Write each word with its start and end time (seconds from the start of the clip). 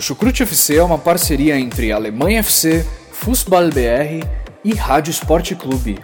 O 0.00 0.02
Chucrute 0.02 0.44
FC 0.44 0.76
é 0.76 0.82
uma 0.82 0.96
parceria 0.96 1.60
entre 1.60 1.92
Alemanha 1.92 2.38
FC, 2.38 2.86
Fußball 3.12 3.68
BR 3.68 4.26
e 4.64 4.72
Rádio 4.72 5.10
Esporte 5.10 5.54
Clube. 5.54 5.98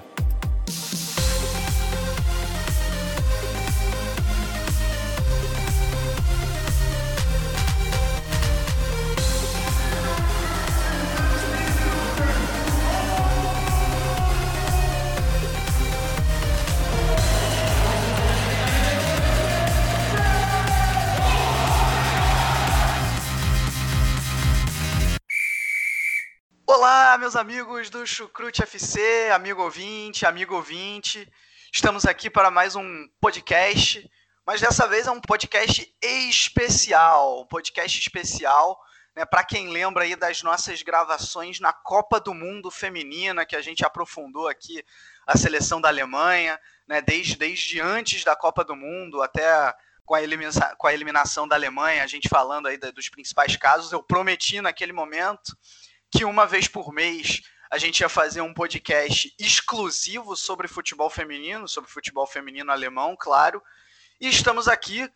Amigos 27.37 27.91
do 27.91 28.07
Chucrute 28.07 28.63
FC, 28.63 29.31
amigo 29.31 29.63
ouvinte, 29.63 30.25
amigo 30.25 30.55
ouvinte. 30.55 31.31
Estamos 31.71 32.07
aqui 32.07 32.31
para 32.31 32.51
mais 32.51 32.75
um 32.75 33.07
podcast, 33.21 34.11
mas 34.47 34.62
dessa 34.62 34.89
vez 34.89 35.07
é 35.07 35.11
um 35.11 35.21
podcast 35.21 35.95
especial, 36.03 37.43
um 37.43 37.47
podcast 37.47 37.99
especial, 37.99 38.81
né, 39.15 39.27
para 39.27 39.45
quem 39.45 39.69
lembra 39.69 40.05
aí 40.05 40.17
das 40.17 40.43
nossas 40.43 40.83
gravações 40.83 41.61
na 41.61 41.75
Copa 41.75 42.19
do 42.19 42.33
Mundo 42.33 42.71
Feminina, 42.71 43.45
que 43.45 43.55
a 43.55 43.61
gente 43.61 43.84
aprofundou 43.84 44.48
aqui 44.48 44.83
a 45.27 45.37
seleção 45.37 45.79
da 45.79 45.91
Alemanha, 45.91 46.59
né, 46.89 47.03
desde, 47.03 47.37
desde 47.37 47.81
antes 47.81 48.25
da 48.25 48.34
Copa 48.34 48.65
do 48.65 48.75
Mundo 48.75 49.21
até 49.21 49.75
com 50.07 50.15
a, 50.15 50.21
com 50.79 50.87
a 50.87 50.95
eliminação 50.95 51.47
da 51.47 51.55
Alemanha, 51.55 52.03
a 52.03 52.07
gente 52.07 52.31
falando 52.31 52.67
aí 52.67 52.79
dos 52.79 53.11
principais 53.11 53.57
casos, 53.57 53.93
eu 53.93 54.03
prometi 54.03 54.62
naquele 54.62 54.95
momento 54.95 55.55
que 56.10 56.24
uma 56.24 56.46
vez 56.46 56.69
por 56.69 56.92
mês 56.92 57.42
a 57.70 57.78
gente 57.78 58.00
ia 58.00 58.08
fazer 58.08 58.41
um 58.41 58.55
podcast 58.55 59.34
exclusivo 59.39 60.36
sobre 60.36 60.69
futebol 60.69 61.11
feminino, 61.11 61.69
sobre 61.69 61.91
futebol 61.91 62.27
feminino 62.27 62.70
alemão, 62.70 63.17
claro. 63.19 63.62
E 64.20 64.28
estamos 64.28 64.69
aqui 64.69 65.11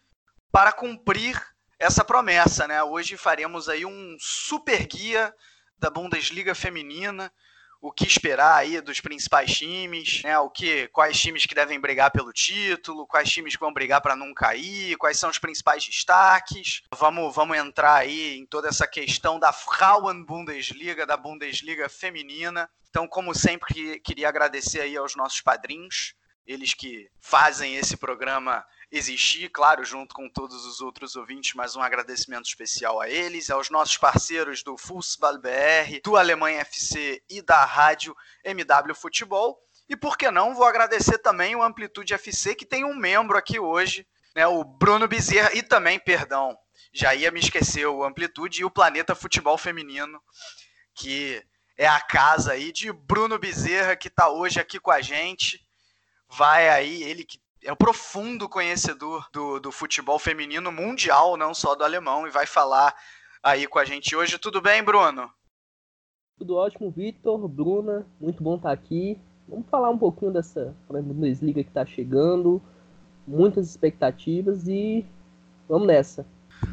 para 0.51 0.73
cumprir 0.73 1.41
essa 1.79 2.05
promessa, 2.05 2.67
né? 2.67 2.83
Hoje 2.83 3.17
faremos 3.17 3.69
aí 3.69 3.87
um 3.87 4.17
super 4.19 4.87
guia 4.87 5.35
da 5.79 5.89
Bundesliga 5.89 6.55
feminina, 6.55 7.33
o 7.81 7.91
que 7.91 8.07
esperar 8.07 8.57
aí 8.57 8.81
dos 8.81 9.01
principais 9.01 9.57
times, 9.57 10.23
né? 10.23 10.39
O 10.39 10.51
que, 10.51 10.89
quais 10.89 11.19
times 11.19 11.47
que 11.47 11.55
devem 11.55 11.81
brigar 11.81 12.11
pelo 12.11 12.33
título, 12.33 13.07
quais 13.07 13.31
times 13.31 13.55
que 13.55 13.61
vão 13.61 13.73
brigar 13.73 14.01
para 14.01 14.15
não 14.15 14.35
cair, 14.35 14.97
quais 14.97 15.19
são 15.19 15.31
os 15.31 15.39
principais 15.39 15.85
destaques. 15.85 16.83
Vamos, 16.95 17.35
vamos 17.35 17.57
entrar 17.57 17.97
aí 17.97 18.37
em 18.37 18.45
toda 18.45 18.69
essa 18.69 18.87
questão 18.87 19.39
da 19.39 19.53
Frauen 19.53 20.23
Bundesliga, 20.23 21.07
da 21.07 21.17
Bundesliga 21.17 21.89
feminina. 21.89 22.69
Então, 22.91 23.07
como 23.07 23.35
sempre, 23.35 24.01
queria 24.01 24.29
agradecer 24.29 24.81
aí 24.81 24.97
aos 24.97 25.15
nossos 25.15 25.41
padrinhos, 25.41 26.15
eles 26.51 26.75
que 26.75 27.09
fazem 27.21 27.77
esse 27.77 27.97
programa 27.97 28.65
existir, 28.91 29.49
claro, 29.51 29.85
junto 29.85 30.13
com 30.13 30.29
todos 30.29 30.67
os 30.67 30.81
outros 30.81 31.15
ouvintes, 31.15 31.55
mas 31.55 31.77
um 31.77 31.81
agradecimento 31.81 32.47
especial 32.47 33.01
a 33.01 33.09
eles, 33.09 33.51
aos 33.51 33.71
nossos 33.71 33.97
parceiros 33.97 34.65
do 34.65 34.77
Fußball 34.77 35.39
BR, 35.39 36.01
do 36.03 36.17
Alemanha 36.17 36.63
FC 36.63 37.23
e 37.31 37.41
da 37.41 37.65
Rádio 37.65 38.17
MW 38.45 38.95
Futebol. 38.97 39.61
E 39.89 39.97
por 39.97 40.19
que 40.19 40.29
não, 40.29 40.53
vou 40.53 40.65
agradecer 40.65 41.19
também 41.19 41.55
o 41.55 41.63
Amplitude 41.63 42.15
FC, 42.15 42.57
que 42.57 42.67
tem 42.67 42.85
um 42.85 42.97
membro 42.97 43.39
aqui 43.39 43.61
hoje, 43.61 44.05
né, 44.35 44.45
o 44.49 44.65
Bruno 44.65 45.07
Bezerra, 45.07 45.51
e 45.55 45.63
também, 45.63 46.01
perdão, 46.01 46.59
já 46.93 47.15
ia 47.15 47.31
me 47.31 47.39
esquecer, 47.39 47.87
o 47.87 48.03
Amplitude 48.03 48.63
e 48.63 48.65
o 48.65 48.71
Planeta 48.71 49.15
Futebol 49.15 49.57
Feminino, 49.57 50.21
que 50.97 51.41
é 51.79 51.87
a 51.87 52.01
casa 52.01 52.53
aí 52.53 52.73
de 52.73 52.93
Bruno 52.93 53.39
Bezerra, 53.39 53.95
que 53.95 54.09
está 54.09 54.29
hoje 54.29 54.59
aqui 54.59 54.81
com 54.81 54.91
a 54.91 55.01
gente. 55.01 55.65
Vai 56.37 56.69
aí, 56.69 57.03
ele 57.03 57.25
que 57.25 57.39
é 57.65 57.73
um 57.73 57.77
profundo 57.77 58.49
conhecedor 58.49 59.29
do, 59.33 59.61
do 59.61 59.73
futebol 59.73 60.19
feminino 60.19 60.73
mundial, 60.73 61.37
não 61.37 61.53
só 61.53 61.75
do 61.75 61.85
alemão, 61.85 62.27
e 62.27 62.31
vai 62.31 62.47
falar 62.47 62.95
aí 63.43 63.67
com 63.67 63.79
a 63.79 63.85
gente 63.85 64.17
hoje. 64.17 64.39
Tudo 64.39 64.61
bem, 64.61 64.83
Bruno? 64.83 65.31
Tudo 66.39 66.57
ótimo, 66.57 66.91
Vitor, 66.91 67.47
Bruna, 67.47 68.07
muito 68.19 68.43
bom 68.43 68.57
estar 68.57 68.73
aqui. 68.73 69.21
Vamos 69.47 69.67
falar 69.69 69.91
um 69.91 69.99
pouquinho 69.99 70.33
dessa 70.33 70.75
Bundesliga 70.89 71.63
que 71.63 71.69
está 71.69 71.85
chegando, 71.85 72.63
muitas 73.27 73.69
expectativas 73.69 74.67
e 74.67 75.05
vamos 75.69 75.87
nessa. 75.87 76.25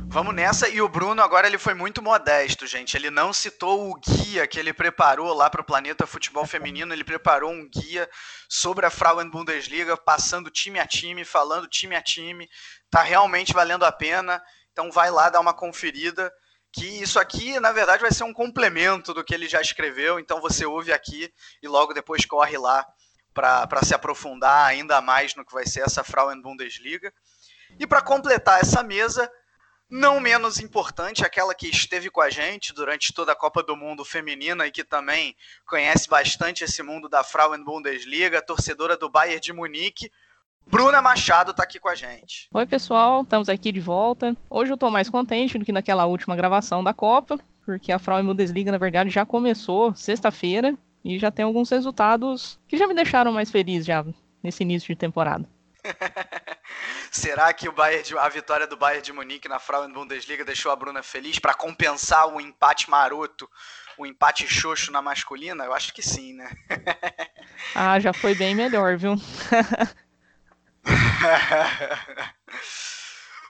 Vamos 0.09 0.33
nessa. 0.33 0.69
E 0.69 0.81
o 0.81 0.87
Bruno 0.87 1.21
agora 1.21 1.47
ele 1.47 1.57
foi 1.57 1.73
muito 1.73 2.01
modesto, 2.01 2.65
gente. 2.65 2.95
Ele 2.95 3.09
não 3.09 3.33
citou 3.33 3.89
o 3.89 3.95
guia 3.95 4.47
que 4.47 4.59
ele 4.59 4.73
preparou 4.73 5.33
lá 5.33 5.49
para 5.49 5.61
o 5.61 5.65
Planeta 5.65 6.07
Futebol 6.07 6.45
Feminino. 6.45 6.93
Ele 6.93 7.03
preparou 7.03 7.51
um 7.51 7.69
guia 7.69 8.09
sobre 8.49 8.85
a 8.85 8.89
Frauen 8.89 9.29
Bundesliga, 9.29 9.97
passando 9.97 10.49
time 10.49 10.79
a 10.79 10.87
time, 10.87 11.23
falando 11.23 11.67
time 11.67 11.95
a 11.95 12.01
time. 12.01 12.49
Tá 12.89 13.01
realmente 13.01 13.53
valendo 13.53 13.85
a 13.85 13.91
pena. 13.91 14.41
Então 14.71 14.91
vai 14.91 15.11
lá 15.11 15.29
dar 15.29 15.39
uma 15.39 15.53
conferida. 15.53 16.31
Que 16.71 16.85
isso 16.85 17.19
aqui, 17.19 17.59
na 17.59 17.71
verdade, 17.71 18.01
vai 18.01 18.11
ser 18.11 18.23
um 18.23 18.33
complemento 18.33 19.13
do 19.13 19.23
que 19.23 19.33
ele 19.33 19.47
já 19.47 19.61
escreveu. 19.61 20.19
Então 20.19 20.41
você 20.41 20.65
ouve 20.65 20.91
aqui 20.91 21.31
e 21.61 21.67
logo 21.67 21.93
depois 21.93 22.25
corre 22.25 22.57
lá 22.57 22.85
para 23.33 23.83
se 23.83 23.93
aprofundar 23.93 24.65
ainda 24.65 24.99
mais 24.99 25.35
no 25.35 25.45
que 25.45 25.53
vai 25.53 25.65
ser 25.65 25.81
essa 25.81 26.03
Frauen 26.03 26.41
Bundesliga. 26.41 27.13
E 27.79 27.85
para 27.85 28.01
completar 28.01 28.61
essa 28.61 28.81
mesa, 28.81 29.29
não 29.89 30.19
menos 30.19 30.59
importante, 30.59 31.25
aquela 31.25 31.55
que 31.55 31.67
esteve 31.67 32.09
com 32.09 32.21
a 32.21 32.29
gente 32.29 32.73
durante 32.73 33.13
toda 33.13 33.31
a 33.31 33.35
Copa 33.35 33.63
do 33.63 33.75
Mundo 33.75 34.03
feminina 34.03 34.67
e 34.67 34.71
que 34.71 34.83
também 34.83 35.35
conhece 35.65 36.09
bastante 36.09 36.63
esse 36.63 36.83
mundo 36.83 37.07
da 37.07 37.23
Frauen 37.23 37.63
Bundesliga, 37.63 38.41
torcedora 38.41 38.97
do 38.97 39.09
Bayern 39.09 39.39
de 39.39 39.53
Munique. 39.53 40.11
Bruna 40.65 41.01
Machado 41.01 41.51
está 41.51 41.63
aqui 41.63 41.79
com 41.79 41.87
a 41.87 41.95
gente. 41.95 42.49
Oi, 42.53 42.65
pessoal, 42.65 43.21
estamos 43.21 43.47
aqui 43.47 43.71
de 43.71 43.79
volta. 43.79 44.35
Hoje 44.49 44.71
eu 44.71 44.75
estou 44.75 44.91
mais 44.91 45.09
contente 45.09 45.57
do 45.57 45.63
que 45.63 45.71
naquela 45.71 46.05
última 46.05 46.35
gravação 46.35 46.83
da 46.83 46.93
Copa, 46.93 47.39
porque 47.65 47.91
a 47.91 47.99
Frauen 47.99 48.25
Bundesliga, 48.25 48.71
na 48.71 48.77
verdade, 48.77 49.09
já 49.09 49.25
começou 49.25 49.95
sexta-feira 49.95 50.77
e 51.05 51.17
já 51.17 51.31
tem 51.31 51.45
alguns 51.45 51.69
resultados 51.69 52.59
que 52.67 52.77
já 52.77 52.85
me 52.85 52.93
deixaram 52.93 53.31
mais 53.31 53.49
feliz 53.49 53.85
já 53.85 54.05
nesse 54.43 54.63
início 54.63 54.87
de 54.87 54.99
temporada. 54.99 55.47
Será 57.11 57.53
que 57.53 57.69
o 57.69 57.71
Bayern, 57.71 58.17
a 58.19 58.29
vitória 58.29 58.67
do 58.67 58.77
Bayern 58.77 59.03
de 59.03 59.13
Munique 59.13 59.47
na 59.47 59.59
Frauen 59.59 59.91
Bundesliga 59.91 60.43
deixou 60.45 60.71
a 60.71 60.75
Bruna 60.75 61.01
feliz 61.01 61.39
para 61.39 61.53
compensar 61.53 62.27
o 62.27 62.41
empate 62.41 62.89
maroto, 62.89 63.49
o 63.97 64.05
empate 64.05 64.47
xoxo 64.47 64.91
na 64.91 65.01
masculina? 65.01 65.63
Eu 65.63 65.73
acho 65.73 65.93
que 65.93 66.01
sim, 66.01 66.33
né? 66.33 66.51
ah, 67.75 67.99
já 67.99 68.13
foi 68.13 68.35
bem 68.35 68.53
melhor, 68.55 68.97
viu? 68.97 69.15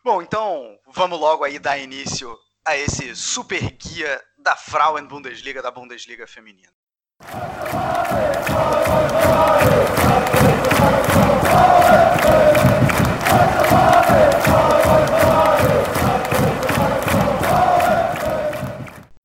Bom, 0.03 0.21
então 0.21 0.77
vamos 0.87 1.19
logo 1.19 1.43
aí 1.43 1.59
dar 1.59 1.77
início 1.77 2.37
a 2.65 2.75
esse 2.77 3.15
super 3.15 3.61
guia 3.71 4.21
da 4.37 4.55
Frauen 4.55 5.05
Bundesliga, 5.05 5.61
da 5.61 5.71
Bundesliga 5.71 6.25
feminina. 6.25 6.71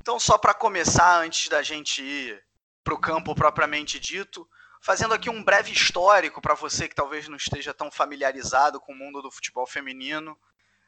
Então, 0.01 0.21
só 0.21 0.37
para 0.37 0.53
começar, 0.53 1.21
antes 1.21 1.49
da 1.49 1.63
gente 1.63 2.03
ir 2.03 2.43
para 2.85 2.93
o 2.93 2.99
campo 2.99 3.35
propriamente 3.35 3.99
dito, 3.99 4.47
fazendo 4.83 5.15
aqui 5.15 5.31
um 5.31 5.43
breve 5.43 5.73
histórico 5.73 6.43
para 6.43 6.55
você 6.55 6.89
que 6.89 6.95
talvez 6.95 7.29
não 7.29 7.37
esteja 7.37 7.73
tão 7.73 7.91
familiarizado 7.91 8.81
com 8.81 8.93
o 8.93 8.97
mundo 8.97 9.23
do 9.23 9.31
futebol 9.31 9.67
feminino. 9.67 10.33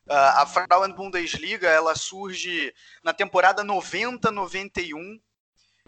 Uh, 0.06 0.12
a 0.12 0.46
Frauen 0.46 0.92
Bundesliga 0.92 1.68
ela 1.68 1.94
surge 1.94 2.74
na 3.02 3.14
temporada 3.14 3.64
90-91 3.64 5.20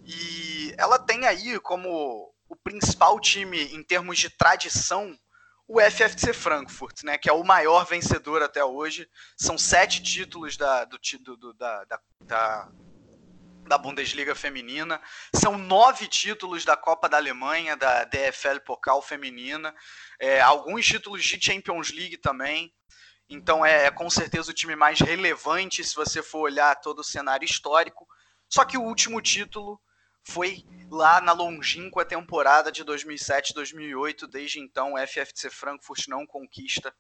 e 0.05 0.75
ela 0.79 0.99
tem 0.99 1.27
aí 1.27 1.61
como 1.61 2.33
o 2.49 2.57
principal 2.57 3.21
time 3.21 3.65
em 3.75 3.83
termos 3.83 4.19
de 4.19 4.31
tradição 4.31 5.19
o 5.69 5.81
FFC 5.81 6.33
Frankfurt, 6.33 7.03
né, 7.03 7.19
que 7.19 7.29
é 7.29 7.33
o 7.33 7.45
maior 7.45 7.85
vencedor 7.85 8.43
até 8.43 8.65
hoje. 8.65 9.09
São 9.37 9.59
sete 9.59 10.03
títulos 10.03 10.57
da, 10.57 10.85
do, 10.85 10.99
do, 11.37 11.53
da, 11.55 11.85
da, 12.21 12.69
da 13.67 13.79
Bundesliga 13.79 14.35
feminina, 14.35 15.01
são 15.35 15.59
nove 15.59 16.07
títulos 16.07 16.65
da 16.65 16.77
Copa 16.77 17.09
da 17.09 17.17
Alemanha, 17.17 17.77
da 17.77 18.05
DFL 18.05 18.61
Pokal 18.65 19.03
feminina, 19.03 19.75
é, 20.21 20.41
alguns 20.41 20.87
títulos 20.87 21.25
de 21.25 21.45
Champions 21.45 21.91
League 21.91 22.17
também. 22.19 22.73
Então 23.29 23.67
é, 23.67 23.87
é, 23.87 23.91
com 23.91 24.09
certeza 24.09 24.53
o 24.53 24.55
time 24.55 24.77
mais 24.77 25.01
relevante 25.01 25.83
se 25.83 25.97
você 25.97 26.23
for 26.23 26.43
olhar 26.43 26.77
todo 26.77 27.01
o 27.01 27.05
cenário 27.05 27.45
histórico. 27.45 28.07
Só 28.49 28.65
que 28.65 28.79
o 28.79 28.83
último 28.83 29.21
título 29.21 29.81
foi 30.27 30.65
lá 30.91 31.21
na 31.21 31.33
longínqua 31.33 32.05
temporada 32.05 32.71
de 32.73 32.85
2007-2008. 32.85 34.27
Desde 34.27 34.61
então, 34.61 34.95
o 34.95 34.99
FFC 34.99 35.51
Frankfurt 35.51 36.09
não 36.09 36.27
conquista 36.27 36.95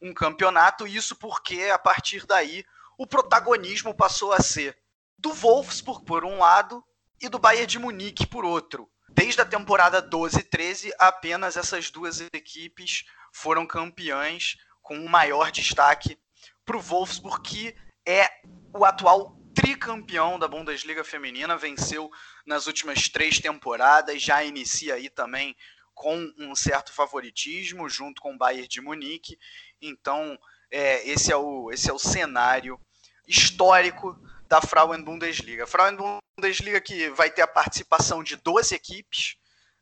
um 0.00 0.12
campeonato. 0.12 0.86
Isso 0.86 1.16
porque 1.16 1.70
a 1.72 1.78
partir 1.78 2.26
daí 2.26 2.64
o 2.98 3.06
protagonismo 3.06 3.94
passou 3.94 4.32
a 4.32 4.40
ser 4.40 4.76
do 5.18 5.32
Wolfsburg 5.32 6.04
por 6.04 6.24
um 6.24 6.38
lado 6.38 6.84
e 7.20 7.28
do 7.28 7.38
Bayern 7.38 7.66
de 7.66 7.78
Munique 7.78 8.26
por 8.26 8.44
outro. 8.44 8.90
Desde 9.08 9.40
a 9.40 9.44
temporada 9.44 10.02
12-13, 10.02 10.90
apenas 10.98 11.56
essas 11.56 11.90
duas 11.90 12.20
equipes 12.20 13.04
foram 13.32 13.66
campeãs, 13.66 14.56
com 14.82 14.98
o 14.98 15.08
maior 15.08 15.50
destaque 15.50 16.18
para 16.64 16.76
o 16.76 16.80
Wolfsburg, 16.80 17.40
que 17.42 17.76
é 18.06 18.28
o 18.72 18.84
atual 18.84 19.38
tricampeão 19.54 20.38
da 20.38 20.48
Bundesliga 20.48 21.04
feminina, 21.04 21.56
venceu 21.56 22.10
nas 22.44 22.66
últimas 22.66 23.08
três 23.08 23.38
temporadas, 23.38 24.20
já 24.20 24.42
inicia 24.44 24.94
aí 24.94 25.08
também 25.08 25.56
com 25.94 26.32
um 26.36 26.54
certo 26.54 26.92
favoritismo, 26.92 27.88
junto 27.88 28.20
com 28.20 28.34
o 28.34 28.38
Bayern 28.38 28.66
de 28.66 28.80
Munique. 28.80 29.38
Então, 29.80 30.38
é, 30.70 31.08
esse, 31.08 31.32
é 31.32 31.36
o, 31.36 31.70
esse 31.70 31.88
é 31.88 31.92
o 31.92 31.98
cenário 31.98 32.78
histórico 33.26 34.18
da 34.48 34.60
Frauen 34.60 35.02
Bundesliga. 35.02 35.66
Frauen 35.66 35.96
Bundesliga 36.36 36.80
que 36.80 37.08
vai 37.10 37.30
ter 37.30 37.42
a 37.42 37.46
participação 37.46 38.22
de 38.22 38.36
12 38.36 38.74
equipes, 38.74 39.36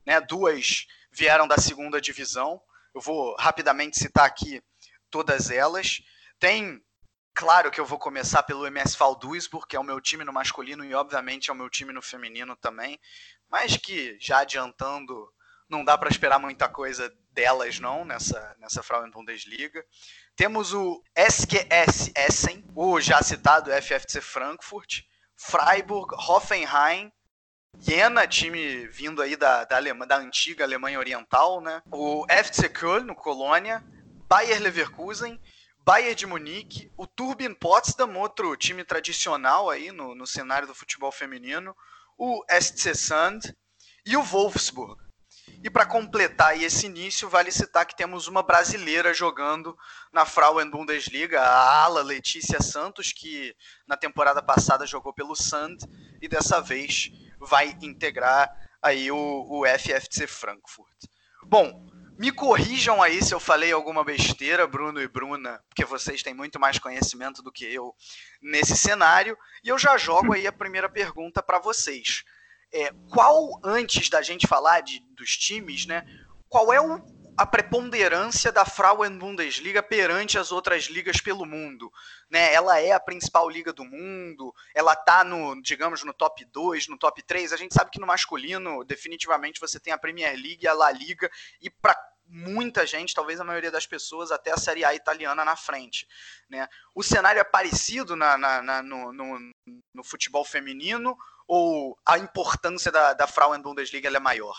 né? 0.06 0.20
duas 0.20 0.86
vieram 1.10 1.48
da 1.48 1.56
segunda 1.56 2.00
divisão. 2.00 2.60
Eu 2.94 3.00
vou 3.00 3.34
rapidamente 3.38 3.98
citar 3.98 4.26
aqui 4.26 4.62
todas 5.10 5.50
elas. 5.50 6.02
Tem, 6.38 6.82
claro 7.34 7.70
que 7.70 7.80
eu 7.80 7.86
vou 7.86 7.98
começar 7.98 8.42
pelo 8.42 8.66
MS 8.66 8.96
Duisburg, 9.20 9.66
que 9.66 9.76
é 9.76 9.80
o 9.80 9.84
meu 9.84 10.00
time 10.00 10.24
no 10.24 10.32
masculino 10.32 10.84
e 10.84 10.94
obviamente 10.94 11.50
é 11.50 11.52
o 11.52 11.56
meu 11.56 11.68
time 11.68 11.92
no 11.92 12.02
feminino 12.02 12.56
também, 12.56 12.98
mas 13.50 13.76
que 13.76 14.16
já 14.20 14.38
adiantando, 14.38 15.32
não 15.68 15.84
dá 15.84 15.96
para 15.96 16.10
esperar 16.10 16.38
muita 16.38 16.68
coisa 16.68 17.12
delas 17.30 17.80
não 17.80 18.04
nessa 18.04 18.56
nessa 18.58 18.82
Frauen 18.82 19.10
Bundesliga. 19.10 19.84
Temos 20.36 20.72
o 20.72 21.02
SQS 21.16 22.12
Essen, 22.16 22.64
o 22.74 23.00
já 23.00 23.22
citado 23.22 23.70
FFC 23.70 24.20
Frankfurt, 24.20 25.02
Freiburg, 25.36 26.14
Hoffenheim, 26.14 27.12
Jena, 27.78 28.26
time 28.26 28.86
vindo 28.88 29.22
aí 29.22 29.34
da, 29.34 29.64
da, 29.64 29.76
Alemanha, 29.76 30.06
da 30.06 30.18
antiga 30.18 30.64
Alemanha 30.64 30.98
Oriental, 30.98 31.60
né? 31.60 31.82
O 31.90 32.24
FC 32.28 32.68
Köln, 32.68 33.04
no 33.04 33.14
Colônia, 33.14 33.82
Bayer 34.28 34.60
Leverkusen, 34.60 35.40
Bayern 35.84 36.14
de 36.14 36.26
Munique, 36.26 36.92
o 36.96 37.06
Turbin 37.06 37.54
Potsdam, 37.54 38.16
outro 38.16 38.56
time 38.56 38.84
tradicional 38.84 39.68
aí 39.68 39.90
no, 39.90 40.14
no 40.14 40.26
cenário 40.26 40.66
do 40.68 40.74
futebol 40.74 41.10
feminino, 41.10 41.76
o 42.16 42.44
SC 42.48 42.94
Sand 42.94 43.40
e 44.06 44.16
o 44.16 44.22
Wolfsburg. 44.22 45.02
E 45.64 45.68
para 45.68 45.86
completar 45.86 46.60
esse 46.60 46.86
início, 46.86 47.28
vale 47.28 47.50
citar 47.50 47.84
que 47.84 47.96
temos 47.96 48.28
uma 48.28 48.42
brasileira 48.42 49.12
jogando 49.12 49.76
na 50.12 50.24
Frauen 50.24 50.70
Bundesliga, 50.70 51.40
a 51.40 51.82
ala 51.84 52.02
Letícia 52.02 52.60
Santos, 52.60 53.12
que 53.12 53.54
na 53.86 53.96
temporada 53.96 54.42
passada 54.42 54.86
jogou 54.86 55.12
pelo 55.12 55.34
Sand 55.34 55.78
e 56.20 56.28
dessa 56.28 56.60
vez 56.60 57.10
vai 57.40 57.76
integrar 57.82 58.50
aí 58.80 59.10
o, 59.10 59.46
o 59.48 59.64
FFC 59.66 60.28
Frankfurt. 60.28 61.06
Bom, 61.44 61.91
me 62.22 62.30
corrijam 62.30 63.02
aí 63.02 63.20
se 63.20 63.34
eu 63.34 63.40
falei 63.40 63.72
alguma 63.72 64.04
besteira, 64.04 64.64
Bruno 64.64 65.02
e 65.02 65.08
Bruna, 65.08 65.60
porque 65.68 65.84
vocês 65.84 66.22
têm 66.22 66.32
muito 66.32 66.58
mais 66.58 66.78
conhecimento 66.78 67.42
do 67.42 67.50
que 67.50 67.64
eu 67.64 67.92
nesse 68.40 68.76
cenário, 68.76 69.36
e 69.64 69.68
eu 69.68 69.76
já 69.76 69.98
jogo 69.98 70.32
aí 70.32 70.46
a 70.46 70.52
primeira 70.52 70.88
pergunta 70.88 71.42
para 71.42 71.58
vocês 71.58 72.24
é, 72.72 72.90
qual, 73.10 73.60
antes 73.62 74.08
da 74.08 74.22
gente 74.22 74.46
falar 74.46 74.80
de, 74.80 75.00
dos 75.10 75.36
times, 75.36 75.84
né, 75.84 76.04
qual 76.48 76.72
é 76.72 76.80
o, 76.80 77.02
a 77.36 77.46
preponderância 77.46 78.50
da 78.50 78.64
Frauen 78.64 79.18
Bundesliga 79.18 79.82
perante 79.82 80.38
as 80.38 80.50
outras 80.50 80.84
ligas 80.84 81.20
pelo 81.20 81.44
mundo? 81.44 81.92
Né? 82.30 82.52
Ela 82.54 82.80
é 82.80 82.92
a 82.92 83.00
principal 83.00 83.48
liga 83.48 83.72
do 83.72 83.84
mundo, 83.84 84.54
ela 84.74 84.94
está 84.94 85.22
no, 85.22 85.60
digamos, 85.60 86.02
no 86.02 86.14
top 86.14 86.44
2, 86.46 86.88
no 86.88 86.96
top 86.96 87.22
3. 87.22 87.52
A 87.52 87.56
gente 87.56 87.74
sabe 87.74 87.90
que 87.90 88.00
no 88.00 88.06
masculino, 88.06 88.84
definitivamente, 88.84 89.60
você 89.60 89.78
tem 89.78 89.92
a 89.92 89.98
Premier 89.98 90.34
League, 90.34 90.66
a 90.66 90.72
La 90.72 90.90
Liga, 90.90 91.30
e 91.60 91.68
para 91.68 91.94
muita 92.32 92.86
gente, 92.86 93.14
talvez 93.14 93.38
a 93.38 93.44
maioria 93.44 93.70
das 93.70 93.86
pessoas, 93.86 94.32
até 94.32 94.50
a 94.50 94.56
Série 94.56 94.84
A 94.84 94.94
italiana 94.94 95.44
na 95.44 95.54
frente. 95.54 96.08
Né? 96.48 96.66
O 96.94 97.02
cenário 97.02 97.38
é 97.38 97.44
parecido 97.44 98.16
na, 98.16 98.38
na, 98.38 98.62
na 98.62 98.82
no, 98.82 99.12
no, 99.12 99.38
no 99.94 100.02
futebol 100.02 100.44
feminino 100.44 101.14
ou 101.46 101.98
a 102.06 102.18
importância 102.18 102.90
da, 102.90 103.12
da 103.12 103.26
Frauen 103.26 103.60
Bundesliga 103.60 104.08
é 104.08 104.18
maior? 104.18 104.56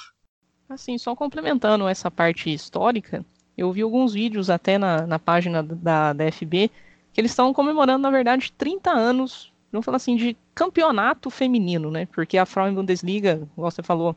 Assim, 0.69 0.97
só 0.99 1.15
complementando 1.15 1.87
essa 1.87 2.11
parte 2.11 2.53
histórica, 2.53 3.25
eu 3.57 3.71
vi 3.71 3.81
alguns 3.81 4.13
vídeos 4.13 4.51
até 4.51 4.77
na, 4.77 5.07
na 5.07 5.17
página 5.17 5.63
da, 5.63 6.13
da 6.13 6.31
FB 6.31 6.69
que 7.11 7.21
eles 7.21 7.31
estão 7.31 7.53
comemorando, 7.53 8.03
na 8.03 8.11
verdade, 8.11 8.51
30 8.53 8.91
anos, 8.91 9.51
vamos 9.71 9.85
falar 9.85 9.97
assim, 9.97 10.15
de 10.15 10.37
campeonato 10.53 11.29
feminino, 11.29 11.91
né? 11.91 12.07
Porque 12.07 12.37
a 12.37 12.45
Frauen 12.45 12.73
Bundesliga, 12.73 13.47
como 13.55 13.69
você 13.69 13.83
falou, 13.83 14.15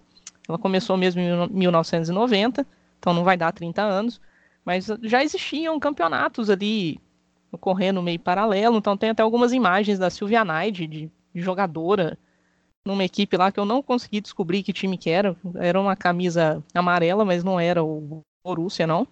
ela 0.48 0.58
começou 0.58 0.96
mesmo 0.96 1.20
em 1.20 1.48
1990, 1.48 2.66
então 2.98 3.12
não 3.12 3.24
vai 3.24 3.36
dar 3.36 3.52
30 3.52 3.82
anos, 3.82 4.20
mas 4.64 4.86
já 5.02 5.22
existiam 5.22 5.78
campeonatos 5.78 6.50
ali 6.50 7.00
ocorrendo 7.52 8.02
meio 8.02 8.18
paralelo, 8.18 8.76
então 8.76 8.96
tem 8.96 9.10
até 9.10 9.22
algumas 9.22 9.52
imagens 9.52 9.98
da 9.98 10.10
Silvia 10.10 10.44
Naide, 10.44 10.86
de, 10.86 11.10
de 11.34 11.40
jogadora, 11.40 12.18
numa 12.84 13.04
equipe 13.04 13.36
lá 13.36 13.50
que 13.50 13.58
eu 13.58 13.64
não 13.64 13.82
consegui 13.82 14.20
descobrir 14.20 14.62
que 14.62 14.72
time 14.72 14.96
que 14.96 15.10
era. 15.10 15.36
Era 15.56 15.80
uma 15.80 15.96
camisa 15.96 16.62
amarela, 16.72 17.24
mas 17.24 17.42
não 17.42 17.58
era 17.58 17.82
o 17.82 18.22
Borussia, 18.44 18.86
não. 18.86 19.06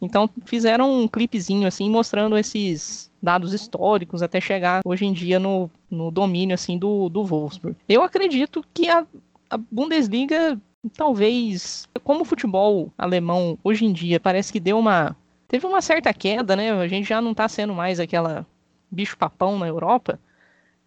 Então 0.00 0.28
fizeram 0.44 1.02
um 1.02 1.08
clipezinho 1.08 1.66
assim 1.66 1.88
mostrando 1.88 2.36
esses 2.36 3.10
dados 3.22 3.54
históricos 3.54 4.22
até 4.22 4.40
chegar 4.40 4.82
hoje 4.84 5.06
em 5.06 5.12
dia 5.12 5.38
no, 5.38 5.70
no 5.90 6.10
domínio 6.10 6.54
assim 6.54 6.76
do, 6.76 7.08
do 7.08 7.24
Wolfsburg. 7.24 7.76
Eu 7.88 8.02
acredito 8.02 8.64
que 8.74 8.88
a, 8.88 9.06
a 9.48 9.56
Bundesliga 9.56 10.60
talvez 10.90 11.88
como 12.02 12.22
o 12.22 12.24
futebol 12.24 12.92
alemão 12.96 13.58
hoje 13.64 13.84
em 13.84 13.92
dia 13.92 14.20
parece 14.20 14.52
que 14.52 14.60
deu 14.60 14.78
uma 14.78 15.16
teve 15.48 15.66
uma 15.66 15.80
certa 15.80 16.12
queda, 16.12 16.56
né? 16.56 16.72
A 16.72 16.88
gente 16.88 17.08
já 17.08 17.20
não 17.20 17.32
está 17.32 17.48
sendo 17.48 17.74
mais 17.74 18.00
aquela 18.00 18.46
bicho 18.90 19.16
papão 19.16 19.58
na 19.58 19.66
Europa. 19.66 20.18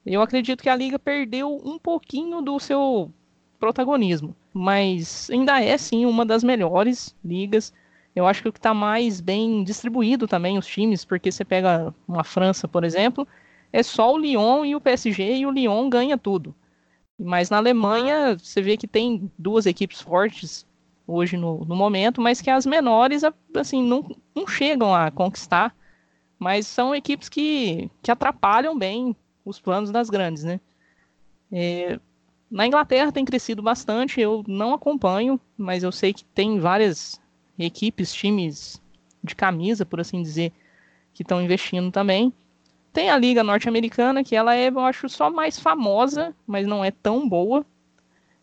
Eu 0.05 0.21
acredito 0.21 0.63
que 0.63 0.69
a 0.69 0.75
liga 0.75 0.97
perdeu 0.97 1.61
um 1.63 1.77
pouquinho 1.77 2.41
do 2.41 2.59
seu 2.59 3.11
protagonismo, 3.59 4.35
mas 4.53 5.29
ainda 5.29 5.61
é 5.61 5.77
sim 5.77 6.05
uma 6.05 6.25
das 6.25 6.43
melhores 6.43 7.15
ligas. 7.23 7.73
Eu 8.15 8.25
acho 8.25 8.41
que 8.41 8.49
o 8.49 8.53
que 8.53 8.59
está 8.59 8.73
mais 8.73 9.19
bem 9.21 9.63
distribuído 9.63 10.27
também 10.27 10.57
os 10.57 10.65
times, 10.65 11.05
porque 11.05 11.31
você 11.31 11.45
pega 11.45 11.93
uma 12.07 12.23
França, 12.23 12.67
por 12.67 12.83
exemplo, 12.83 13.27
é 13.71 13.83
só 13.83 14.13
o 14.13 14.17
Lyon 14.17 14.65
e 14.65 14.75
o 14.75 14.81
PSG 14.81 15.37
e 15.37 15.45
o 15.45 15.51
Lyon 15.51 15.89
ganha 15.89 16.17
tudo. 16.17 16.55
Mas 17.19 17.49
na 17.49 17.57
Alemanha 17.57 18.37
você 18.37 18.61
vê 18.61 18.77
que 18.77 18.87
tem 18.87 19.31
duas 19.37 19.65
equipes 19.65 20.01
fortes 20.01 20.65
hoje 21.07 21.37
no, 21.37 21.65
no 21.65 21.75
momento, 21.75 22.21
mas 22.21 22.41
que 22.41 22.49
as 22.49 22.65
menores 22.65 23.23
assim 23.55 23.81
não, 23.81 24.15
não 24.35 24.47
chegam 24.47 24.93
a 24.93 25.09
conquistar. 25.09 25.75
Mas 26.37 26.67
são 26.67 26.93
equipes 26.93 27.29
que, 27.29 27.89
que 28.03 28.11
atrapalham 28.11 28.77
bem 28.77 29.15
os 29.43 29.59
planos 29.59 29.89
das 29.89 30.09
grandes, 30.09 30.43
né? 30.43 30.59
É, 31.51 31.99
na 32.49 32.67
Inglaterra 32.67 33.11
tem 33.11 33.25
crescido 33.25 33.61
bastante, 33.61 34.21
eu 34.21 34.43
não 34.47 34.73
acompanho, 34.73 35.39
mas 35.57 35.83
eu 35.83 35.91
sei 35.91 36.13
que 36.13 36.23
tem 36.23 36.59
várias 36.59 37.19
equipes, 37.57 38.13
times 38.13 38.81
de 39.23 39.35
camisa, 39.35 39.85
por 39.85 39.99
assim 39.99 40.21
dizer, 40.21 40.51
que 41.13 41.23
estão 41.23 41.41
investindo 41.41 41.91
também. 41.91 42.31
Tem 42.97 43.11
a 43.11 43.17
Liga 43.19 43.43
Norte-Americana, 43.43 44.23
que 44.23 44.35
ela 44.35 44.55
é, 44.55 44.69
eu 44.69 44.79
acho, 44.79 45.07
só 45.07 45.29
mais 45.29 45.59
famosa, 45.59 46.33
mas 46.47 46.65
não 46.65 46.83
é 46.83 46.89
tão 46.89 47.29
boa. 47.29 47.63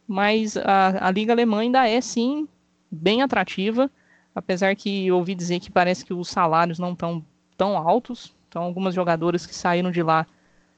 Mas 0.06 0.56
a, 0.56 1.08
a 1.08 1.10
Liga 1.10 1.32
Alemã 1.32 1.58
ainda 1.58 1.88
é, 1.88 2.00
sim, 2.00 2.46
bem 2.88 3.20
atrativa, 3.20 3.90
apesar 4.32 4.76
que 4.76 5.08
eu 5.08 5.16
ouvi 5.16 5.34
dizer 5.34 5.58
que 5.58 5.72
parece 5.72 6.04
que 6.04 6.14
os 6.14 6.28
salários 6.28 6.78
não 6.78 6.92
estão 6.92 7.20
tão 7.56 7.76
altos. 7.76 8.32
Então, 8.48 8.62
algumas 8.62 8.94
jogadoras 8.94 9.44
que 9.44 9.52
saíram 9.52 9.90
de 9.90 10.04
lá 10.04 10.24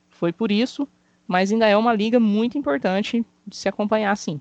foi 0.08 0.32
por 0.32 0.50
isso, 0.50 0.88
mas 1.28 1.52
ainda 1.52 1.66
é 1.66 1.76
uma 1.76 1.92
liga 1.92 2.18
muito 2.18 2.56
importante 2.56 3.26
de 3.46 3.56
se 3.56 3.68
acompanhar, 3.68 4.16
sim. 4.16 4.40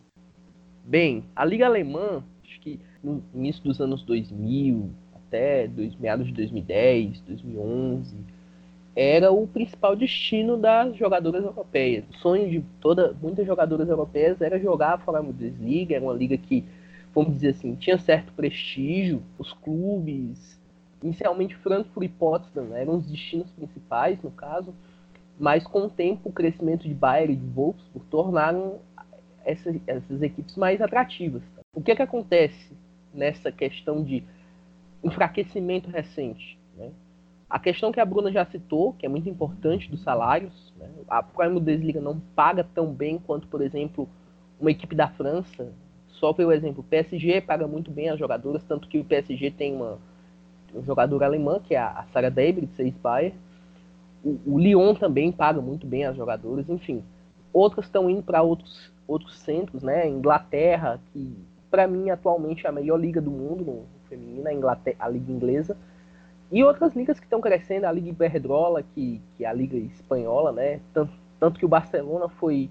Bem, 0.86 1.26
a 1.36 1.44
liga 1.44 1.66
alemã, 1.66 2.24
acho 2.42 2.58
que 2.62 2.80
no 3.04 3.22
início 3.34 3.62
dos 3.66 3.82
anos 3.82 4.02
2000 4.04 4.92
até 5.14 5.68
dois, 5.68 5.94
meados 5.98 6.26
de 6.26 6.32
2010, 6.32 7.20
2011, 7.20 8.16
era 8.96 9.32
o 9.32 9.46
principal 9.46 9.96
destino 9.96 10.58
das 10.58 10.96
jogadoras 10.96 11.44
europeias. 11.44 12.06
O 12.10 12.18
sonho 12.20 12.50
de 12.50 12.64
toda, 12.80 13.16
muitas 13.22 13.46
jogadoras 13.46 13.90
europeias 13.90 14.42
era 14.42 14.60
jogar 14.60 14.94
a 14.94 14.98
Fórmula 14.98 15.32
Bundesliga, 15.32 15.96
era 15.96 16.06
uma 16.06 16.14
liga 16.14 16.38
que, 16.38 16.64
vamos 17.14 17.34
dizer 17.34 17.50
assim, 17.50 17.76
tinha 17.76 17.98
certo 17.98 18.32
prestígio. 18.34 19.22
Os 19.38 19.52
clubes, 19.52 20.60
inicialmente 21.04 21.56
Frankfurt 21.56 22.06
e 22.06 22.10
Potsdam, 22.10 22.74
eram 22.74 22.96
os 22.96 23.06
destinos 23.06 23.52
principais, 23.52 24.22
no 24.24 24.32
caso 24.32 24.74
mas 25.38 25.66
com 25.66 25.86
o 25.86 25.90
tempo 25.90 26.30
o 26.30 26.32
crescimento 26.32 26.88
de 26.88 26.94
Bayern 26.94 27.34
e 27.34 27.36
de 27.36 27.46
Wolfsburg 27.48 28.08
tornaram 28.10 28.80
essas, 29.44 29.76
essas 29.86 30.22
equipes 30.22 30.56
mais 30.56 30.82
atrativas. 30.82 31.44
O 31.74 31.82
que, 31.82 31.92
é 31.92 31.96
que 31.96 32.02
acontece 32.02 32.72
nessa 33.14 33.52
questão 33.52 34.04
de 34.04 34.24
enfraquecimento 35.04 35.90
recente? 35.90 36.58
A 37.50 37.60
questão 37.60 37.92
que 37.92 38.00
a 38.00 38.06
Bruna 38.06 38.32
já 38.32 38.46
citou, 38.46 38.94
que 38.94 39.06
é 39.06 39.10
muito 39.10 39.30
importante 39.30 39.90
dos 39.90 40.02
salários, 40.02 40.74
né? 40.78 40.90
a 41.08 41.22
Prime 41.22 41.54
Bundesliga 41.54 42.02
não 42.02 42.20
paga 42.36 42.64
tão 42.64 42.92
bem 42.92 43.20
quanto, 43.20 43.48
por 43.48 43.62
exemplo, 43.62 44.10
uma 44.60 44.72
equipe 44.72 44.96
da 44.96 45.08
França. 45.08 45.72
Só 46.08 46.34
pelo 46.34 46.52
exemplo, 46.52 46.82
o 46.82 46.84
PSG 46.84 47.42
paga 47.42 47.68
muito 47.68 47.92
bem 47.92 48.10
as 48.10 48.18
jogadoras, 48.18 48.64
tanto 48.64 48.88
que 48.88 48.98
o 48.98 49.06
PSG 49.06 49.52
tem 49.52 49.76
uma, 49.76 50.00
um 50.74 50.84
jogadora 50.84 51.26
alemã, 51.26 51.60
que 51.60 51.76
é 51.76 51.80
a 51.80 52.06
Sarah 52.12 52.30
David, 52.30 52.68
de 52.68 52.92
Bayer. 52.92 53.34
O, 54.24 54.40
o 54.46 54.58
Lyon 54.58 54.96
também 54.96 55.32
paga 55.32 55.62
muito 55.62 55.86
bem 55.86 56.06
as 56.06 56.16
jogadoras, 56.16 56.68
enfim. 56.68 57.04
Outras 57.54 57.86
estão 57.86 58.10
indo 58.10 58.24
para 58.24 58.42
outros, 58.42 58.92
outros 59.08 59.38
centros, 59.40 59.84
né? 59.84 60.10
Inglaterra, 60.10 61.00
que 61.12 61.38
para 61.70 61.88
mim 61.88 62.10
atualmente 62.10 62.66
é 62.66 62.70
a 62.70 62.72
melhor 62.72 63.00
liga 63.00 63.22
do 63.22 63.30
mundo 63.30 63.64
no 63.64 64.48
a, 64.48 64.54
Inglaterra, 64.54 64.98
a 65.00 65.10
liga 65.10 65.32
inglesa. 65.32 65.78
E 66.52 66.64
outras 66.64 66.94
ligas 66.96 67.20
que 67.20 67.26
estão 67.26 67.42
crescendo, 67.42 67.86
a 67.86 67.92
Liga 67.92 68.10
Iberdrola, 68.10 68.84
que, 68.84 69.22
que 69.36 69.44
é 69.44 69.48
a 69.48 69.54
liga 69.54 69.78
espanhola, 69.78 70.52
né? 70.52 70.80
Tanto, 70.94 71.12
tanto 71.40 71.60
que 71.60 71.66
o 71.66 71.70
Barcelona 71.70 72.30
foi 72.30 72.70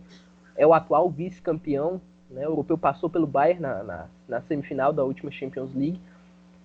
é 0.57 0.65
o 0.67 0.73
atual 0.73 1.11
vice-campeão, 1.11 2.01
né? 2.31 2.47
O 2.47 2.53
europeu 2.53 2.79
passou 2.79 3.11
pelo 3.11 3.27
Bayern 3.27 3.61
na, 3.61 3.83
na, 3.83 4.07
na, 4.29 4.41
semifinal 4.43 4.93
da 4.93 5.03
última 5.03 5.31
Champions 5.31 5.75
League. 5.75 6.01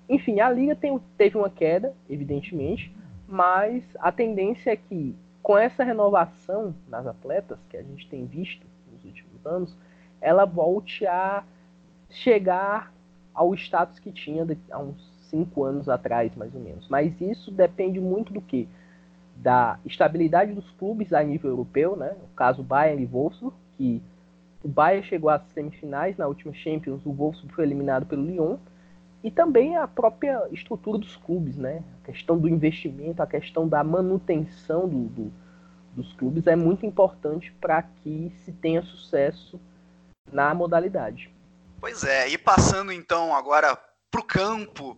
Enfim, 0.07 0.39
a 0.39 0.49
liga 0.49 0.75
tem, 0.75 0.99
teve 1.17 1.37
uma 1.37 1.49
queda, 1.49 1.93
evidentemente, 2.09 2.95
mas 3.27 3.83
a 3.99 4.11
tendência 4.11 4.71
é 4.71 4.75
que 4.75 5.15
com 5.41 5.57
essa 5.57 5.83
renovação 5.83 6.75
nas 6.87 7.07
atletas 7.07 7.57
que 7.69 7.77
a 7.77 7.81
gente 7.81 8.07
tem 8.07 8.25
visto 8.25 8.65
nos 8.91 9.03
últimos 9.03 9.45
anos, 9.45 9.77
ela 10.21 10.45
volte 10.45 11.05
a 11.07 11.43
chegar 12.09 12.91
ao 13.33 13.53
status 13.55 13.99
que 13.99 14.11
tinha 14.11 14.45
há 14.69 14.79
uns 14.79 15.18
cinco 15.29 15.63
anos 15.63 15.87
atrás, 15.89 16.35
mais 16.35 16.53
ou 16.53 16.61
menos. 16.61 16.87
Mas 16.89 17.19
isso 17.21 17.51
depende 17.51 17.99
muito 17.99 18.33
do 18.33 18.41
que? 18.41 18.67
Da 19.35 19.79
estabilidade 19.85 20.53
dos 20.53 20.69
clubes 20.71 21.13
a 21.13 21.23
nível 21.23 21.51
europeu, 21.51 21.95
né? 21.95 22.15
O 22.23 22.35
caso 22.35 22.61
Bayern 22.61 23.03
e 23.03 23.05
Wolfsburg, 23.05 23.55
que 23.77 24.01
o 24.63 24.67
Bayern 24.67 25.05
chegou 25.07 25.29
às 25.29 25.41
semifinais 25.53 26.17
na 26.17 26.27
última 26.27 26.53
Champions, 26.53 27.05
o 27.05 27.11
Wolfsburg 27.11 27.53
foi 27.53 27.63
eliminado 27.63 28.05
pelo 28.05 28.25
Lyon, 28.25 28.57
e 29.23 29.29
também 29.29 29.75
a 29.75 29.87
própria 29.87 30.47
estrutura 30.51 30.97
dos 30.97 31.15
clubes, 31.15 31.57
né? 31.57 31.83
A 32.03 32.05
questão 32.05 32.37
do 32.37 32.47
investimento, 32.47 33.21
a 33.21 33.27
questão 33.27 33.67
da 33.67 33.83
manutenção 33.83 34.87
do, 34.87 35.07
do 35.09 35.31
dos 35.99 36.13
clubes 36.13 36.47
é 36.47 36.55
muito 36.55 36.85
importante 36.85 37.51
para 37.59 37.81
que 37.81 38.31
se 38.43 38.51
tenha 38.51 38.81
sucesso 38.83 39.59
na 40.31 40.53
modalidade. 40.53 41.33
Pois 41.79 42.03
é, 42.03 42.29
e 42.29 42.37
passando 42.37 42.91
então 42.91 43.35
agora 43.35 43.77
para 44.11 44.21
o 44.21 44.23
campo, 44.23 44.97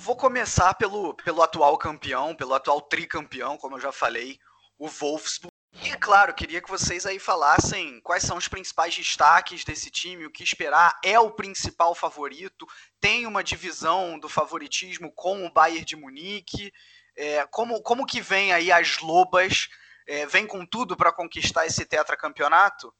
Vou 0.00 0.16
começar 0.16 0.74
pelo, 0.74 1.12
pelo 1.14 1.42
atual 1.42 1.76
campeão, 1.76 2.34
pelo 2.34 2.54
atual 2.54 2.80
tricampeão, 2.80 3.56
como 3.58 3.76
eu 3.76 3.80
já 3.80 3.90
falei, 3.90 4.38
o 4.78 4.86
Wolfsburg. 4.88 5.52
E 5.84 5.90
claro, 5.96 6.34
queria 6.34 6.62
que 6.62 6.70
vocês 6.70 7.04
aí 7.04 7.18
falassem 7.18 8.00
quais 8.00 8.22
são 8.22 8.36
os 8.36 8.48
principais 8.48 8.94
destaques 8.96 9.64
desse 9.64 9.90
time, 9.90 10.24
o 10.24 10.30
que 10.30 10.42
esperar. 10.42 10.98
É 11.04 11.18
o 11.18 11.32
principal 11.32 11.94
favorito? 11.94 12.66
Tem 13.00 13.26
uma 13.26 13.42
divisão 13.44 14.18
do 14.18 14.28
favoritismo 14.28 15.12
com 15.12 15.44
o 15.44 15.52
Bayern 15.52 15.84
de 15.84 15.96
Munique? 15.96 16.72
É, 17.16 17.44
como, 17.46 17.82
como 17.82 18.06
que 18.06 18.20
vem 18.20 18.52
aí 18.52 18.70
as 18.70 18.98
lobas? 19.00 19.68
É, 20.06 20.24
vem 20.26 20.46
com 20.46 20.64
tudo 20.64 20.96
para 20.96 21.12
conquistar 21.12 21.66
esse 21.66 21.84
tetracampeonato? 21.84 22.94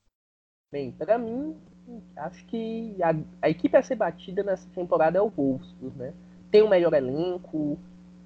Bem, 0.70 0.92
para 0.92 1.16
mim, 1.16 1.58
acho 2.16 2.44
que 2.46 2.96
a, 3.02 3.14
a 3.46 3.48
equipe 3.48 3.76
a 3.76 3.82
ser 3.82 3.96
batida 3.96 4.42
nessa 4.42 4.68
temporada 4.70 5.16
é 5.16 5.22
o 5.22 5.30
Wolfsburg, 5.30 5.96
né? 5.96 6.12
Tem 6.50 6.62
um 6.62 6.68
melhor 6.68 6.92
elenco, 6.94 7.78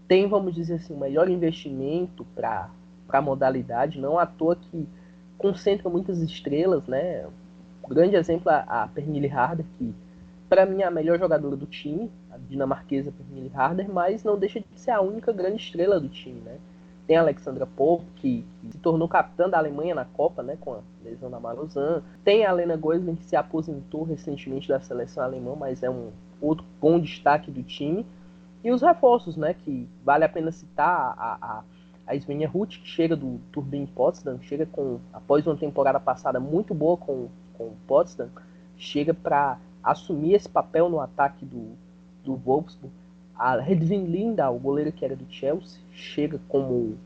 tem, 0.07 0.29
vamos 0.29 0.55
dizer 0.55 0.75
assim, 0.75 0.95
um 0.95 0.99
melhor 0.99 1.29
investimento 1.29 2.25
para 2.35 2.71
a 3.09 3.21
modalidade, 3.21 4.01
não 4.01 4.19
à 4.19 4.27
toa 4.27 4.57
que 4.57 4.87
concentra 5.39 5.89
muitas 5.89 6.21
estrelas, 6.21 6.87
né? 6.87 7.27
Um 7.83 7.89
grande 7.89 8.17
exemplo 8.17 8.51
a, 8.51 8.83
a 8.83 8.89
Pernille 8.89 9.29
Harder, 9.29 9.67
que 9.79 9.95
para 10.49 10.67
mim 10.67 10.83
é 10.83 10.85
a 10.85 10.91
melhor 10.91 11.19
jogadora 11.19 11.57
do 11.57 11.67
time, 11.67 12.11
a 12.31 12.37
dinamarquesa 12.37 13.11
Pernille 13.11 13.51
Harder, 13.55 13.91
mas 13.91 14.23
não 14.23 14.39
deixa 14.39 14.61
de 14.61 14.67
ser 14.77 14.91
a 14.91 15.01
única 15.01 15.33
grande 15.33 15.57
estrela 15.57 15.99
do 15.99 16.09
time, 16.09 16.41
né? 16.41 16.59
Tem 17.07 17.17
a 17.17 17.21
Alexandra 17.21 17.67
Pope, 17.67 18.05
que, 18.17 18.45
se 18.71 18.79
tornou 18.79 19.09
capitã 19.09 19.49
da 19.49 19.59
Alemanha 19.59 19.95
na 19.95 20.05
Copa, 20.05 20.43
né, 20.43 20.57
com 20.61 20.75
a 20.75 20.79
lesão 21.03 21.29
da 21.29 21.41
Marozan. 21.41 22.03
Tem 22.23 22.47
a 22.47 22.53
Lena 22.53 22.77
Goisling, 22.77 23.17
que 23.17 23.25
se 23.25 23.35
aposentou 23.35 24.05
recentemente 24.05 24.69
da 24.69 24.79
seleção 24.79 25.25
alemã, 25.25 25.57
mas 25.59 25.83
é 25.83 25.91
um 25.91 26.11
outro 26.43 26.67
bom 26.81 26.99
destaque 26.99 27.51
do 27.51 27.63
time. 27.63 28.05
E 28.65 28.71
os 28.71 28.83
reforços, 28.83 29.37
né? 29.37 29.55
Que 29.55 29.89
vale 30.05 30.25
a 30.25 30.29
pena 30.29 30.53
citar 30.53 31.15
a, 31.17 31.39
a, 31.41 31.63
a 32.07 32.17
Svenja 32.17 32.49
Ruth, 32.49 32.71
que 32.71 32.87
chega 32.87 33.17
do 33.17 33.41
Turbine 33.53 33.87
Potsdam, 33.87 34.41
chega 34.43 34.67
com, 34.67 34.99
após 35.13 35.47
uma 35.47 35.57
temporada 35.57 35.99
passada 35.99 36.39
muito 36.39 36.75
boa 36.75 36.97
com, 36.97 37.29
com 37.55 37.65
o 37.65 37.77
Potsdam, 37.87 38.29
chega 38.77 39.15
para 39.15 39.59
assumir 39.83 40.35
esse 40.35 40.49
papel 40.49 40.89
no 40.89 41.01
ataque 41.01 41.45
do, 41.45 41.77
do 42.25 42.37
Wolfsburg. 42.37 42.93
A 43.35 43.57
Redvin 43.57 44.05
Linda, 44.05 44.49
o 44.51 44.59
goleiro 44.59 44.93
que 44.93 45.05
era 45.05 45.17
do 45.17 45.27
Chelsea, 45.29 45.81
chega 45.91 46.39
como 46.49 46.97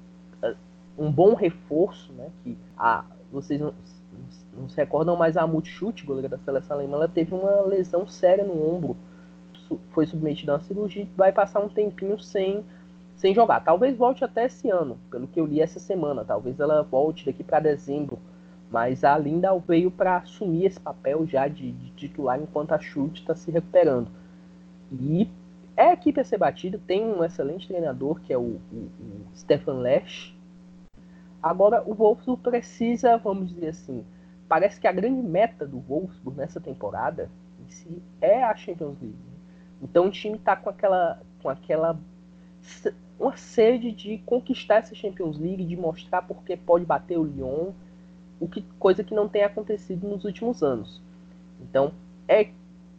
uh, 0.43 0.57
um 0.99 1.11
bom 1.11 1.35
reforço, 1.35 2.13
né? 2.13 2.31
Que 2.43 2.59
a, 2.77 3.05
vocês 3.33 3.59
não, 3.59 3.73
não 4.55 4.69
se 4.69 4.77
recordam, 4.77 5.17
mas 5.17 5.39
a 5.39 5.47
Mutschut, 5.47 6.05
goleira 6.05 6.29
da 6.29 6.39
seleção 6.39 6.77
alemã, 6.77 6.97
ela 6.97 7.09
teve 7.09 7.35
uma 7.35 7.63
lesão 7.63 8.07
séria 8.07 8.45
no 8.45 8.69
ombro 8.69 8.97
foi 9.91 10.07
submetido 10.07 10.53
a 10.53 10.55
uma 10.55 10.61
cirurgia 10.61 11.07
vai 11.17 11.33
passar 11.33 11.61
um 11.61 11.69
tempinho 11.69 12.19
sem, 12.19 12.65
sem 13.17 13.35
jogar. 13.35 13.61
Talvez 13.61 13.97
volte 13.97 14.25
até 14.25 14.47
esse 14.47 14.71
ano, 14.71 14.99
pelo 15.11 15.27
que 15.27 15.41
eu 15.41 15.47
li 15.47 15.61
essa 15.61 15.79
semana. 15.79 16.25
Talvez 16.25 16.59
ela 16.61 16.83
volte 16.83 17.27
daqui 17.27 17.43
para 17.43 17.61
dezembro. 17.61 18.19
Mas 18.71 19.05
a 19.05 19.17
Linda 19.17 19.57
veio 19.59 19.91
para 19.91 20.17
assumir 20.17 20.67
esse 20.67 20.81
papel 20.81 21.27
já 21.27 21.47
de, 21.47 21.73
de 21.73 21.91
titular 21.91 22.41
enquanto 22.41 22.73
a 22.73 22.79
Chute 22.79 23.21
está 23.21 23.35
se 23.35 23.51
recuperando. 23.51 24.09
E 24.93 25.29
é 25.77 25.91
a 25.91 25.93
equipe 25.93 26.21
a 26.21 26.25
ser 26.25 26.39
batida, 26.39 26.81
tem 26.87 27.05
um 27.05 27.23
excelente 27.23 27.69
treinador 27.69 28.21
que 28.21 28.33
é 28.33 28.39
o, 28.39 28.59
o, 28.73 28.77
o 28.77 29.37
Stefan 29.37 29.79
Lesch. 29.79 30.35
Agora 31.43 31.83
o 31.87 31.95
Wolfsburg 31.95 32.43
precisa, 32.43 33.17
vamos 33.19 33.51
dizer 33.51 33.69
assim, 33.69 34.05
parece 34.49 34.81
que 34.81 34.87
a 34.87 34.93
grande 34.93 35.23
meta 35.23 35.67
do 35.67 35.79
Wolfsburg 35.79 36.39
nessa 36.39 36.61
temporada 36.61 37.31
em 37.61 37.71
si 37.71 38.03
é 38.21 38.43
a 38.43 38.57
Champions 38.57 38.97
League. 39.01 39.36
Então 39.83 40.07
o 40.07 40.11
time 40.11 40.37
está 40.37 40.57
com 40.57 40.71
aquela, 40.71 41.21
com 41.43 41.49
aquela 41.49 41.99
uma 43.19 43.37
sede 43.37 43.93
de 43.93 44.19
conquistar 44.19 44.77
essa 44.77 44.95
Champions 44.95 45.39
League, 45.39 45.65
de 45.65 45.77
mostrar 45.77 46.23
porque 46.23 46.57
pode 46.57 46.85
bater 46.85 47.19
o 47.19 47.25
Lyon, 47.25 47.73
o 48.39 48.49
que, 48.49 48.63
coisa 48.79 49.03
que 49.03 49.15
não 49.15 49.29
tem 49.29 49.43
acontecido 49.43 50.07
nos 50.07 50.25
últimos 50.25 50.63
anos. 50.63 51.01
Então, 51.61 51.93
é, 52.29 52.51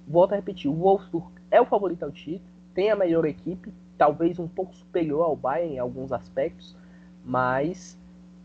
volto 0.07 0.33
a 0.33 0.35
repetir, 0.35 0.69
o 0.69 0.73
Wolfsburg 0.73 1.27
é 1.51 1.61
o 1.61 1.65
favorito 1.65 2.03
ao 2.03 2.11
título, 2.11 2.49
tem 2.73 2.89
a 2.89 2.95
melhor 2.95 3.25
equipe, 3.25 3.71
talvez 3.97 4.39
um 4.39 4.47
pouco 4.47 4.75
superior 4.75 5.23
ao 5.23 5.35
Bayern 5.35 5.75
em 5.75 5.79
alguns 5.79 6.11
aspectos, 6.11 6.75
mas, 7.23 7.97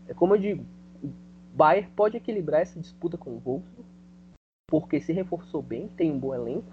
é 0.07 0.13
como 0.13 0.35
eu 0.35 0.39
digo, 0.39 0.63
o 1.03 1.09
Bayern 1.55 1.89
pode 1.95 2.17
equilibrar 2.17 2.61
essa 2.61 2.79
disputa 2.79 3.17
com 3.17 3.31
o 3.31 3.39
Wolfsburg, 3.39 3.89
porque 4.67 4.99
se 5.01 5.13
reforçou 5.13 5.61
bem, 5.61 5.87
tem 5.87 6.11
um 6.11 6.19
bom 6.19 6.33
elenco, 6.33 6.71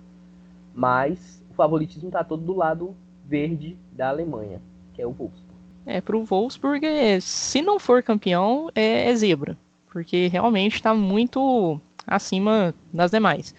mas 0.75 1.43
favoritismo 1.61 2.09
está 2.09 2.25
todo 2.25 2.43
do 2.43 2.57
lado 2.57 2.97
verde 3.27 3.77
da 3.93 4.09
Alemanha, 4.09 4.63
que 4.95 5.03
é 5.03 5.07
o 5.07 5.13
Wolfsburg. 5.13 5.61
É, 5.85 6.01
para 6.01 6.17
o 6.17 6.25
Wolfsburg, 6.25 6.87
é, 6.87 7.21
se 7.21 7.61
não 7.61 7.79
for 7.79 8.03
campeão, 8.03 8.71
é, 8.75 9.11
é 9.11 9.15
zebra, 9.15 9.59
porque 9.93 10.29
realmente 10.29 10.77
está 10.77 10.95
muito 10.95 11.79
acima 12.07 12.75
das 12.91 13.11
demais. 13.11 13.55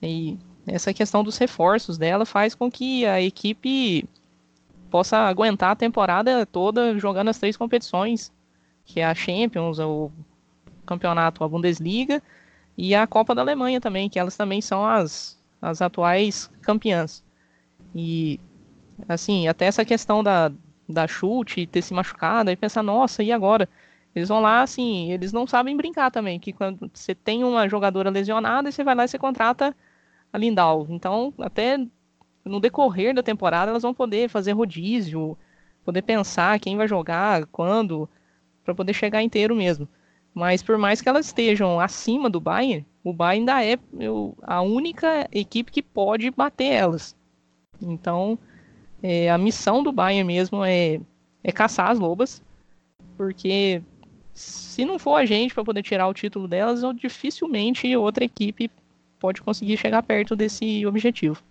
E 0.00 0.38
essa 0.64 0.94
questão 0.94 1.24
dos 1.24 1.36
reforços 1.36 1.98
dela 1.98 2.24
faz 2.24 2.54
com 2.54 2.70
que 2.70 3.04
a 3.06 3.20
equipe 3.20 4.08
possa 4.88 5.18
aguentar 5.18 5.72
a 5.72 5.76
temporada 5.76 6.46
toda 6.46 6.96
jogando 6.96 7.28
as 7.28 7.38
três 7.38 7.56
competições, 7.56 8.32
que 8.84 9.00
é 9.00 9.04
a 9.04 9.14
Champions, 9.16 9.80
o 9.80 10.12
campeonato, 10.86 11.42
a 11.42 11.48
Bundesliga 11.48 12.22
e 12.78 12.94
a 12.94 13.04
Copa 13.04 13.34
da 13.34 13.42
Alemanha 13.42 13.80
também, 13.80 14.08
que 14.08 14.18
elas 14.20 14.36
também 14.36 14.60
são 14.60 14.86
as 14.86 15.42
as 15.62 15.80
atuais 15.80 16.50
campeãs. 16.60 17.22
E, 17.94 18.40
assim, 19.08 19.48
até 19.48 19.66
essa 19.66 19.84
questão 19.84 20.22
da, 20.22 20.52
da 20.88 21.06
chute, 21.06 21.66
ter 21.66 21.82
se 21.82 21.94
machucado, 21.94 22.50
aí 22.50 22.56
pensar, 22.56 22.82
nossa, 22.82 23.22
e 23.22 23.32
agora? 23.32 23.68
Eles 24.14 24.28
vão 24.28 24.40
lá, 24.40 24.62
assim, 24.62 25.10
eles 25.10 25.32
não 25.32 25.46
sabem 25.46 25.76
brincar 25.76 26.10
também, 26.10 26.38
que 26.38 26.52
quando 26.52 26.90
você 26.92 27.14
tem 27.14 27.44
uma 27.44 27.68
jogadora 27.68 28.10
lesionada, 28.10 28.70
você 28.70 28.84
vai 28.84 28.94
lá 28.94 29.04
e 29.04 29.08
você 29.08 29.18
contrata 29.18 29.74
a 30.32 30.38
Lindau. 30.38 30.86
Então, 30.90 31.32
até 31.38 31.78
no 32.44 32.60
decorrer 32.60 33.14
da 33.14 33.22
temporada, 33.22 33.70
elas 33.70 33.82
vão 33.82 33.94
poder 33.94 34.28
fazer 34.28 34.52
rodízio, 34.52 35.36
poder 35.84 36.02
pensar 36.02 36.60
quem 36.60 36.76
vai 36.76 36.86
jogar, 36.86 37.46
quando, 37.46 38.08
para 38.64 38.74
poder 38.74 38.92
chegar 38.92 39.22
inteiro 39.22 39.54
mesmo. 39.54 39.88
Mas 40.34 40.62
por 40.62 40.78
mais 40.78 41.00
que 41.00 41.08
elas 41.08 41.26
estejam 41.26 41.80
acima 41.80 42.28
do 42.30 42.40
Bayern, 42.40 42.86
o 43.04 43.12
Bayern 43.12 43.50
ainda 43.50 43.64
é 43.64 43.78
a 44.42 44.62
única 44.62 45.28
equipe 45.32 45.70
que 45.70 45.82
pode 45.82 46.30
bater 46.30 46.72
elas. 46.72 47.14
Então, 47.82 48.38
é, 49.02 49.30
a 49.30 49.38
missão 49.38 49.82
do 49.82 49.92
Bayern 49.92 50.24
mesmo 50.24 50.64
é 50.64 51.00
é 51.44 51.50
caçar 51.50 51.90
as 51.90 51.98
lobas, 51.98 52.42
porque 53.16 53.82
se 54.34 54.84
não 54.84 54.98
for 54.98 55.16
a 55.16 55.24
gente 55.24 55.54
para 55.54 55.64
poder 55.64 55.82
tirar 55.82 56.06
o 56.08 56.14
título 56.14 56.46
delas, 56.46 56.80
dificilmente 56.94 57.94
outra 57.96 58.24
equipe 58.24 58.70
pode 59.18 59.42
conseguir 59.42 59.76
chegar 59.76 60.02
perto 60.02 60.34
desse 60.34 60.86
objetivo. 60.86 61.42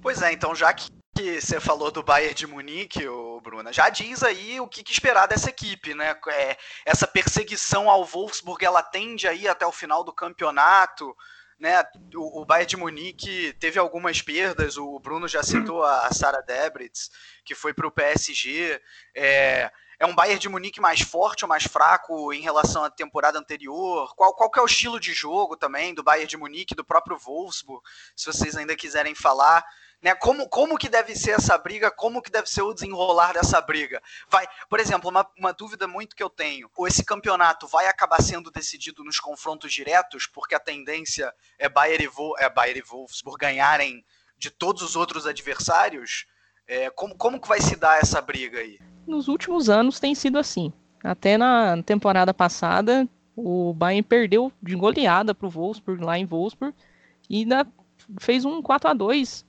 Pois 0.00 0.22
é, 0.22 0.32
então 0.32 0.54
já 0.54 0.72
que 0.72 0.90
você 1.16 1.58
falou 1.58 1.90
do 1.90 2.02
Bayern 2.02 2.34
de 2.34 2.46
Munique, 2.46 3.06
o 3.08 3.40
Bruna, 3.40 3.72
já 3.72 3.88
diz 3.88 4.22
aí 4.22 4.60
o 4.60 4.68
que, 4.68 4.82
que 4.82 4.92
esperar 4.92 5.26
dessa 5.26 5.48
equipe, 5.48 5.94
né? 5.94 6.14
É, 6.28 6.56
essa 6.84 7.06
perseguição 7.06 7.88
ao 7.88 8.04
Wolfsburg, 8.04 8.62
ela 8.62 8.82
tende 8.82 9.26
aí 9.26 9.48
até 9.48 9.66
o 9.66 9.72
final 9.72 10.04
do 10.04 10.12
campeonato, 10.12 11.16
né? 11.58 11.82
O, 12.14 12.42
o 12.42 12.44
Bayern 12.44 12.68
de 12.68 12.76
Munique 12.76 13.52
teve 13.54 13.78
algumas 13.78 14.20
perdas, 14.20 14.76
o 14.76 14.98
Bruno 14.98 15.26
já 15.26 15.42
citou 15.42 15.82
a, 15.82 16.06
a 16.06 16.12
Sara 16.12 16.42
Debritz, 16.42 17.10
que 17.44 17.54
foi 17.54 17.72
para 17.72 17.86
o 17.86 17.90
PSG. 17.90 18.80
É, 19.14 19.70
é 19.98 20.06
um 20.06 20.14
Bayern 20.14 20.38
de 20.38 20.48
Munique 20.48 20.80
mais 20.80 21.00
forte 21.00 21.44
ou 21.44 21.48
mais 21.48 21.64
fraco 21.64 22.32
em 22.32 22.42
relação 22.42 22.84
à 22.84 22.90
temporada 22.90 23.38
anterior? 23.38 24.14
Qual, 24.14 24.34
qual 24.34 24.50
que 24.50 24.58
é 24.58 24.62
o 24.62 24.66
estilo 24.66 25.00
de 25.00 25.14
jogo 25.14 25.56
também 25.56 25.94
do 25.94 26.02
Bayern 26.02 26.28
de 26.28 26.36
Munique, 26.36 26.74
do 26.74 26.84
próprio 26.84 27.18
Wolfsburg, 27.18 27.82
se 28.14 28.26
vocês 28.26 28.56
ainda 28.56 28.76
quiserem 28.76 29.14
falar? 29.14 29.64
Né? 30.02 30.14
Como, 30.14 30.48
como 30.48 30.76
que 30.76 30.88
deve 30.88 31.16
ser 31.16 31.32
essa 31.32 31.56
briga? 31.56 31.90
Como 31.90 32.20
que 32.20 32.30
deve 32.30 32.48
ser 32.48 32.62
o 32.62 32.74
desenrolar 32.74 33.32
dessa 33.32 33.60
briga? 33.60 34.00
Vai, 34.28 34.46
por 34.68 34.78
exemplo, 34.78 35.10
uma, 35.10 35.26
uma 35.38 35.52
dúvida 35.52 35.88
muito 35.88 36.14
que 36.14 36.22
eu 36.22 36.30
tenho: 36.30 36.70
esse 36.86 37.04
campeonato 37.04 37.66
vai 37.66 37.86
acabar 37.88 38.20
sendo 38.22 38.50
decidido 38.50 39.02
nos 39.02 39.18
confrontos 39.18 39.72
diretos, 39.72 40.26
porque 40.26 40.54
a 40.54 40.60
tendência 40.60 41.32
é 41.58 41.68
Bayern 41.68 42.04
e, 42.04 42.44
é 42.44 42.48
Bayern 42.48 42.80
e 42.80 42.82
Wolfsburg 42.82 43.38
ganharem 43.38 44.04
de 44.38 44.50
todos 44.50 44.82
os 44.82 44.96
outros 44.96 45.26
adversários? 45.26 46.26
É, 46.68 46.90
como, 46.90 47.16
como 47.16 47.40
que 47.40 47.48
vai 47.48 47.60
se 47.60 47.76
dar 47.76 47.98
essa 47.98 48.20
briga 48.20 48.58
aí? 48.58 48.78
Nos 49.06 49.28
últimos 49.28 49.68
anos 49.68 50.00
tem 50.00 50.14
sido 50.14 50.38
assim. 50.38 50.72
Até 51.02 51.38
na 51.38 51.80
temporada 51.84 52.34
passada, 52.34 53.08
o 53.36 53.72
Bayern 53.72 54.02
perdeu 54.02 54.52
de 54.60 54.74
goleada 54.74 55.34
para 55.34 55.46
o 55.46 55.50
Wolfsburg 55.50 56.04
lá 56.04 56.18
em 56.18 56.26
Wolfsburg 56.26 56.74
e 57.30 57.38
ainda 57.38 57.66
fez 58.18 58.44
um 58.44 58.60
4 58.60 58.90
a 58.90 58.94
2 58.94 59.46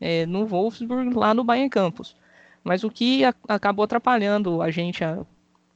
é, 0.00 0.24
no 0.26 0.46
Wolfsburg, 0.46 1.14
lá 1.14 1.34
no 1.34 1.44
Bayern 1.44 1.68
Campus. 1.68 2.16
Mas 2.64 2.84
o 2.84 2.90
que 2.90 3.24
a, 3.24 3.34
acabou 3.48 3.84
atrapalhando 3.84 4.62
a 4.62 4.70
gente 4.70 5.04
a 5.04 5.24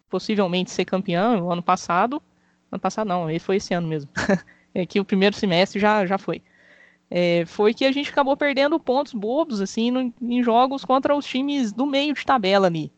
possivelmente 0.09 0.71
ser 0.71 0.85
campeão 0.85 1.39
no 1.39 1.53
ano 1.53 1.63
passado, 1.63 2.23
ano 2.71 2.81
passado 2.81 3.09
não, 3.09 3.29
ele 3.29 3.39
foi 3.39 3.57
esse 3.57 3.75
ano 3.75 3.89
mesmo, 3.89 4.11
é 4.75 4.87
que 4.87 5.01
o 5.01 5.05
primeiro 5.05 5.35
semestre 5.35 5.81
já, 5.81 6.07
já 6.07 6.19
foi, 6.19 6.41
é, 7.11 7.45
foi 7.47 7.75
que 7.75 7.85
a 7.85 7.93
gente 7.93 8.11
acabou 8.11 8.37
perdendo 8.37 8.79
pontos 8.81 9.13
bobos, 9.13 9.61
assim, 9.61 9.91
no, 9.91 10.13
em 10.21 10.43
jogos 10.43 10.85
contra 10.85 11.15
os 11.15 11.27
times 11.27 11.73
do 11.73 11.87
meio 11.87 12.15
de 12.15 12.25
tabela 12.25 12.67
ali. 12.67 12.93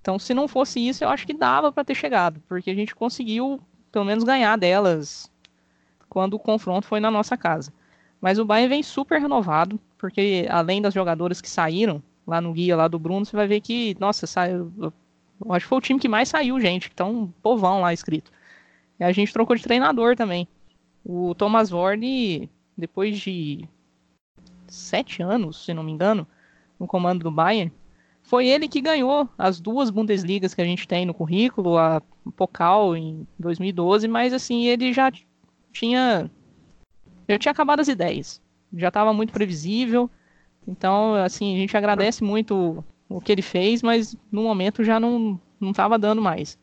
Então, 0.00 0.18
se 0.18 0.34
não 0.34 0.48
fosse 0.48 0.80
isso, 0.80 1.04
eu 1.04 1.08
acho 1.08 1.26
que 1.26 1.32
dava 1.32 1.70
para 1.70 1.84
ter 1.84 1.94
chegado, 1.94 2.42
porque 2.48 2.70
a 2.70 2.74
gente 2.74 2.94
conseguiu, 2.94 3.60
pelo 3.92 4.04
menos, 4.04 4.24
ganhar 4.24 4.56
delas 4.56 5.30
quando 6.08 6.34
o 6.34 6.38
confronto 6.40 6.86
foi 6.86 6.98
na 6.98 7.10
nossa 7.10 7.36
casa. 7.36 7.72
Mas 8.22 8.38
o 8.38 8.44
Bayern 8.44 8.68
vem 8.68 8.82
super 8.84 9.20
renovado, 9.20 9.80
porque 9.98 10.46
além 10.48 10.80
das 10.80 10.94
jogadoras 10.94 11.40
que 11.40 11.50
saíram 11.50 12.00
lá 12.24 12.40
no 12.40 12.52
guia 12.52 12.76
lá 12.76 12.86
do 12.86 12.96
Bruno, 12.96 13.26
você 13.26 13.34
vai 13.34 13.48
ver 13.48 13.60
que, 13.60 13.96
nossa, 13.98 14.28
saiu, 14.28 14.72
eu 14.80 15.52
acho 15.52 15.64
que 15.64 15.68
foi 15.68 15.78
o 15.78 15.80
time 15.80 15.98
que 15.98 16.08
mais 16.08 16.28
saiu, 16.28 16.60
gente, 16.60 16.88
tá 16.92 17.04
um 17.04 17.26
povão 17.42 17.80
lá 17.80 17.92
escrito. 17.92 18.30
E 19.00 19.02
a 19.02 19.10
gente 19.10 19.32
trocou 19.32 19.56
de 19.56 19.64
treinador 19.64 20.14
também. 20.14 20.46
O 21.04 21.34
Thomas 21.34 21.72
Ward, 21.72 22.48
depois 22.78 23.18
de 23.18 23.68
sete 24.68 25.20
anos, 25.20 25.64
se 25.64 25.74
não 25.74 25.82
me 25.82 25.90
engano, 25.90 26.24
no 26.78 26.86
comando 26.86 27.24
do 27.24 27.30
Bayern, 27.30 27.72
foi 28.22 28.46
ele 28.46 28.68
que 28.68 28.80
ganhou 28.80 29.28
as 29.36 29.60
duas 29.60 29.90
Bundesligas 29.90 30.54
que 30.54 30.62
a 30.62 30.64
gente 30.64 30.86
tem 30.86 31.04
no 31.04 31.12
currículo, 31.12 31.76
a 31.76 32.00
Pokal 32.36 32.96
em 32.96 33.26
2012, 33.36 34.06
mas 34.06 34.32
assim, 34.32 34.66
ele 34.66 34.92
já 34.92 35.10
tinha 35.72 36.30
já 37.32 37.38
tinha 37.38 37.52
acabado 37.52 37.80
as 37.80 37.88
ideias 37.88 38.40
já 38.74 38.88
estava 38.88 39.12
muito 39.12 39.32
previsível. 39.32 40.10
Então, 40.66 41.14
assim, 41.14 41.54
a 41.54 41.58
gente 41.58 41.76
agradece 41.76 42.22
muito 42.22 42.84
o 43.08 43.20
que 43.20 43.32
ele 43.32 43.42
fez, 43.42 43.82
mas 43.82 44.16
no 44.30 44.42
momento 44.42 44.84
já 44.84 44.98
não 44.98 45.40
não 45.60 45.70
estava 45.70 45.96
dando 45.96 46.20
mais. 46.20 46.58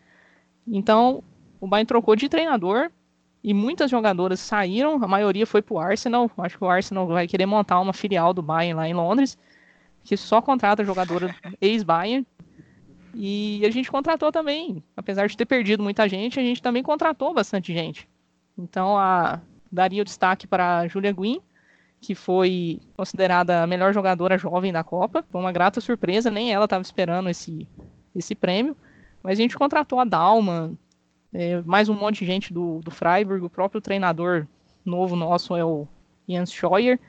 Então, 0.67 1.23
o 1.61 1.67
Bayern 1.67 1.87
trocou 1.87 2.17
de 2.17 2.27
treinador 2.27 2.91
e 3.41 3.53
muitas 3.53 3.89
jogadoras 3.89 4.41
saíram, 4.41 5.01
a 5.01 5.07
maioria 5.07 5.47
foi 5.47 5.61
para 5.61 5.73
o 5.73 5.79
Arsenal. 5.79 6.29
Acho 6.37 6.57
que 6.57 6.63
o 6.63 6.69
Arsenal 6.69 7.07
vai 7.07 7.25
querer 7.25 7.45
montar 7.45 7.79
uma 7.79 7.93
filial 7.93 8.33
do 8.33 8.41
Bayern 8.41 8.73
lá 8.73 8.89
em 8.89 8.93
Londres, 8.93 9.37
que 10.03 10.17
só 10.17 10.41
contrata 10.41 10.83
jogadora 10.83 11.33
ex-Bayern. 11.61 12.27
E 13.15 13.61
a 13.65 13.71
gente 13.71 13.89
contratou 13.89 14.31
também, 14.31 14.83
apesar 14.97 15.27
de 15.27 15.37
ter 15.37 15.45
perdido 15.45 15.81
muita 15.81 16.07
gente, 16.09 16.39
a 16.39 16.43
gente 16.43 16.61
também 16.61 16.83
contratou 16.83 17.33
bastante 17.33 17.73
gente. 17.73 18.07
Então, 18.57 18.97
a, 18.97 19.39
daria 19.71 20.01
o 20.01 20.05
destaque 20.05 20.47
para 20.47 20.87
Julia 20.87 21.11
Guin, 21.11 21.41
que 22.01 22.15
foi 22.15 22.79
considerada 22.95 23.63
a 23.63 23.67
melhor 23.67 23.93
jogadora 23.93 24.37
jovem 24.37 24.71
da 24.71 24.83
Copa. 24.83 25.23
Foi 25.29 25.41
uma 25.41 25.51
grata 25.51 25.81
surpresa, 25.81 26.31
nem 26.31 26.51
ela 26.53 26.65
estava 26.65 26.81
esperando 26.81 27.29
esse, 27.29 27.67
esse 28.15 28.33
prêmio. 28.33 28.75
Mas 29.21 29.37
a 29.37 29.41
gente 29.41 29.57
contratou 29.57 29.99
a 29.99 30.05
Dalman, 30.05 30.77
é, 31.33 31.61
mais 31.61 31.89
um 31.89 31.93
monte 31.93 32.19
de 32.19 32.25
gente 32.25 32.53
do, 32.53 32.79
do 32.79 32.89
Freiburg, 32.89 33.43
o 33.45 33.49
próprio 33.49 33.81
treinador 33.81 34.47
novo 34.85 35.15
nosso 35.15 35.55
é 35.55 35.63
o 35.63 35.87
Jens 36.27 36.51
Scheuer, 36.51 36.99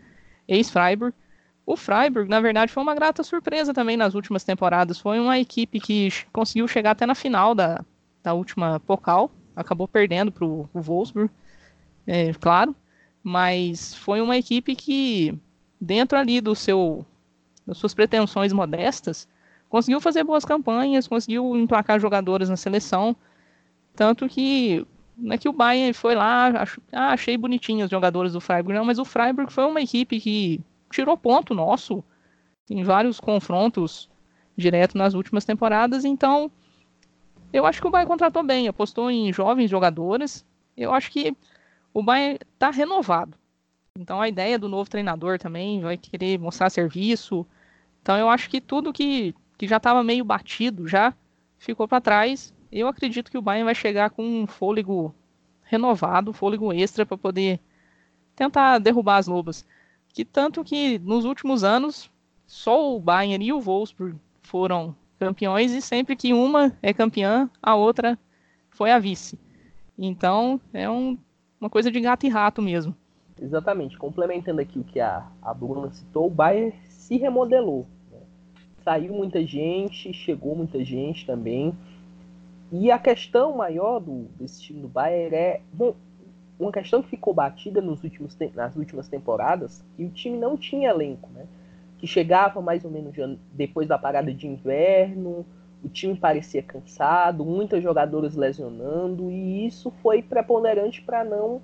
ex-Freiburg. 0.47 1.15
O 1.65 1.77
Freiburg, 1.77 2.29
na 2.29 2.41
verdade, 2.41 2.73
foi 2.73 2.83
uma 2.83 2.95
grata 2.95 3.23
surpresa 3.23 3.73
também 3.73 3.97
nas 3.97 4.15
últimas 4.15 4.43
temporadas. 4.43 4.99
Foi 4.99 5.21
uma 5.21 5.39
equipe 5.39 5.79
que 5.79 6.11
conseguiu 6.33 6.67
chegar 6.67 6.91
até 6.91 7.07
na 7.07 7.15
final 7.15 7.55
da, 7.55 7.85
da 8.23 8.35
última 8.35 8.81
Pokal, 8.81 9.31
acabou 9.55 9.87
perdendo 9.87 10.33
para 10.33 10.45
o 10.45 10.69
Wolfsburg, 10.75 11.31
é, 12.11 12.33
claro 12.35 12.75
mas 13.23 13.95
foi 13.95 14.21
uma 14.21 14.37
equipe 14.37 14.75
que, 14.75 15.39
dentro 15.81 16.19
ali 16.19 16.41
do 16.41 16.55
seu, 16.55 17.05
das 17.67 17.79
suas 17.79 17.95
pretensões 17.95 18.53
modestas, 18.53 19.29
conseguiu 19.69 20.01
fazer 20.01 20.25
boas 20.25 20.45
campanhas, 20.45 21.07
conseguiu 21.07 21.57
emplacar 21.57 22.01
jogadores 22.01 22.49
na 22.49 22.57
seleção, 22.57 23.15
tanto 23.95 24.29
que 24.29 24.87
não 25.17 25.35
é 25.35 25.39
que 25.39 25.49
o 25.49 25.53
Bayern 25.53 25.93
foi 25.93 26.15
lá, 26.15 26.49
ach, 26.63 26.79
ah, 26.93 27.13
achei 27.13 27.37
bonitinho 27.37 27.85
os 27.85 27.91
jogadores 27.91 28.33
do 28.33 28.41
Freiburg, 28.41 28.79
não, 28.79 28.85
mas 28.85 28.99
o 28.99 29.05
Freiburg 29.05 29.53
foi 29.53 29.65
uma 29.65 29.83
equipe 29.83 30.19
que 30.19 30.61
tirou 30.91 31.17
ponto 31.17 31.55
nosso 31.55 32.03
em 32.71 32.83
vários 32.83 33.21
confrontos 33.21 34.09
direto 34.57 34.97
nas 34.97 35.15
últimas 35.15 35.45
temporadas, 35.45 36.05
então 36.05 36.51
eu 37.53 37.67
acho 37.67 37.81
que 37.81 37.87
o 37.87 37.91
Bayern 37.91 38.09
contratou 38.09 38.43
bem, 38.43 38.67
apostou 38.67 39.11
em 39.11 39.33
jovens 39.33 39.69
jogadores, 39.69 40.45
eu 40.77 40.95
acho 40.95 41.11
que 41.11 41.37
o 41.93 42.03
Bayern 42.03 42.39
está 42.55 42.71
renovado. 42.71 43.37
Então 43.99 44.21
a 44.21 44.29
ideia 44.29 44.59
do 44.59 44.69
novo 44.69 44.89
treinador 44.89 45.39
também 45.39 45.81
vai 45.81 45.97
querer 45.97 46.39
mostrar 46.39 46.71
serviço. 46.71 47.47
Então 48.03 48.17
eu 48.17 48.29
acho 48.29 48.49
que 48.49 48.61
tudo 48.61 48.93
que, 48.93 49.35
que 49.59 49.67
já 49.67 49.77
estava 49.77 50.03
meio 50.03 50.25
batido 50.25 50.87
já 50.87 51.13
ficou 51.59 51.87
para 51.87 52.01
trás. 52.01 52.55
Eu 52.71 52.89
acredito 52.89 53.31
que 53.31 53.39
o 53.39 53.43
Bayern 53.43 53.65
vai 53.65 53.75
chegar 53.75 54.11
com 54.11 54.25
um 54.25 54.47
fôlego 54.47 55.15
renovado, 55.63 56.33
fôlego 56.33 56.73
extra 56.73 57.05
para 57.05 57.19
poder 57.19 57.61
tentar 58.35 58.79
derrubar 58.79 59.19
as 59.19 59.27
lobas. 59.27 59.67
Que 60.13 60.25
tanto 60.25 60.65
que 60.65 60.99
nos 61.01 61.25
últimos 61.25 61.63
anos 61.63 62.11
só 62.47 62.95
o 62.95 63.01
Bayern 63.01 63.45
e 63.45 63.53
o 63.53 63.61
Wolfsburg 63.61 64.19
foram 64.43 64.97
campeões 65.19 65.73
e 65.73 65.83
sempre 65.83 66.17
que 66.17 66.33
uma 66.33 66.77
é 66.83 66.93
campeã, 66.93 67.49
a 67.63 67.75
outra 67.75 68.19
foi 68.71 68.91
a 68.91 68.99
vice. 68.99 69.39
Então 69.99 70.61
é 70.73 70.89
um 70.89 71.19
uma 71.61 71.69
coisa 71.69 71.91
de 71.91 72.01
gato 72.01 72.25
e 72.27 72.29
rato 72.29 72.63
mesmo. 72.63 72.95
Exatamente. 73.41 73.99
Complementando 73.99 74.61
aqui 74.61 74.79
o 74.79 74.85
que 74.85 74.99
a, 74.99 75.27
a 75.43 75.53
Bruna 75.53 75.91
citou, 75.91 76.27
o 76.27 76.31
Bayern 76.31 76.75
se 76.89 77.17
remodelou. 77.17 77.87
Né? 78.11 78.19
Saiu 78.83 79.13
muita 79.13 79.45
gente, 79.45 80.13
chegou 80.13 80.57
muita 80.57 80.83
gente 80.85 81.27
também. 81.27 81.77
E 82.73 82.91
a 82.91 82.99
questão 82.99 83.57
maior 83.57 84.01
do, 84.01 84.27
desse 84.39 84.63
time 84.63 84.81
do 84.81 84.89
Bayern 84.89 85.35
é. 85.35 85.61
Bom, 85.73 85.95
uma 86.59 86.71
questão 86.71 87.03
que 87.03 87.09
ficou 87.09 87.33
batida 87.33 87.81
nos 87.81 88.05
últimos, 88.05 88.37
nas 88.55 88.77
últimas 88.77 89.09
temporadas, 89.09 89.85
que 89.97 90.05
o 90.05 90.11
time 90.11 90.37
não 90.37 90.57
tinha 90.57 90.91
elenco, 90.91 91.29
né? 91.31 91.47
Que 91.99 92.07
chegava 92.07 92.61
mais 92.61 92.85
ou 92.85 92.91
menos 92.91 93.15
depois 93.53 93.89
da 93.89 93.99
parada 93.99 94.33
de 94.33 94.47
inverno, 94.47 95.45
o 95.83 95.89
time 95.89 96.15
parecia 96.15 96.63
cansado, 96.63 97.45
muitos 97.45 97.83
jogadores 97.83 98.35
lesionando, 98.35 99.31
e 99.31 99.67
isso 99.67 99.91
foi 100.03 100.23
preponderante 100.23 101.03
para 101.03 101.25
não 101.25 101.61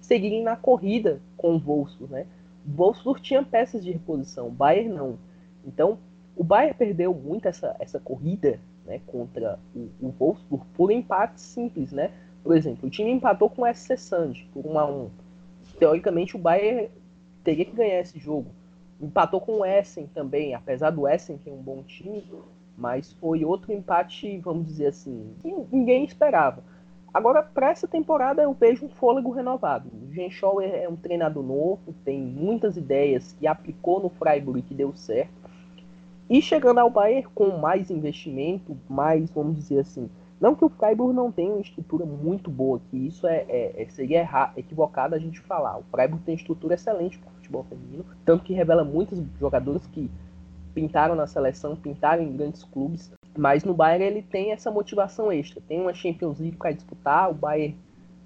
seguirem 0.00 0.42
na 0.42 0.56
corrida 0.56 1.20
com 1.36 1.54
o 1.54 1.58
Wolfsburg. 1.58 2.12
Né? 2.12 2.26
O 2.66 2.76
Wolfsburg 2.76 3.20
tinha 3.20 3.42
peças 3.42 3.84
de 3.84 3.92
reposição, 3.92 4.48
o 4.48 4.50
Bayern 4.50 4.92
não. 4.92 5.18
Então, 5.64 5.98
o 6.36 6.42
Bayern 6.42 6.74
perdeu 6.76 7.14
muito 7.14 7.46
essa, 7.46 7.76
essa 7.78 8.00
corrida 8.00 8.58
né, 8.86 9.00
contra 9.06 9.58
o, 9.74 9.88
o 10.00 10.14
Wolfsburg 10.18 10.64
por 10.74 10.90
empates 10.90 11.44
simples. 11.44 11.92
Né? 11.92 12.10
Por 12.42 12.56
exemplo, 12.56 12.88
o 12.88 12.90
time 12.90 13.10
empatou 13.10 13.48
com 13.48 13.62
o 13.62 13.74
SC 13.74 13.96
Sand 13.96 14.34
por 14.52 14.66
1 14.66 14.78
a 14.78 14.90
1 14.90 15.10
Teoricamente, 15.78 16.36
o 16.36 16.38
Bayern 16.38 16.90
teria 17.44 17.64
que 17.64 17.72
ganhar 17.72 18.00
esse 18.00 18.18
jogo. 18.18 18.50
Empatou 19.00 19.40
com 19.40 19.60
o 19.60 19.64
Essen 19.64 20.06
também, 20.08 20.54
apesar 20.54 20.90
do 20.90 21.08
Essen 21.08 21.38
ter 21.38 21.50
um 21.50 21.62
bom 21.62 21.82
time, 21.82 22.22
mas 22.80 23.12
foi 23.12 23.44
outro 23.44 23.72
empate, 23.72 24.38
vamos 24.38 24.66
dizer 24.66 24.86
assim, 24.86 25.34
que 25.42 25.54
ninguém 25.70 26.04
esperava. 26.04 26.64
Agora, 27.12 27.42
para 27.42 27.70
essa 27.70 27.86
temporada, 27.86 28.40
eu 28.40 28.52
vejo 28.54 28.86
um 28.86 28.88
fôlego 28.88 29.30
renovado. 29.30 29.90
O 29.92 30.14
Jean 30.14 30.30
Shaw 30.30 30.60
é 30.62 30.88
um 30.88 30.96
treinador 30.96 31.42
novo, 31.42 31.94
tem 32.04 32.20
muitas 32.20 32.76
ideias 32.76 33.32
que 33.32 33.46
aplicou 33.46 34.00
no 34.00 34.08
Freiburg 34.08 34.60
e 34.60 34.62
que 34.62 34.74
deu 34.74 34.94
certo. 34.94 35.32
E 36.28 36.40
chegando 36.40 36.78
ao 36.78 36.88
Bayern 36.88 37.28
com 37.34 37.58
mais 37.58 37.90
investimento, 37.90 38.76
mais, 38.88 39.28
vamos 39.30 39.56
dizer 39.56 39.80
assim, 39.80 40.08
não 40.40 40.54
que 40.54 40.64
o 40.64 40.68
Freiburg 40.68 41.12
não 41.12 41.30
tenha 41.30 41.52
uma 41.52 41.60
estrutura 41.60 42.06
muito 42.06 42.48
boa, 42.48 42.80
que 42.88 42.96
isso 42.96 43.26
é, 43.26 43.44
é, 43.48 43.82
é 43.82 43.86
seria 43.88 44.20
errar, 44.20 44.54
equivocado 44.56 45.14
a 45.14 45.18
gente 45.18 45.40
falar. 45.40 45.78
O 45.78 45.84
Freiburg 45.90 46.24
tem 46.24 46.36
estrutura 46.36 46.74
excelente 46.74 47.18
para 47.18 47.32
futebol 47.32 47.64
feminino, 47.64 48.06
tanto 48.24 48.44
que 48.44 48.54
revela 48.54 48.84
muitos 48.84 49.20
jogadores 49.38 49.84
que 49.88 50.08
pintaram 50.80 51.14
na 51.14 51.26
seleção, 51.26 51.76
pintaram 51.76 52.22
em 52.22 52.34
grandes 52.34 52.64
clubes, 52.64 53.12
mas 53.36 53.64
no 53.64 53.74
Bayern 53.74 54.02
ele 54.02 54.22
tem 54.22 54.50
essa 54.50 54.70
motivação 54.70 55.30
extra. 55.30 55.60
Tem 55.68 55.78
uma 55.78 55.92
Champions 55.92 56.38
League 56.38 56.56
para 56.56 56.72
disputar, 56.72 57.30
o 57.30 57.34
Bayern 57.34 57.76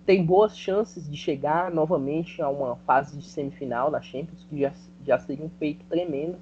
tem 0.07 0.25
boas 0.25 0.57
chances 0.57 1.11
de 1.11 1.17
chegar 1.17 1.73
novamente 1.73 2.41
a 2.41 2.49
uma 2.49 2.77
fase 2.77 3.19
de 3.19 3.25
semifinal 3.25 3.91
na 3.91 4.01
Champions, 4.01 4.47
que 4.49 4.61
já, 4.61 4.73
já 5.05 5.19
seria 5.19 5.45
um 5.45 5.51
feito 5.59 5.85
tremendo. 5.87 6.37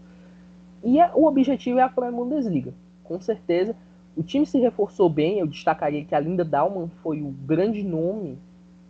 E 0.85 1.01
a, 1.01 1.13
o 1.15 1.25
objetivo 1.25 1.79
é 1.79 1.83
a 1.83 1.89
Freie 1.89 2.13
Bundesliga. 2.13 2.75
Com 3.05 3.19
certeza, 3.19 3.75
o 4.15 4.23
time 4.23 4.45
se 4.45 4.59
reforçou 4.59 5.09
bem. 5.09 5.39
Eu 5.39 5.47
destacaria 5.47 6.05
que 6.05 6.15
a 6.15 6.21
Linda 6.21 6.45
Dalman 6.45 6.91
foi 7.03 7.23
o 7.23 7.31
grande 7.31 7.83
nome 7.83 8.37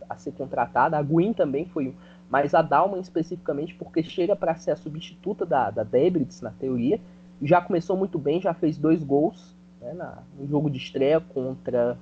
a 0.09 0.17
ser 0.17 0.33
contratada. 0.33 0.97
A 0.97 1.01
Gwyn 1.01 1.31
também 1.31 1.65
foi, 1.65 1.93
mas 2.33 2.55
a 2.55 2.63
Dalman 2.63 2.99
especificamente 2.99 3.75
porque 3.75 4.01
chega 4.01 4.35
para 4.35 4.55
ser 4.55 4.71
a 4.71 4.75
substituta 4.75 5.45
da, 5.45 5.69
da 5.69 5.83
Debritz, 5.83 6.41
na 6.41 6.49
teoria. 6.49 6.99
Já 7.39 7.61
começou 7.61 7.95
muito 7.95 8.17
bem, 8.17 8.41
já 8.41 8.55
fez 8.55 8.75
dois 8.75 9.03
gols 9.03 9.55
né, 9.79 9.93
na, 9.93 10.23
no 10.35 10.47
jogo 10.47 10.67
de 10.67 10.79
estreia 10.79 11.19
contra 11.19 11.95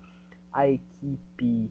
a 0.50 0.66
equipe 0.66 1.70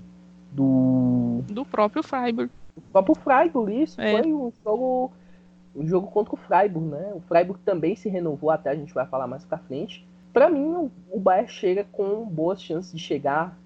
do. 0.52 1.42
Do 1.48 1.66
próprio 1.66 2.04
Freiburg. 2.04 2.52
O 2.78 2.82
próprio 2.82 3.16
Freiburg, 3.16 3.82
isso. 3.82 4.00
É. 4.00 4.22
Foi 4.22 4.32
um 4.32 4.54
jogo, 4.64 5.12
um 5.76 5.88
jogo 5.88 6.06
contra 6.12 6.36
o 6.36 6.38
Freiburg, 6.38 6.88
né? 6.88 7.14
O 7.16 7.22
Freiburg 7.22 7.60
também 7.66 7.96
se 7.96 8.10
renovou, 8.10 8.52
até 8.52 8.70
a 8.70 8.76
gente 8.76 8.94
vai 8.94 9.08
falar 9.08 9.26
mais 9.26 9.44
pra 9.44 9.58
frente. 9.58 10.08
Para 10.32 10.52
mim, 10.52 10.88
o 11.10 11.20
Bayern 11.20 11.50
chega 11.50 11.84
com 11.92 12.26
boas 12.26 12.62
chances 12.62 12.94
de 12.94 13.00
chegar 13.00 13.58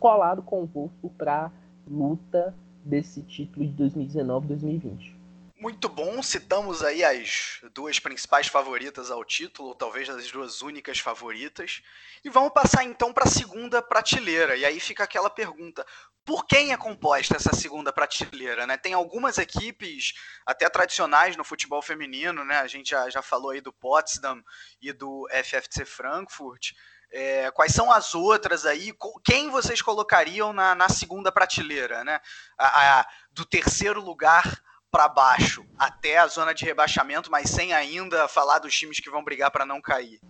colado 0.00 0.42
com 0.42 0.64
o 0.64 0.66
Wolfsburg 0.66 1.14
para 1.16 1.52
luta 1.86 2.52
desse 2.86 3.22
título 3.22 3.66
de 3.66 3.84
2019-2020. 3.84 5.16
Muito 5.58 5.88
bom, 5.88 6.22
citamos 6.22 6.82
aí 6.82 7.02
as 7.02 7.60
duas 7.72 7.98
principais 7.98 8.46
favoritas 8.46 9.10
ao 9.10 9.24
título, 9.24 9.70
ou 9.70 9.74
talvez 9.74 10.08
as 10.08 10.30
duas 10.30 10.60
únicas 10.60 10.98
favoritas. 10.98 11.82
E 12.22 12.28
vamos 12.28 12.52
passar 12.52 12.84
então 12.84 13.10
para 13.10 13.24
a 13.24 13.30
segunda 13.30 13.80
prateleira. 13.80 14.54
E 14.54 14.66
aí 14.66 14.78
fica 14.78 15.04
aquela 15.04 15.30
pergunta: 15.30 15.84
por 16.26 16.44
quem 16.44 16.72
é 16.72 16.76
composta 16.76 17.36
essa 17.36 17.54
segunda 17.54 17.90
prateleira? 17.90 18.66
Né? 18.66 18.76
Tem 18.76 18.92
algumas 18.92 19.38
equipes, 19.38 20.12
até 20.44 20.68
tradicionais 20.68 21.36
no 21.36 21.44
futebol 21.44 21.80
feminino, 21.80 22.44
né? 22.44 22.58
a 22.58 22.66
gente 22.66 22.90
já, 22.90 23.08
já 23.08 23.22
falou 23.22 23.50
aí 23.50 23.62
do 23.62 23.72
Potsdam 23.72 24.42
e 24.82 24.92
do 24.92 25.26
FFC 25.32 25.86
Frankfurt. 25.86 26.72
É, 27.12 27.50
quais 27.52 27.72
são 27.72 27.90
as 27.90 28.14
outras 28.14 28.66
aí? 28.66 28.92
Quem 29.24 29.50
vocês 29.50 29.80
colocariam 29.80 30.52
na, 30.52 30.74
na 30.74 30.88
segunda 30.88 31.30
prateleira? 31.30 32.04
Né? 32.04 32.18
A, 32.58 33.00
a, 33.00 33.06
do 33.32 33.44
terceiro 33.44 34.00
lugar 34.00 34.60
para 34.90 35.08
baixo 35.08 35.64
até 35.78 36.18
a 36.18 36.26
zona 36.26 36.54
de 36.54 36.64
rebaixamento, 36.64 37.30
mas 37.30 37.50
sem 37.50 37.72
ainda 37.72 38.28
falar 38.28 38.58
dos 38.58 38.74
times 38.76 39.00
que 39.00 39.10
vão 39.10 39.22
brigar 39.22 39.50
para 39.50 39.66
não 39.66 39.80
cair? 39.80 40.20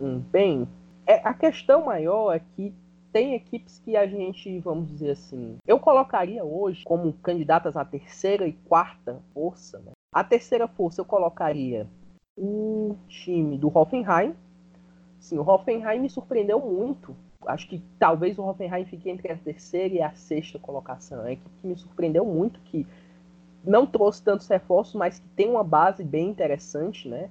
Hum, 0.00 0.18
bem, 0.18 0.68
é, 1.06 1.16
a 1.26 1.34
questão 1.34 1.84
maior 1.84 2.34
é 2.34 2.40
que 2.56 2.74
tem 3.12 3.34
equipes 3.34 3.78
que 3.78 3.96
a 3.96 4.06
gente, 4.06 4.58
vamos 4.60 4.88
dizer 4.88 5.10
assim, 5.10 5.58
eu 5.66 5.78
colocaria 5.78 6.42
hoje 6.44 6.82
como 6.84 7.12
candidatas 7.14 7.76
à 7.76 7.84
terceira 7.84 8.46
e 8.48 8.52
quarta 8.52 9.22
força. 9.34 9.78
Né? 9.80 9.92
A 10.12 10.24
terceira 10.24 10.66
força 10.66 11.00
eu 11.00 11.04
colocaria 11.04 11.86
o 12.36 12.96
time 13.08 13.58
do 13.58 13.68
Hoffenheim. 13.76 14.34
Sim, 15.22 15.38
o 15.38 15.48
Hoffenheim 15.48 16.00
me 16.00 16.10
surpreendeu 16.10 16.58
muito. 16.58 17.14
Acho 17.46 17.68
que 17.68 17.80
talvez 17.96 18.36
o 18.38 18.42
Hoffenheim 18.42 18.84
fique 18.84 19.08
entre 19.08 19.30
a 19.30 19.36
terceira 19.36 19.94
e 19.94 20.02
a 20.02 20.10
sexta 20.10 20.58
colocação. 20.58 21.18
É 21.18 21.22
uma 21.22 21.32
equipe 21.32 21.50
que 21.60 21.66
me 21.68 21.76
surpreendeu 21.76 22.24
muito, 22.24 22.58
que 22.64 22.84
não 23.64 23.86
trouxe 23.86 24.20
tantos 24.20 24.48
reforços, 24.48 24.96
mas 24.96 25.20
que 25.20 25.28
tem 25.28 25.48
uma 25.48 25.62
base 25.62 26.02
bem 26.02 26.28
interessante, 26.28 27.08
né? 27.08 27.30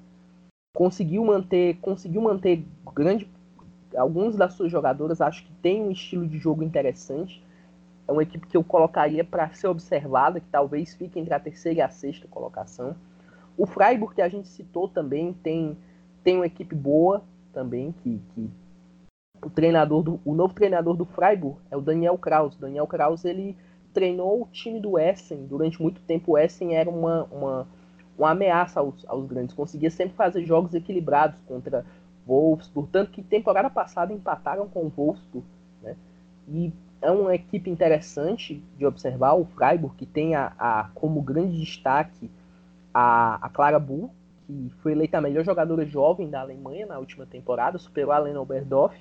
Conseguiu 0.73 1.25
manter, 1.25 1.79
conseguiu 1.81 2.21
manter 2.21 2.65
grande 2.95 3.29
alguns 3.97 4.37
das 4.37 4.53
suas 4.53 4.71
jogadoras, 4.71 5.19
acho 5.19 5.43
que 5.43 5.51
tem 5.55 5.81
um 5.81 5.91
estilo 5.91 6.25
de 6.25 6.39
jogo 6.39 6.63
interessante. 6.63 7.43
É 8.07 8.11
uma 8.13 8.23
equipe 8.23 8.47
que 8.47 8.55
eu 8.55 8.63
colocaria 8.63 9.25
para 9.25 9.49
ser 9.49 9.67
observada, 9.67 10.39
que 10.39 10.47
talvez 10.49 10.95
fique 10.95 11.19
entre 11.19 11.33
a 11.33 11.39
terceira 11.41 11.79
e 11.79 11.81
a 11.81 11.89
sexta 11.89 12.25
colocação. 12.29 12.95
O 13.57 13.65
Freiburg, 13.65 14.15
que 14.15 14.21
a 14.21 14.29
gente 14.29 14.47
citou 14.47 14.87
também, 14.87 15.33
tem, 15.33 15.77
tem 16.23 16.37
uma 16.37 16.45
equipe 16.45 16.73
boa 16.73 17.21
também, 17.51 17.91
que, 18.03 18.21
que 18.33 18.49
o 19.43 19.49
treinador 19.49 20.03
do, 20.03 20.19
o 20.23 20.33
novo 20.33 20.53
treinador 20.53 20.95
do 20.95 21.05
Freiburg 21.05 21.57
é 21.69 21.77
o 21.77 21.81
Daniel 21.81 22.17
Kraus. 22.17 22.55
Daniel 22.57 22.87
Kraus, 22.87 23.25
ele 23.25 23.57
treinou 23.93 24.43
o 24.43 24.47
time 24.47 24.79
do 24.79 24.97
Essen. 24.97 25.45
Durante 25.45 25.81
muito 25.81 26.01
tempo 26.01 26.33
o 26.33 26.37
Essen 26.37 26.75
era 26.75 26.89
uma, 26.89 27.23
uma, 27.25 27.67
uma 28.17 28.31
ameaça 28.31 28.79
aos, 28.79 29.05
aos 29.07 29.25
grandes. 29.25 29.55
Conseguia 29.55 29.89
sempre 29.89 30.15
fazer 30.15 30.45
jogos 30.45 30.73
equilibrados 30.73 31.39
contra 31.47 31.85
Wolfsburg. 32.25 32.89
Tanto 32.91 33.11
que 33.11 33.23
temporada 33.23 33.69
passada 33.69 34.13
empataram 34.13 34.67
com 34.67 34.85
o 34.85 34.89
Wolfsburg. 34.89 35.45
Né? 35.81 35.95
E 36.47 36.71
é 37.01 37.09
uma 37.09 37.33
equipe 37.33 37.69
interessante 37.69 38.63
de 38.77 38.85
observar. 38.85 39.33
O 39.33 39.45
Freiburg, 39.45 39.95
que 39.95 40.05
tem 40.05 40.35
a, 40.35 40.53
a 40.57 40.89
como 40.93 41.21
grande 41.21 41.59
destaque 41.59 42.29
a, 42.93 43.45
a 43.45 43.49
Clara 43.49 43.79
Bull, 43.79 44.11
que 44.69 44.75
foi 44.81 44.91
eleita 44.91 45.17
a 45.17 45.21
melhor 45.21 45.43
jogadora 45.43 45.85
jovem 45.85 46.29
da 46.29 46.41
Alemanha 46.41 46.85
na 46.85 46.99
última 46.99 47.25
temporada, 47.25 47.77
superou 47.77 48.11
a 48.11 48.19
Lena 48.19 48.41
Oberdorf, 48.41 48.97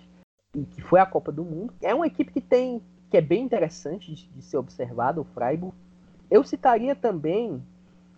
e 0.54 0.64
que 0.64 0.80
foi 0.82 1.00
a 1.00 1.06
Copa 1.06 1.32
do 1.32 1.44
Mundo. 1.44 1.72
É 1.82 1.94
uma 1.94 2.06
equipe 2.06 2.32
que 2.32 2.40
tem 2.40 2.80
que 3.10 3.16
é 3.16 3.20
bem 3.20 3.42
interessante 3.42 4.14
de, 4.14 4.28
de 4.28 4.42
ser 4.42 4.56
observado, 4.56 5.20
o 5.20 5.24
Freiburg. 5.24 5.74
Eu 6.30 6.44
citaria 6.44 6.94
também 6.94 7.60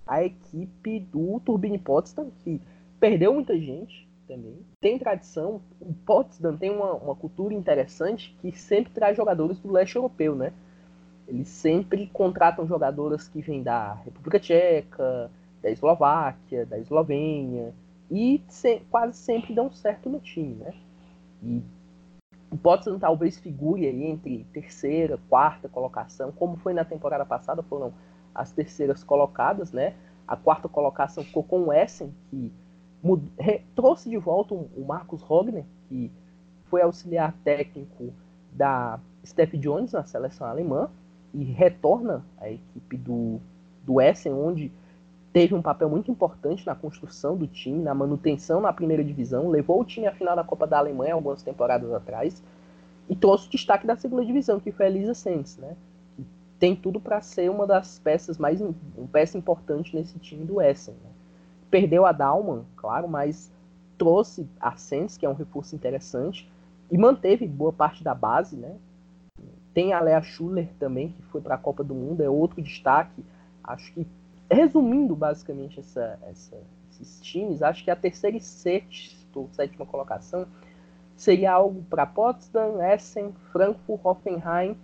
a 0.06 0.22
equipe 0.22 1.00
do 1.00 1.40
Turbine 1.40 1.78
Potsdam, 1.78 2.30
que 2.44 2.60
perdeu 3.00 3.32
muita 3.32 3.58
gente 3.58 4.06
também. 4.28 4.58
Tem 4.82 4.98
tradição. 4.98 5.62
O 5.80 5.94
Potsdam 5.94 6.58
tem 6.58 6.70
uma, 6.70 6.92
uma 6.92 7.16
cultura 7.16 7.54
interessante 7.54 8.36
que 8.42 8.52
sempre 8.52 8.92
traz 8.92 9.16
jogadores 9.16 9.58
do 9.58 9.72
leste 9.72 9.96
europeu, 9.96 10.34
né? 10.34 10.52
Eles 11.26 11.48
sempre 11.48 12.06
contratam 12.12 12.66
jogadoras 12.66 13.26
que 13.26 13.40
vêm 13.40 13.62
da 13.62 13.94
República 13.94 14.38
Tcheca, 14.38 15.30
da 15.62 15.70
Eslováquia, 15.70 16.66
da 16.66 16.78
Eslovênia, 16.78 17.72
e 18.10 18.42
se, 18.48 18.80
quase 18.90 19.16
sempre 19.16 19.54
dão 19.54 19.70
certo 19.70 20.10
no 20.10 20.20
time, 20.20 20.54
né? 20.56 20.74
E 21.42 21.62
o 22.50 22.56
Potsdam 22.58 22.98
talvez 22.98 23.38
figure 23.38 23.86
aí 23.86 24.04
entre 24.04 24.44
terceira, 24.52 25.18
quarta 25.30 25.68
colocação, 25.68 26.30
como 26.32 26.56
foi 26.56 26.74
na 26.74 26.84
temporada 26.84 27.24
passada, 27.24 27.62
foram 27.62 27.92
as 28.34 28.52
terceiras 28.52 29.02
colocadas, 29.02 29.72
né? 29.72 29.94
A 30.28 30.36
quarta 30.36 30.68
colocação 30.68 31.24
ficou 31.24 31.42
com 31.42 31.68
o 31.68 31.72
Essen, 31.72 32.12
que 32.28 32.52
trouxe 33.74 34.10
de 34.10 34.18
volta 34.18 34.54
o 34.54 34.84
Marcos 34.86 35.22
Rogner, 35.22 35.64
que 35.88 36.10
foi 36.66 36.82
auxiliar 36.82 37.34
técnico 37.42 38.12
da 38.52 39.00
Steph 39.24 39.54
Jones 39.54 39.92
na 39.92 40.04
seleção 40.04 40.46
alemã, 40.46 40.90
e 41.34 41.44
retorna 41.44 42.22
à 42.38 42.50
equipe 42.50 42.96
do, 42.98 43.40
do 43.82 44.00
Essen, 44.00 44.34
onde 44.34 44.70
teve 45.32 45.54
um 45.54 45.62
papel 45.62 45.88
muito 45.88 46.10
importante 46.10 46.66
na 46.66 46.74
construção 46.74 47.36
do 47.36 47.46
time, 47.46 47.82
na 47.82 47.94
manutenção 47.94 48.60
na 48.60 48.72
primeira 48.72 49.02
divisão, 49.02 49.48
levou 49.48 49.80
o 49.80 49.84
time 49.84 50.06
à 50.06 50.12
final 50.12 50.36
da 50.36 50.44
Copa 50.44 50.66
da 50.66 50.78
Alemanha 50.78 51.14
algumas 51.14 51.42
temporadas 51.42 51.92
atrás 51.92 52.42
e 53.08 53.16
trouxe 53.16 53.48
o 53.48 53.50
destaque 53.50 53.86
da 53.86 53.96
segunda 53.96 54.24
divisão, 54.24 54.60
que 54.60 54.70
foi 54.70 54.86
a 54.86 54.88
Elisa 54.90 55.14
Santos, 55.14 55.56
né? 55.56 55.74
Que 56.14 56.24
tem 56.58 56.76
tudo 56.76 57.00
para 57.00 57.20
ser 57.22 57.50
uma 57.50 57.66
das 57.66 57.98
peças 57.98 58.36
mais 58.36 58.60
uma 58.60 58.74
peça 59.10 59.38
importante 59.38 59.96
nesse 59.96 60.18
time 60.18 60.44
do 60.44 60.60
Essen. 60.60 60.94
Né? 60.94 61.10
Perdeu 61.70 62.04
a 62.04 62.12
Dalman, 62.12 62.64
claro, 62.76 63.08
mas 63.08 63.50
trouxe 63.96 64.46
a 64.60 64.76
Santos, 64.76 65.16
que 65.16 65.24
é 65.24 65.28
um 65.28 65.34
reforço 65.34 65.74
interessante, 65.74 66.50
e 66.90 66.98
manteve 66.98 67.46
boa 67.46 67.72
parte 67.72 68.04
da 68.04 68.14
base, 68.14 68.56
né? 68.56 68.76
Tem 69.72 69.94
a 69.94 70.00
Lea 70.00 70.20
Schuller 70.20 70.68
também, 70.78 71.08
que 71.08 71.22
foi 71.22 71.40
para 71.40 71.54
a 71.54 71.58
Copa 71.58 71.82
do 71.82 71.94
Mundo, 71.94 72.22
é 72.22 72.28
outro 72.28 72.60
destaque. 72.60 73.24
Acho 73.64 73.90
que 73.94 74.06
resumindo 74.52 75.14
basicamente 75.14 75.80
essa, 75.80 76.18
essa, 76.22 76.56
esses 76.90 77.20
times, 77.20 77.62
acho 77.62 77.84
que 77.84 77.90
a 77.90 77.96
terceira 77.96 78.36
e 78.36 78.40
sexta, 78.40 79.38
ou 79.38 79.48
sétima 79.52 79.86
colocação 79.86 80.46
seria 81.16 81.52
algo 81.52 81.82
para 81.88 82.06
Potsdam, 82.06 82.82
Essen, 82.82 83.32
Frankfurt, 83.52 84.00
Hoffenheim 84.04 84.76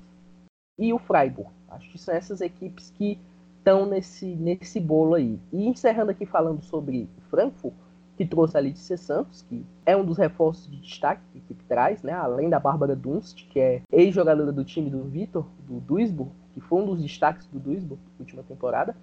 e 0.78 0.92
o 0.92 0.98
Freiburg. 0.98 1.50
Acho 1.68 1.90
que 1.90 1.98
são 1.98 2.14
essas 2.14 2.40
equipes 2.40 2.90
que 2.90 3.18
estão 3.58 3.84
nesse, 3.86 4.26
nesse 4.36 4.80
bolo 4.80 5.14
aí. 5.14 5.38
E 5.52 5.66
encerrando 5.66 6.10
aqui 6.10 6.24
falando 6.24 6.62
sobre 6.62 7.08
Frankfurt, 7.28 7.74
que 8.16 8.26
trouxe 8.26 8.56
a 8.56 8.60
Letícia 8.60 8.96
Santos, 8.96 9.42
que 9.42 9.64
é 9.86 9.96
um 9.96 10.04
dos 10.04 10.18
reforços 10.18 10.68
de 10.68 10.80
destaque 10.80 11.22
que 11.30 11.38
a 11.38 11.40
equipe 11.40 11.64
traz, 11.68 12.02
né? 12.02 12.12
além 12.12 12.48
da 12.48 12.58
Bárbara 12.58 12.96
Dunst, 12.96 13.46
que 13.48 13.60
é 13.60 13.82
ex-jogadora 13.92 14.50
do 14.50 14.64
time 14.64 14.90
do 14.90 15.04
Vitor, 15.04 15.46
do 15.60 15.78
Duisburg, 15.80 16.32
que 16.52 16.60
foi 16.60 16.82
um 16.82 16.86
dos 16.86 17.00
destaques 17.00 17.46
do 17.46 17.60
Duisburg 17.60 18.00
na 18.02 18.20
última 18.20 18.42
temporada. 18.42 18.96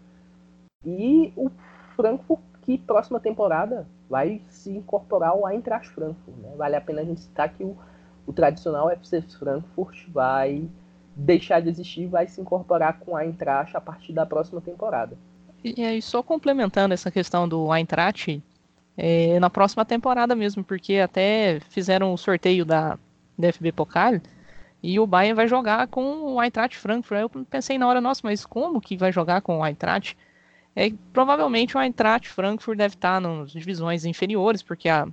E 0.83 1.31
o 1.35 1.51
Frankfurt, 1.95 2.41
que 2.61 2.77
próxima 2.77 3.19
temporada 3.19 3.87
vai 4.09 4.41
se 4.49 4.71
incorporar 4.71 5.31
ao 5.31 5.47
Eintracht 5.49 5.89
Frankfurt. 5.89 6.37
Né? 6.37 6.53
Vale 6.57 6.75
a 6.75 6.81
pena 6.81 7.01
a 7.01 7.05
gente 7.05 7.21
citar 7.21 7.49
que 7.49 7.63
o, 7.63 7.77
o 8.25 8.33
tradicional 8.33 8.89
FC 8.89 9.21
Frankfurt 9.21 10.07
vai 10.09 10.67
deixar 11.15 11.61
de 11.61 11.69
existir 11.69 12.07
vai 12.07 12.27
se 12.27 12.41
incorporar 12.41 12.99
com 12.99 13.15
a 13.15 13.23
Eintracht 13.23 13.75
a 13.75 13.81
partir 13.81 14.11
da 14.11 14.25
próxima 14.25 14.59
temporada. 14.59 15.17
E 15.63 15.83
aí, 15.83 16.01
só 16.01 16.21
complementando 16.21 16.93
essa 16.93 17.09
questão 17.09 17.47
do 17.47 17.73
Eintracht, 17.73 18.43
é, 18.97 19.39
na 19.39 19.49
próxima 19.49 19.83
temporada 19.83 20.35
mesmo, 20.35 20.63
porque 20.63 20.97
até 20.97 21.59
fizeram 21.69 22.13
o 22.13 22.17
sorteio 22.17 22.65
da, 22.65 22.99
da 23.37 23.51
FB 23.51 23.71
Pokal 23.71 24.21
e 24.83 24.99
o 24.99 25.07
Bayern 25.07 25.35
vai 25.35 25.47
jogar 25.47 25.87
com 25.87 26.35
o 26.35 26.41
Eintracht 26.41 26.77
Frankfurt. 26.77 27.17
Aí 27.17 27.23
eu 27.23 27.45
pensei 27.49 27.77
na 27.77 27.87
hora, 27.87 27.99
nossa, 27.99 28.21
mas 28.23 28.45
como 28.45 28.79
que 28.79 28.95
vai 28.95 29.11
jogar 29.11 29.41
com 29.41 29.59
o 29.59 29.65
Eintracht? 29.65 30.15
É, 30.75 30.91
provavelmente 31.13 31.77
o 31.77 31.81
Eintracht 31.81 32.27
Frankfurt 32.27 32.77
deve 32.77 32.95
estar 32.95 33.21
nas 33.21 33.51
divisões 33.51 34.03
inferiores, 34.03 34.61
porque 34.61 34.89
a, 34.89 35.07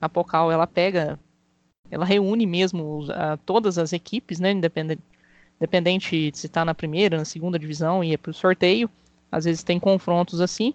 a 0.00 0.08
Pokal 0.08 0.52
ela 0.52 0.66
pega, 0.66 1.18
ela 1.90 2.04
reúne 2.04 2.46
mesmo 2.46 3.06
a, 3.10 3.36
todas 3.38 3.78
as 3.78 3.92
equipes, 3.92 4.38
né, 4.38 4.52
independente, 4.52 5.02
independente 5.56 6.30
de 6.30 6.38
se 6.38 6.46
está 6.46 6.64
na 6.64 6.74
primeira, 6.74 7.16
na 7.16 7.24
segunda 7.24 7.58
divisão 7.58 8.04
e 8.04 8.12
é 8.14 8.16
para 8.16 8.30
o 8.30 8.34
sorteio. 8.34 8.88
Às 9.30 9.44
vezes 9.44 9.62
tem 9.62 9.80
confrontos 9.80 10.40
assim. 10.40 10.74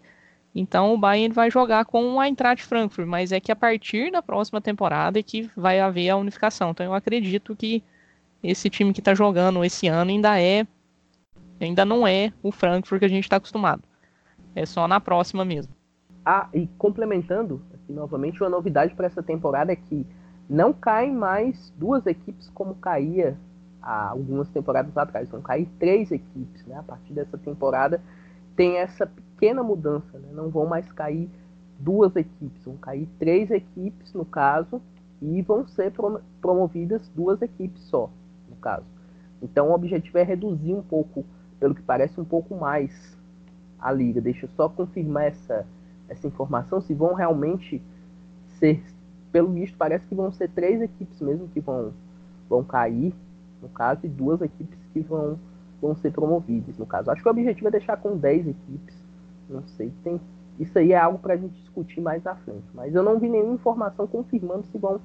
Então 0.54 0.94
o 0.94 0.98
Bayern 0.98 1.34
vai 1.34 1.52
jogar 1.52 1.86
com 1.86 2.16
o 2.16 2.24
Eintracht 2.24 2.66
Frankfurt, 2.66 3.08
mas 3.08 3.32
é 3.32 3.40
que 3.40 3.52
a 3.52 3.56
partir 3.56 4.12
da 4.12 4.22
próxima 4.22 4.60
temporada 4.60 5.20
é 5.20 5.24
que 5.24 5.50
vai 5.56 5.80
haver 5.80 6.10
a 6.10 6.18
unificação. 6.18 6.72
Então 6.72 6.86
eu 6.86 6.94
acredito 6.94 7.56
que 7.56 7.84
esse 8.44 8.70
time 8.70 8.92
que 8.92 9.00
está 9.00 9.14
jogando 9.14 9.64
esse 9.64 9.88
ano 9.88 10.12
ainda 10.12 10.40
é 10.42 10.66
ainda 11.60 11.86
não 11.86 12.08
é 12.08 12.34
o 12.42 12.52
Frankfurt 12.52 13.00
que 13.00 13.06
a 13.06 13.10
gente 13.10 13.24
está 13.24 13.38
acostumado. 13.38 13.84
É 14.58 14.66
só 14.66 14.88
na 14.88 15.00
próxima 15.00 15.46
mesmo. 15.46 15.72
Ah, 16.26 16.50
e 16.52 16.66
complementando 16.80 17.62
aqui 17.76 17.94
novamente, 17.94 18.42
uma 18.42 18.50
novidade 18.50 18.96
para 18.96 19.06
essa 19.06 19.22
temporada 19.22 19.72
é 19.72 19.76
que 19.76 20.04
não 20.50 20.74
caem 20.74 21.14
mais 21.14 21.72
duas 21.78 22.08
equipes 22.08 22.50
como 22.50 22.74
caía 22.74 23.38
há 23.80 24.10
algumas 24.10 24.50
temporadas 24.50 24.98
atrás. 24.98 25.30
Vão 25.30 25.44
cair 25.44 25.70
três 25.78 26.12
equipes, 26.12 26.66
né? 26.66 26.76
A 26.76 26.82
partir 26.82 27.14
dessa 27.14 27.38
temporada 27.38 28.02
tem 28.56 28.78
essa 28.78 29.06
pequena 29.06 29.62
mudança, 29.62 30.18
né? 30.18 30.30
Não 30.34 30.50
vão 30.50 30.66
mais 30.66 30.92
cair 30.92 31.30
duas 31.78 32.16
equipes, 32.16 32.66
vão 32.66 32.78
cair 32.78 33.08
três 33.20 33.52
equipes 33.52 34.12
no 34.12 34.26
caso 34.26 34.82
e 35.22 35.40
vão 35.44 35.68
ser 35.68 35.94
promovidas 36.42 37.08
duas 37.10 37.40
equipes 37.44 37.84
só, 37.84 38.10
no 38.50 38.56
caso. 38.56 38.88
Então 39.40 39.70
o 39.70 39.74
objetivo 39.76 40.18
é 40.18 40.24
reduzir 40.24 40.74
um 40.74 40.82
pouco, 40.82 41.24
pelo 41.60 41.76
que 41.76 41.82
parece, 41.84 42.20
um 42.20 42.26
pouco 42.26 42.56
mais 42.56 43.16
a 43.88 43.92
liga. 43.92 44.22
Deixa 44.22 44.46
eu 44.46 44.50
só 44.50 44.70
confirmar 44.70 45.26
essa, 45.26 45.66
essa 46.10 46.28
informação, 46.28 46.82
se 46.82 46.94
vão 46.94 47.14
realmente 47.14 47.82
ser, 48.60 48.84
pelo 49.32 49.52
visto, 49.54 49.78
parece 49.78 50.06
que 50.08 50.16
vão 50.16 50.32
ser 50.32 50.50
três 50.50 50.82
equipes 50.82 51.20
mesmo 51.22 51.48
que 51.50 51.60
vão, 51.60 51.94
vão 52.50 52.64
cair 52.64 53.14
no 53.62 53.70
caso, 53.70 54.02
e 54.04 54.10
duas 54.10 54.42
equipes 54.42 54.78
que 54.94 55.00
vão, 55.02 55.40
vão 55.82 55.96
ser 55.96 56.12
promovidas, 56.12 56.78
no 56.78 56.86
caso. 56.86 57.12
Acho 57.12 57.22
que 57.22 57.28
o 57.28 57.32
objetivo 57.32 57.68
é 57.68 57.72
deixar 57.72 57.98
com 57.98 58.18
10 58.18 58.48
equipes, 58.48 58.96
não 59.50 59.64
sei, 59.64 59.92
tem, 60.04 60.20
isso 60.60 60.78
aí 60.78 60.92
é 60.92 60.98
algo 60.98 61.20
para 61.20 61.34
a 61.34 61.38
gente 61.38 61.60
discutir 61.62 62.02
mais 62.02 62.26
à 62.26 62.36
frente, 62.36 62.66
mas 62.74 62.94
eu 62.94 63.04
não 63.04 63.20
vi 63.20 63.30
nenhuma 63.30 63.56
informação 63.56 64.08
confirmando 64.08 64.66
se 64.68 64.78
vão, 64.78 65.00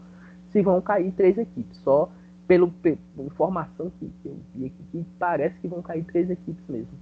se 0.51 0.63
vão 0.63 0.81
cair 0.81 1.13
três 1.13 1.39
equipes, 1.39 1.79
só 1.79 2.11
pelo, 2.47 2.71
pela 2.71 2.99
informação 3.19 3.91
que, 3.99 4.11
eu 4.25 4.37
vi 4.55 4.67
aqui, 4.67 5.07
parece 5.19 5.59
que 5.61 5.69
vão 5.69 5.81
cair 5.81 6.05
três 6.05 6.29
equipes 6.29 6.65
mesmo. 6.69 6.93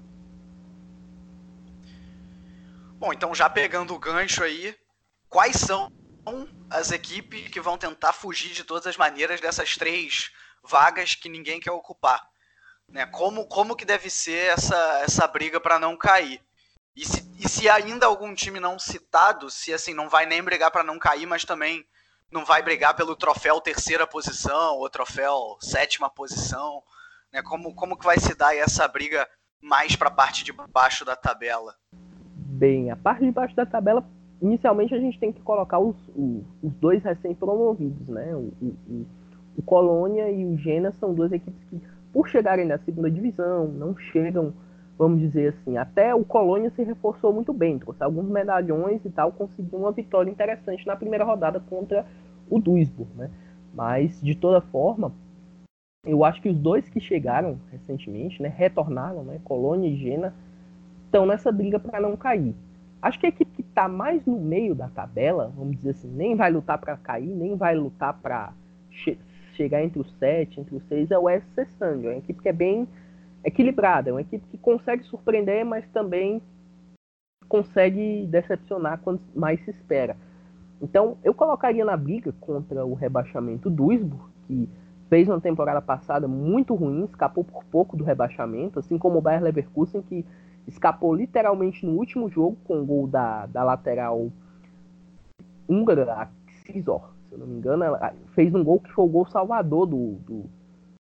Bom, 3.00 3.14
então 3.14 3.34
já 3.34 3.48
pegando 3.48 3.94
o 3.94 3.98
gancho 3.98 4.44
aí, 4.44 4.76
quais 5.26 5.56
são 5.56 5.90
as 6.68 6.90
equipes 6.92 7.48
que 7.48 7.58
vão 7.58 7.78
tentar 7.78 8.12
fugir 8.12 8.52
de 8.52 8.62
todas 8.62 8.86
as 8.86 8.98
maneiras 8.98 9.40
dessas 9.40 9.74
três 9.74 10.30
vagas 10.62 11.14
que 11.14 11.30
ninguém 11.30 11.58
quer 11.58 11.70
ocupar. 11.70 12.22
Né? 12.86 13.06
Como, 13.06 13.46
como 13.46 13.74
que 13.74 13.86
deve 13.86 14.10
ser 14.10 14.52
essa, 14.52 15.00
essa 15.02 15.26
briga 15.26 15.58
para 15.58 15.78
não 15.78 15.96
cair? 15.96 16.42
E 16.94 17.06
se, 17.06 17.26
e 17.38 17.48
se 17.48 17.70
ainda 17.70 18.04
algum 18.04 18.34
time 18.34 18.60
não 18.60 18.78
citado, 18.78 19.50
se 19.50 19.72
assim 19.72 19.94
não 19.94 20.10
vai 20.10 20.26
nem 20.26 20.42
brigar 20.42 20.70
para 20.70 20.84
não 20.84 20.98
cair, 20.98 21.24
mas 21.24 21.42
também 21.42 21.88
não 22.30 22.44
vai 22.44 22.60
brigar 22.60 22.94
pelo 22.94 23.16
troféu 23.16 23.62
terceira 23.62 24.06
posição 24.06 24.76
ou 24.76 24.90
troféu 24.90 25.56
sétima 25.62 26.10
posição, 26.10 26.82
né? 27.32 27.40
Como, 27.40 27.74
como 27.74 27.96
que 27.96 28.04
vai 28.04 28.20
se 28.20 28.34
dar 28.34 28.54
essa 28.54 28.86
briga 28.86 29.26
mais 29.58 29.96
para 29.96 30.08
a 30.08 30.14
parte 30.14 30.44
de 30.44 30.52
baixo 30.52 31.02
da 31.02 31.16
tabela? 31.16 31.74
Bem, 32.60 32.90
a 32.90 32.96
parte 32.96 33.24
de 33.24 33.30
baixo 33.30 33.56
da 33.56 33.64
tabela, 33.64 34.04
inicialmente 34.42 34.94
a 34.94 34.98
gente 34.98 35.18
tem 35.18 35.32
que 35.32 35.40
colocar 35.40 35.78
os, 35.78 35.96
os, 36.62 36.74
dois 36.74 37.02
recém-promovidos, 37.02 38.06
né? 38.06 38.36
O, 38.36 38.52
o, 38.60 39.06
o 39.56 39.62
Colônia 39.62 40.30
e 40.30 40.44
o 40.44 40.58
Gena 40.58 40.92
são 41.00 41.14
duas 41.14 41.32
equipes 41.32 41.58
que, 41.70 41.80
por 42.12 42.28
chegarem 42.28 42.66
na 42.66 42.76
segunda 42.76 43.10
divisão, 43.10 43.66
não 43.66 43.96
chegam, 43.96 44.52
vamos 44.98 45.20
dizer 45.20 45.54
assim, 45.54 45.78
até 45.78 46.14
o 46.14 46.22
Colônia 46.22 46.68
se 46.76 46.82
reforçou 46.82 47.32
muito 47.32 47.50
bem, 47.54 47.78
trouxe 47.78 48.04
alguns 48.04 48.28
medalhões 48.28 49.02
e 49.06 49.10
tal, 49.10 49.32
conseguiu 49.32 49.78
uma 49.78 49.90
vitória 49.90 50.30
interessante 50.30 50.86
na 50.86 50.96
primeira 50.96 51.24
rodada 51.24 51.60
contra 51.60 52.04
o 52.50 52.60
Duisburg, 52.60 53.10
né? 53.16 53.30
Mas, 53.72 54.20
de 54.20 54.34
toda 54.34 54.60
forma, 54.60 55.14
eu 56.04 56.26
acho 56.26 56.42
que 56.42 56.50
os 56.50 56.58
dois 56.58 56.86
que 56.90 57.00
chegaram 57.00 57.58
recentemente, 57.72 58.42
né, 58.42 58.52
retornaram, 58.54 59.24
né, 59.24 59.40
Colônia 59.44 59.88
e 59.88 59.96
Gena, 59.96 60.34
estão 61.10 61.26
nessa 61.26 61.50
briga 61.50 61.80
para 61.80 62.00
não 62.00 62.16
cair. 62.16 62.54
Acho 63.02 63.18
que 63.18 63.26
a 63.26 63.30
equipe 63.30 63.50
que 63.50 63.62
está 63.62 63.88
mais 63.88 64.24
no 64.24 64.38
meio 64.38 64.74
da 64.74 64.88
tabela, 64.88 65.52
vamos 65.56 65.76
dizer 65.76 65.90
assim, 65.90 66.08
nem 66.08 66.36
vai 66.36 66.52
lutar 66.52 66.78
para 66.78 66.96
cair, 66.96 67.34
nem 67.34 67.56
vai 67.56 67.74
lutar 67.74 68.14
para 68.20 68.52
chegar 69.54 69.82
entre 69.82 69.98
os 69.98 70.10
sete, 70.18 70.60
entre 70.60 70.76
os 70.76 70.82
seis, 70.84 71.10
é 71.10 71.18
o 71.18 71.28
SC 71.28 71.66
Sangue. 71.78 72.06
É 72.06 72.10
uma 72.10 72.18
equipe 72.18 72.40
que 72.40 72.48
é 72.48 72.52
bem 72.52 72.86
equilibrada, 73.42 74.10
é 74.10 74.12
uma 74.12 74.20
equipe 74.20 74.46
que 74.50 74.58
consegue 74.58 75.02
surpreender, 75.04 75.64
mas 75.64 75.84
também 75.88 76.40
consegue 77.48 78.26
decepcionar 78.26 79.00
quando 79.02 79.20
mais 79.34 79.60
se 79.64 79.70
espera. 79.70 80.16
Então, 80.80 81.16
eu 81.24 81.34
colocaria 81.34 81.84
na 81.84 81.96
briga 81.96 82.32
contra 82.40 82.84
o 82.84 82.94
rebaixamento 82.94 83.68
Duisburg, 83.68 84.22
que 84.46 84.68
fez 85.08 85.28
uma 85.28 85.40
temporada 85.40 85.80
passada 85.82 86.28
muito 86.28 86.74
ruim, 86.74 87.04
escapou 87.04 87.42
por 87.42 87.64
pouco 87.64 87.96
do 87.96 88.04
rebaixamento, 88.04 88.78
assim 88.78 88.96
como 88.96 89.18
o 89.18 89.20
Bayer 89.20 89.42
Leverkusen, 89.42 90.02
que 90.02 90.24
escapou 90.70 91.14
literalmente 91.14 91.84
no 91.84 91.92
último 91.92 92.28
jogo 92.28 92.56
com 92.64 92.80
o 92.80 92.86
gol 92.86 93.06
da, 93.06 93.46
da 93.46 93.62
lateral 93.62 94.30
húngara, 95.68 96.12
a 96.14 96.28
Cisor 96.64 97.10
se 97.30 97.34
eu 97.34 97.38
não 97.38 97.46
me 97.46 97.58
engano, 97.58 97.84
ela 97.84 98.12
fez 98.34 98.52
um 98.52 98.64
gol 98.64 98.80
que 98.80 98.90
foi 98.92 99.04
o 99.04 99.08
gol 99.08 99.24
salvador 99.26 99.86
do, 99.86 100.16
do 100.26 100.50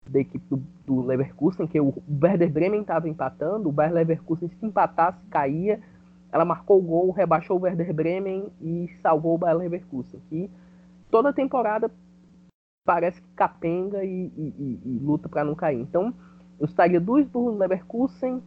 da 0.06 0.20
equipe 0.20 0.44
do, 0.48 0.62
do, 0.86 1.04
Leverkusen, 1.04 1.66
que 1.66 1.80
o 1.80 1.94
Werder 2.22 2.50
Bremen 2.50 2.82
estava 2.82 3.08
empatando, 3.08 3.68
o 3.68 3.72
Bayer 3.72 3.92
Leverkusen 3.92 4.48
se 4.48 4.66
empatasse, 4.66 5.18
caía, 5.30 5.80
ela 6.30 6.44
marcou 6.44 6.78
o 6.78 6.82
gol, 6.82 7.10
rebaixou 7.10 7.58
o 7.58 7.62
Werder 7.62 7.92
Bremen 7.92 8.50
e 8.60 8.88
salvou 9.02 9.34
o 9.34 9.38
Bayer 9.38 9.56
Leverkusen, 9.56 10.20
que 10.28 10.50
toda 11.10 11.32
temporada 11.32 11.90
parece 12.86 13.20
que 13.20 13.28
capenga 13.34 14.02
e, 14.04 14.32
e, 14.36 14.54
e, 14.58 14.80
e 14.84 14.98
luta 14.98 15.28
para 15.28 15.44
não 15.44 15.54
cair. 15.54 15.80
Então, 15.80 16.14
eu 16.58 16.64
estaria 16.64 17.00
Duisburg, 17.00 17.58
Leverkusen, 17.58 18.42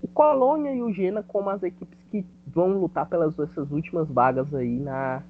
o 0.00 0.08
Colônia 0.08 0.74
e 0.74 0.82
o 0.82 0.92
Jena 0.92 1.22
como 1.22 1.50
as 1.50 1.62
equipes 1.62 1.98
que 2.10 2.24
vão 2.46 2.78
lutar 2.78 3.06
pelas 3.06 3.38
essas 3.38 3.70
últimas 3.70 4.08
vagas 4.08 4.54
aí 4.54 4.78
na, 4.78 5.22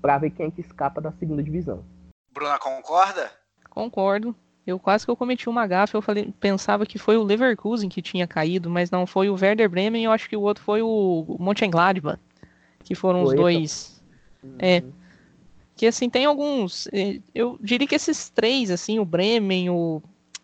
para 0.00 0.18
ver 0.18 0.30
quem 0.30 0.46
é 0.46 0.50
que 0.50 0.60
escapa 0.60 1.00
da 1.00 1.12
segunda 1.12 1.42
divisão. 1.42 1.84
Bruna 2.32 2.58
concorda? 2.58 3.30
Concordo. 3.68 4.34
Eu 4.66 4.78
quase 4.78 5.04
que 5.04 5.10
eu 5.10 5.16
cometi 5.16 5.48
uma 5.48 5.66
gafe, 5.66 5.96
eu 5.96 6.02
falei, 6.02 6.32
pensava 6.38 6.86
que 6.86 6.98
foi 6.98 7.16
o 7.16 7.22
Leverkusen 7.22 7.88
que 7.88 8.02
tinha 8.02 8.26
caído, 8.26 8.70
mas 8.70 8.90
não 8.90 9.06
foi 9.06 9.28
o 9.28 9.34
Werder 9.34 9.68
Bremen, 9.68 10.04
eu 10.04 10.12
acho 10.12 10.28
que 10.28 10.36
o 10.36 10.42
outro 10.42 10.62
foi 10.62 10.82
o 10.82 11.36
Mönchengladbach, 11.40 12.20
que 12.84 12.94
foram 12.94 13.24
foi 13.24 13.34
os 13.34 13.40
dois. 13.40 14.02
Uhum. 14.42 14.56
É. 14.58 14.84
Que 15.74 15.86
assim 15.86 16.10
tem 16.10 16.26
alguns, 16.26 16.86
é, 16.92 17.20
eu 17.34 17.58
diria 17.60 17.88
que 17.88 17.94
esses 17.94 18.28
três 18.28 18.70
assim, 18.70 18.98
o 18.98 19.04
Bremen, 19.04 19.70
o 19.70 20.02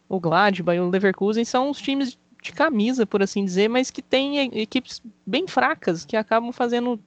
o 0.09 0.21
Gladbach 0.21 0.77
e 0.77 0.81
o 0.81 0.89
Leverkusen 0.89 1.45
são 1.45 1.71
os 1.71 1.79
times 1.79 2.19
de 2.47 2.53
camisa, 2.53 3.07
por 3.07 3.23
assim 3.23 3.45
dizer, 3.45 3.69
mas 3.69 3.91
que 3.91 4.03
têm 4.03 4.59
equipes 4.59 5.03
bem 5.27 5.47
fracas, 5.47 6.05
que 6.05 6.17
acabam 6.17 6.53
fazendo 6.53 7.01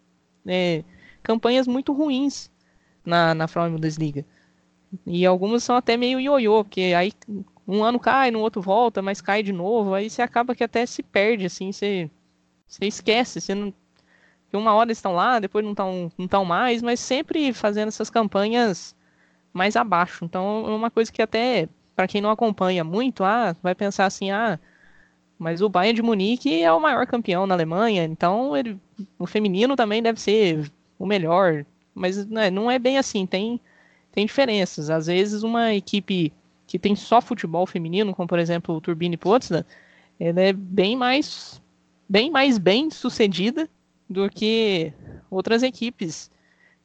é, 0.45 0.84
campanhas 1.23 1.67
muito 1.67 1.93
ruins 1.93 2.52
na, 3.06 3.34
na 3.34 3.47
Frauen 3.47 3.71
Bundesliga. 3.71 4.25
E 5.06 5.25
algumas 5.25 5.63
são 5.63 5.75
até 5.75 5.95
meio 5.97 6.19
ioiô, 6.19 6.63
porque 6.63 6.93
aí 6.95 7.12
um 7.67 7.84
ano 7.84 7.99
cai, 7.99 8.32
no 8.32 8.39
outro 8.39 8.62
volta, 8.62 9.02
mas 9.02 9.21
cai 9.21 9.43
de 9.43 9.54
novo, 9.54 9.93
aí 9.93 10.10
você 10.10 10.21
acaba 10.21 10.56
que 10.56 10.63
até 10.63 10.86
se 10.86 11.04
perde, 11.04 11.45
assim, 11.45 11.71
você, 11.71 12.10
você 12.67 12.86
esquece, 12.86 13.39
você 13.39 13.54
não, 13.54 13.71
que 14.49 14.58
uma 14.58 14.73
hora 14.73 14.91
estão 14.91 15.13
lá, 15.13 15.39
depois 15.39 15.63
não 15.63 15.71
estão 15.71 16.12
não 16.17 16.28
tão 16.28 16.43
mais, 16.43 16.82
mas 16.82 16.99
sempre 16.99 17.54
fazendo 17.54 17.89
essas 17.89 18.10
campanhas 18.10 18.95
mais 19.54 19.75
abaixo. 19.75 20.25
Então 20.25 20.65
é 20.67 20.71
uma 20.71 20.89
coisa 20.89 21.12
que 21.12 21.21
até 21.21 21.69
para 21.95 22.08
quem 22.08 22.21
não 22.21 22.32
acompanha 22.32 22.84
muito, 22.84 23.23
ah, 23.23 23.56
vai 23.62 23.75
pensar 23.75 24.06
assim, 24.06 24.32
ah, 24.32 24.60
mas 25.39 25.62
o 25.62 25.69
Bayern 25.69 25.95
de 25.95 26.02
Munique 26.02 26.62
é 26.62 26.71
o 26.71 26.82
maior 26.82 27.08
campeão 27.08 27.47
na 27.47 27.56
Alemanha, 27.56 28.04
então 28.04 28.56
ele, 28.56 28.78
o 29.17 29.25
feminino 29.25 29.75
também 29.75 30.04
deve 30.04 30.19
ser 30.19 30.69
o 30.99 31.06
melhor. 31.06 31.65
Mas 31.95 32.25
né, 32.28 32.52
não 32.52 32.69
é 32.69 32.78
bem 32.78 32.97
assim, 32.97 33.25
tem, 33.25 33.60
tem 34.12 34.25
diferenças. 34.25 34.89
Às 34.89 35.08
vezes 35.08 35.41
uma 35.41 35.73
equipe 35.73 36.34
que 36.67 36.78
tem 36.78 36.95
só 36.95 37.21
futebol 37.21 37.65
feminino, 37.65 38.13
como 38.13 38.28
por 38.28 38.38
exemplo 38.38 38.75
o 38.75 38.82
Turbine 38.82 39.15
Potsdam, 39.15 39.63
ela 40.19 40.41
é 40.41 40.52
bem 40.52 40.95
mais 40.95 41.62
bem 42.08 42.30
mais 42.30 42.58
bem 42.58 42.89
sucedida 42.91 43.69
do 44.10 44.30
que 44.30 44.91
outras 45.30 45.63
equipes 45.63 46.30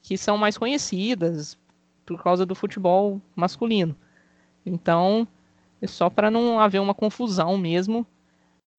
que 0.00 0.16
são 0.16 0.36
mais 0.38 0.56
conhecidas 0.56 1.58
por 2.06 2.22
causa 2.22 2.46
do 2.46 2.54
futebol 2.54 3.20
masculino. 3.34 3.96
Então, 4.64 5.26
é 5.80 5.86
só 5.86 6.08
para 6.08 6.30
não 6.30 6.60
haver 6.60 6.80
uma 6.80 6.94
confusão 6.94 7.56
mesmo. 7.58 8.06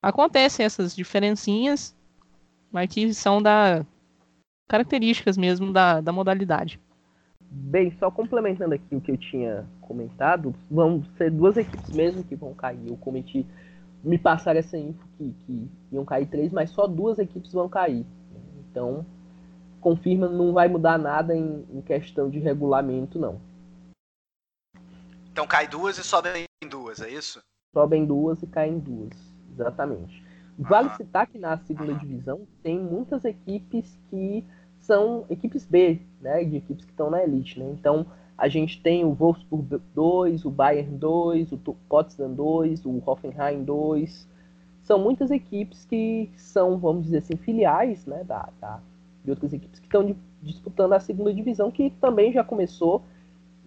Acontecem 0.06 0.64
essas 0.64 0.96
diferencinhas, 0.96 1.96
mas 2.72 2.88
que 2.94 3.12
são 3.12 3.42
da 3.42 3.84
características 4.68 5.36
mesmo 5.36 5.74
da, 5.74 6.00
da 6.00 6.12
modalidade. 6.12 6.80
Bem, 7.42 7.92
só 7.98 8.12
complementando 8.12 8.76
aqui 8.76 8.96
o 8.96 9.02
que 9.02 9.10
eu 9.10 9.18
tinha 9.18 9.66
comentado, 9.82 10.54
vão 10.70 11.04
ser 11.18 11.32
duas 11.32 11.58
equipes 11.58 11.90
mesmo 11.90 12.24
que 12.24 12.36
vão 12.36 12.54
cair. 12.54 12.88
Eu 12.88 12.96
cometi 12.98 13.48
me 14.04 14.20
passaram 14.20 14.60
essa 14.60 14.78
info 14.78 15.04
que, 15.18 15.34
que 15.48 15.68
iam 15.92 16.06
cair 16.06 16.28
três, 16.28 16.54
mas 16.54 16.70
só 16.70 16.86
duas 16.86 17.18
equipes 17.18 17.52
vão 17.52 17.68
cair. 17.68 18.06
Então, 18.70 19.04
confirma, 19.82 20.30
não 20.30 20.54
vai 20.54 20.68
mudar 20.68 21.00
nada 21.00 21.36
em, 21.36 21.66
em 21.72 21.82
questão 21.82 22.30
de 22.30 22.38
regulamento, 22.38 23.18
não. 23.18 23.42
Então 25.32 25.48
cai 25.48 25.68
duas 25.68 25.98
e 25.98 26.04
sobem 26.04 26.46
duas, 26.70 27.02
é 27.02 27.10
isso? 27.10 27.42
Sobem 27.74 28.06
duas 28.06 28.44
e 28.44 28.48
caem 28.48 28.78
duas, 28.78 29.35
exatamente. 29.56 30.24
Vale 30.58 30.90
ah. 30.90 30.96
citar 30.96 31.28
que 31.28 31.38
na 31.38 31.58
segunda 31.58 31.94
divisão 31.94 32.42
tem 32.64 32.80
muitas 32.80 33.26
equipes 33.26 33.98
que 34.10 34.44
são 34.80 35.26
equipes 35.30 35.66
B, 35.66 36.00
né? 36.22 36.44
De 36.44 36.58
equipes 36.58 36.86
que 36.86 36.92
estão 36.92 37.10
na 37.10 37.24
elite, 37.24 37.60
né? 37.60 37.70
Então, 37.72 38.06
a 38.38 38.48
gente 38.48 38.82
tem 38.82 39.04
o 39.06 39.14
Wolfsburg 39.14 39.82
2, 39.94 40.46
o 40.46 40.52
Bayern 40.52 40.98
2, 40.98 41.52
o 41.54 41.58
Potsdam 41.90 42.34
2, 42.34 42.86
o 42.86 43.02
Hoffenheim 43.06 43.64
2. 43.64 44.28
São 44.84 45.00
muitas 45.00 45.32
equipes 45.32 45.86
que 45.86 46.30
são, 46.36 46.78
vamos 46.78 47.06
dizer 47.06 47.20
assim, 47.20 47.36
filiais 47.38 48.06
né, 48.06 48.24
da, 48.24 48.50
da 48.62 48.80
de 49.24 49.32
outras 49.32 49.52
equipes 49.54 49.80
que 49.80 49.88
estão 49.88 50.16
disputando 50.42 50.94
a 50.94 51.00
segunda 51.00 51.34
divisão, 51.34 51.72
que 51.72 51.90
também 51.90 52.32
já 52.32 52.44
começou. 52.44 53.02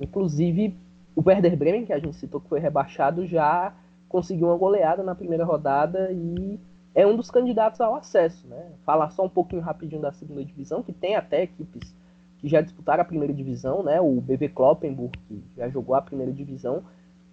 Inclusive, 0.00 0.76
o 1.16 1.22
Werder 1.26 1.56
Bremen, 1.56 1.84
que 1.84 1.92
a 1.92 1.98
gente 1.98 2.14
citou 2.14 2.40
que 2.40 2.48
foi 2.48 2.60
rebaixado, 2.60 3.26
já 3.26 3.74
conseguiu 4.08 4.48
uma 4.48 4.56
goleada 4.56 5.02
na 5.02 5.14
primeira 5.14 5.44
rodada 5.44 6.10
e 6.12 6.58
é 6.94 7.06
um 7.06 7.16
dos 7.16 7.30
candidatos 7.30 7.80
ao 7.80 7.94
acesso. 7.94 8.46
Né? 8.46 8.72
Falar 8.84 9.10
só 9.10 9.24
um 9.24 9.28
pouquinho 9.28 9.62
rapidinho 9.62 10.02
da 10.02 10.12
segunda 10.12 10.44
divisão, 10.44 10.82
que 10.82 10.92
tem 10.92 11.16
até 11.16 11.42
equipes 11.42 11.94
que 12.38 12.48
já 12.48 12.60
disputaram 12.60 13.02
a 13.02 13.04
primeira 13.04 13.34
divisão, 13.34 13.82
né? 13.82 14.00
O 14.00 14.20
BV 14.20 14.50
Kloppenburg, 14.50 15.18
que 15.26 15.42
já 15.56 15.68
jogou 15.68 15.94
a 15.94 16.02
primeira 16.02 16.32
divisão, 16.32 16.84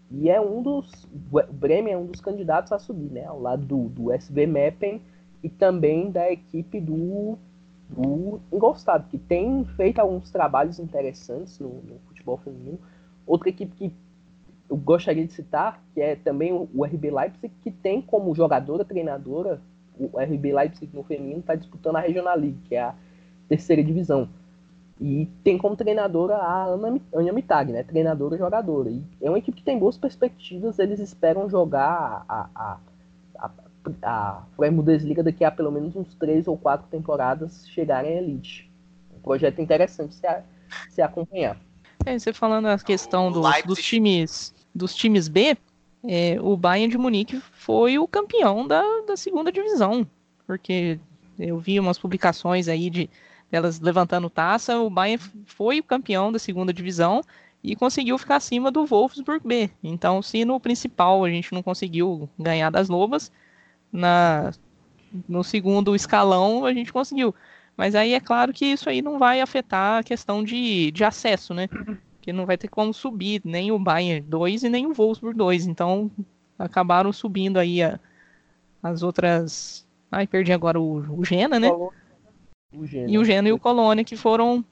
e 0.09 0.29
é 0.29 0.39
um 0.39 0.61
dos. 0.61 1.07
O 1.31 1.53
Bremen 1.53 1.93
é 1.93 1.97
um 1.97 2.05
dos 2.05 2.21
candidatos 2.21 2.71
a 2.71 2.79
subir, 2.79 3.11
né? 3.11 3.25
Ao 3.25 3.39
lado 3.39 3.65
do, 3.65 3.89
do 3.89 4.11
SV 4.11 4.47
Meppen 4.47 5.01
e 5.43 5.49
também 5.49 6.11
da 6.11 6.31
equipe 6.31 6.79
do, 6.79 7.37
do 7.89 8.39
Ingolstadt, 8.51 9.07
que 9.09 9.17
tem 9.17 9.63
feito 9.75 9.99
alguns 9.99 10.31
trabalhos 10.31 10.79
interessantes 10.79 11.59
no, 11.59 11.69
no, 11.83 11.99
futebol 12.07 12.37
feminino. 12.37 12.79
Outra 13.27 13.49
equipe 13.49 13.75
que 13.75 13.93
eu 14.69 14.75
gostaria 14.75 15.25
de 15.25 15.33
citar, 15.33 15.81
que 15.93 16.01
é 16.01 16.15
também 16.15 16.51
o 16.51 16.83
RB 16.83 17.11
Leipzig, 17.11 17.53
que 17.61 17.71
tem 17.71 18.01
como 18.01 18.33
jogadora, 18.33 18.83
treinadora, 18.83 19.61
o 19.97 20.19
RB 20.19 20.53
Leipzig 20.53 20.89
no 20.93 21.03
feminino 21.03 21.39
está 21.39 21.55
disputando 21.55 21.95
a 21.97 21.99
Regional 21.99 22.37
League, 22.37 22.57
que 22.67 22.75
é 22.75 22.81
a 22.81 22.95
terceira 23.47 23.83
divisão. 23.83 24.27
E 24.99 25.27
tem 25.43 25.57
como 25.57 25.75
treinadora 25.75 26.37
a 26.37 26.65
Ana, 26.65 26.99
Anya 27.13 27.33
Mitag, 27.33 27.71
né? 27.71 27.83
Treinadora 27.83 28.35
e 28.35 28.39
jogadora. 28.39 28.89
E 28.89 29.03
é 29.21 29.29
uma 29.29 29.37
equipe 29.37 29.57
que 29.57 29.63
tem 29.63 29.77
boas 29.77 29.97
perspectivas, 29.97 30.79
eles 30.79 30.99
esperam 30.99 31.49
jogar 31.49 32.25
a, 32.27 32.49
a, 32.55 32.77
a, 33.35 33.51
a, 34.01 34.43
a 34.57 34.71
Bundesliga 34.71 35.21
daqui 35.21 35.43
a 35.43 35.51
pelo 35.51 35.71
menos 35.71 35.95
uns 35.95 36.15
três 36.15 36.47
ou 36.47 36.57
quatro 36.57 36.87
temporadas 36.89 37.67
chegarem 37.67 38.17
à 38.17 38.21
elite. 38.21 38.71
Um 39.15 39.19
projeto 39.19 39.61
interessante 39.61 40.15
se, 40.15 40.25
a, 40.25 40.41
se 40.89 41.01
acompanhar. 41.01 41.57
É, 42.05 42.17
você 42.17 42.31
falando 42.31 42.67
a 42.67 42.77
questão 42.77 43.31
do, 43.31 43.41
dos 43.65 43.79
times 43.79 44.54
dos 44.75 44.93
times 44.93 45.29
B, 45.29 45.57
é, 46.03 46.37
o 46.41 46.57
Bayern 46.57 46.91
de 46.91 46.97
Munique 46.97 47.41
foi 47.53 47.97
o 47.97 48.07
campeão 48.07 48.67
da, 48.67 48.83
da 49.07 49.15
segunda 49.15 49.51
divisão. 49.51 50.05
Porque 50.45 50.99
eu 51.39 51.57
vi 51.57 51.79
umas 51.79 51.97
publicações 51.97 52.67
aí 52.67 52.89
de 52.89 53.09
elas 53.51 53.79
levantando 53.79 54.29
taça, 54.29 54.77
o 54.79 54.89
Bayern 54.89 55.23
foi 55.45 55.79
o 55.79 55.83
campeão 55.83 56.31
da 56.31 56.37
segunda 56.37 56.73
divisão 56.73 57.21
e 57.63 57.75
conseguiu 57.75 58.17
ficar 58.17 58.35
acima 58.35 58.69
do 58.69 58.85
Wolfsburg 58.85 59.47
B. 59.47 59.69
Então, 59.81 60.21
se 60.21 60.43
no 60.43 60.59
principal 60.59 61.23
a 61.23 61.29
gente 61.29 61.53
não 61.53 61.63
conseguiu 61.63 62.29
ganhar 62.37 62.69
das 62.69 62.89
Lobas, 62.89 63.31
na 63.91 64.51
no 65.29 65.43
segundo 65.43 65.95
escalão 65.95 66.65
a 66.65 66.73
gente 66.73 66.91
conseguiu. 66.91 67.33
Mas 67.77 67.95
aí 67.95 68.13
é 68.13 68.19
claro 68.19 68.51
que 68.51 68.65
isso 68.65 68.89
aí 68.89 69.01
não 69.01 69.17
vai 69.17 69.39
afetar 69.39 69.99
a 69.99 70.03
questão 70.03 70.43
de, 70.43 70.91
de 70.91 71.03
acesso, 71.03 71.53
né? 71.53 71.69
Que 72.25 72.33
não 72.33 72.47
vai 72.47 72.57
ter 72.57 72.67
como 72.67 72.91
subir 72.91 73.39
nem 73.45 73.71
o 73.71 73.77
Bayern 73.77 74.19
2 74.27 74.63
e 74.63 74.69
nem 74.69 74.87
o 74.87 74.93
Wolfsburg 74.93 75.37
2. 75.37 75.67
Então 75.67 76.09
acabaram 76.57 77.13
subindo 77.13 77.59
aí 77.59 77.83
a, 77.83 77.99
as 78.81 79.03
outras. 79.03 79.87
Ai, 80.11 80.25
perdi 80.25 80.51
agora 80.51 80.79
o, 80.79 81.19
o 81.19 81.23
Gena, 81.23 81.59
né? 81.59 81.69
O 81.69 81.93
e 82.73 83.19
o 83.19 83.23
Geno 83.23 83.47
e 83.47 83.51
o 83.51 83.59
Colônia 83.59 84.03
que 84.03 84.17
foram 84.17 84.65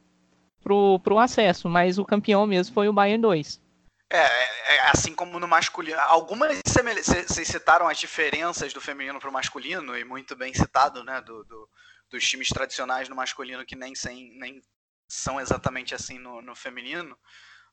pro, 0.64 1.00
pro 1.02 1.20
acesso, 1.20 1.70
mas 1.70 2.00
o 2.00 2.04
campeão 2.04 2.48
mesmo 2.48 2.74
foi 2.74 2.90
o 2.90 2.94
Bayern 2.94 3.22
2. 3.22 3.62
É, 4.10 4.18
é, 4.18 4.76
é, 4.76 4.90
assim 4.90 5.14
como 5.14 5.40
no 5.40 5.48
masculino. 5.48 6.00
Algumas 6.08 6.60
vocês 6.66 7.48
citaram 7.48 7.88
as 7.88 8.00
diferenças 8.00 8.74
do 8.74 8.82
feminino 8.82 9.20
para 9.20 9.30
o 9.30 9.34
masculino, 9.34 9.96
e 9.96 10.04
muito 10.04 10.36
bem 10.36 10.56
citado, 10.56 11.04
né? 11.04 11.22
Do, 11.22 11.44
do, 11.44 11.70
dos 12.10 12.28
times 12.28 12.50
tradicionais 12.50 13.08
no 13.08 13.16
masculino 13.16 13.64
que 13.64 13.76
nem, 13.76 13.94
sem, 13.94 14.36
nem 14.40 14.60
são 15.14 15.40
exatamente 15.40 15.94
assim 15.96 16.20
no, 16.20 16.42
no 16.42 16.56
feminino. 16.56 17.18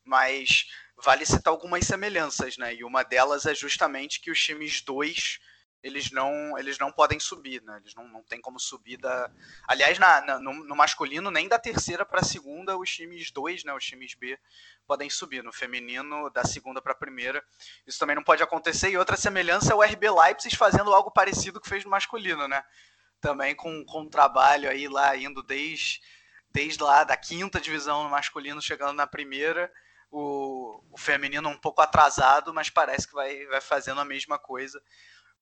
Mas 0.05 0.66
vale 0.96 1.26
citar 1.26 1.53
algumas 1.53 1.87
semelhanças, 1.87 2.57
né? 2.57 2.74
E 2.74 2.85
uma 2.85 3.03
delas 3.03 3.46
é 3.46 3.55
justamente 3.55 4.20
que 4.20 4.31
os 4.31 4.42
times 4.42 4.81
2 4.81 5.38
eles 5.83 6.11
não 6.11 6.59
eles 6.59 6.79
não 6.79 6.92
podem 6.92 7.18
subir, 7.18 7.62
né? 7.62 7.79
Eles 7.81 7.94
não, 7.94 8.07
não 8.07 8.22
tem 8.22 8.40
como 8.40 8.61
subir 8.61 8.98
da. 8.98 9.31
Aliás, 9.66 9.98
na, 9.98 10.20
na 10.20 10.38
no, 10.38 10.53
no, 10.53 10.76
masculino, 10.76 11.31
nem 11.31 11.48
da 11.48 11.59
terceira 11.59 12.05
para 12.05 12.20
a 12.20 12.24
segunda, 12.24 12.76
os 12.76 12.90
times 12.90 13.31
2, 13.31 13.64
né? 13.64 13.72
Os 13.72 13.85
times 13.85 14.14
B 14.14 14.38
podem 14.87 15.09
subir. 15.09 15.42
No 15.42 15.53
feminino, 15.53 16.29
da 16.31 16.44
segunda 16.44 16.83
para 16.83 16.92
a 16.92 16.96
primeira. 16.96 17.42
Isso 17.87 17.98
também 17.98 18.14
não 18.14 18.22
pode 18.22 18.42
acontecer. 18.42 18.90
E 18.90 18.98
outra 18.98 19.16
semelhança 19.16 19.72
é 19.72 19.74
o 19.74 19.83
RB 19.83 20.11
Leipzig 20.11 20.55
fazendo 20.57 20.92
algo 20.92 21.11
parecido 21.11 21.61
que 21.61 21.68
fez 21.68 21.85
no 21.85 21.90
masculino, 21.90 22.46
né? 22.46 22.62
Também 23.20 23.55
com, 23.55 23.85
com 23.87 24.03
um 24.03 24.09
trabalho 24.09 24.68
aí 24.68 24.87
lá 24.87 25.16
indo 25.16 25.42
desde, 25.42 26.00
desde 26.53 26.83
lá 26.83 27.05
da 27.05 27.17
quinta 27.17 27.61
divisão 27.61 28.05
no 28.05 28.11
masculino, 28.11 28.61
chegando 28.61 28.95
na 28.95 29.07
primeira. 29.07 29.73
O, 30.13 30.83
o 30.91 30.99
feminino 30.99 31.49
um 31.49 31.57
pouco 31.57 31.81
atrasado, 31.81 32.53
mas 32.53 32.69
parece 32.69 33.07
que 33.07 33.15
vai, 33.15 33.47
vai 33.47 33.61
fazendo 33.61 34.01
a 34.01 34.05
mesma 34.05 34.39
coisa 34.39 34.83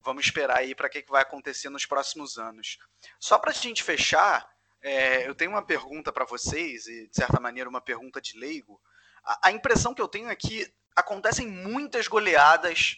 Vamos 0.01 0.25
esperar 0.25 0.59
aí 0.59 0.75
para 0.75 0.87
o 0.87 0.91
que, 0.91 1.03
que 1.03 1.11
vai 1.11 1.23
acontecer 1.23 1.69
nos 1.69 1.85
próximos 1.85 2.39
anos. 2.39 2.79
Só 3.19 3.39
para 3.39 3.51
a 3.51 3.55
gente 3.55 3.83
fechar, 3.83 4.49
é, 4.81 5.29
eu 5.29 5.35
tenho 5.35 5.51
uma 5.51 5.65
pergunta 5.65 6.13
para 6.13 6.25
vocês, 6.25 6.87
e 6.87 7.09
de 7.09 7.15
certa 7.15 7.41
maneira 7.41 7.69
uma 7.69 7.81
pergunta 7.81 8.21
de 8.21 8.39
leigo. 8.39 8.81
A, 9.25 9.49
a, 9.49 9.53
impressão 9.53 9.93
que 9.93 10.01
eu 10.01 10.09
tenho 10.09 10.29
é 10.29 10.37
que 10.37 10.73
acontecem 10.95 11.47
muitas 11.47 12.07
goleadas 12.09 12.97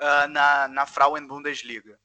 uh, 0.00 0.28
na, 0.28 0.68
na 0.68 0.86
Frauen 0.86 1.26
Bundesliga. 1.26 1.98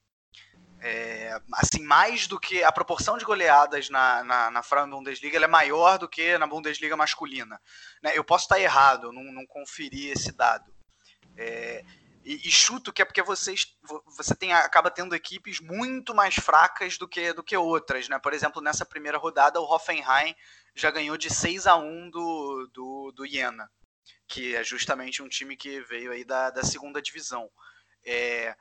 É, 0.88 1.40
assim, 1.54 1.82
mais 1.82 2.28
do 2.28 2.38
que 2.38 2.62
a 2.62 2.70
proporção 2.70 3.18
de 3.18 3.24
goleadas 3.24 3.90
na, 3.90 4.22
na, 4.22 4.50
na 4.52 4.62
Frauen 4.62 4.88
Bundesliga 4.88 5.36
é 5.36 5.48
maior 5.48 5.98
do 5.98 6.08
que 6.08 6.38
na 6.38 6.46
Bundesliga 6.46 6.96
masculina. 6.96 7.60
Né? 8.00 8.12
Eu 8.16 8.22
posso 8.22 8.44
estar 8.44 8.60
errado, 8.60 9.08
eu 9.08 9.12
não, 9.12 9.24
não 9.24 9.44
conferi 9.46 10.10
esse 10.10 10.30
dado. 10.30 10.72
É, 11.36 11.84
e, 12.24 12.36
e, 12.46 12.52
chuto 12.52 12.92
que 12.92 13.02
é 13.02 13.04
porque 13.04 13.20
vocês, 13.20 13.76
você 14.16 14.32
tem, 14.36 14.52
acaba 14.52 14.88
tendo 14.88 15.16
equipes 15.16 15.58
muito 15.58 16.14
mais 16.14 16.36
fracas 16.36 16.96
do 16.96 17.08
que, 17.08 17.32
do 17.32 17.42
que 17.42 17.56
outras, 17.56 18.08
né? 18.08 18.20
Por 18.20 18.32
exemplo, 18.32 18.62
nessa 18.62 18.86
primeira 18.86 19.18
rodada, 19.18 19.60
o 19.60 19.64
Hoffenheim 19.64 20.36
já 20.72 20.92
ganhou 20.92 21.16
de 21.16 21.34
6 21.34 21.66
a 21.66 21.74
1 21.74 22.10
do, 22.10 22.70
do, 22.72 23.10
do 23.12 23.26
Jena, 23.26 23.68
que 24.28 24.54
é 24.54 24.62
justamente 24.62 25.20
um 25.20 25.28
time 25.28 25.56
que 25.56 25.80
veio 25.80 26.12
aí 26.12 26.24
da, 26.24 26.50
da 26.50 26.62
segunda 26.62 27.02
divisão. 27.02 27.50
É, 28.04 28.54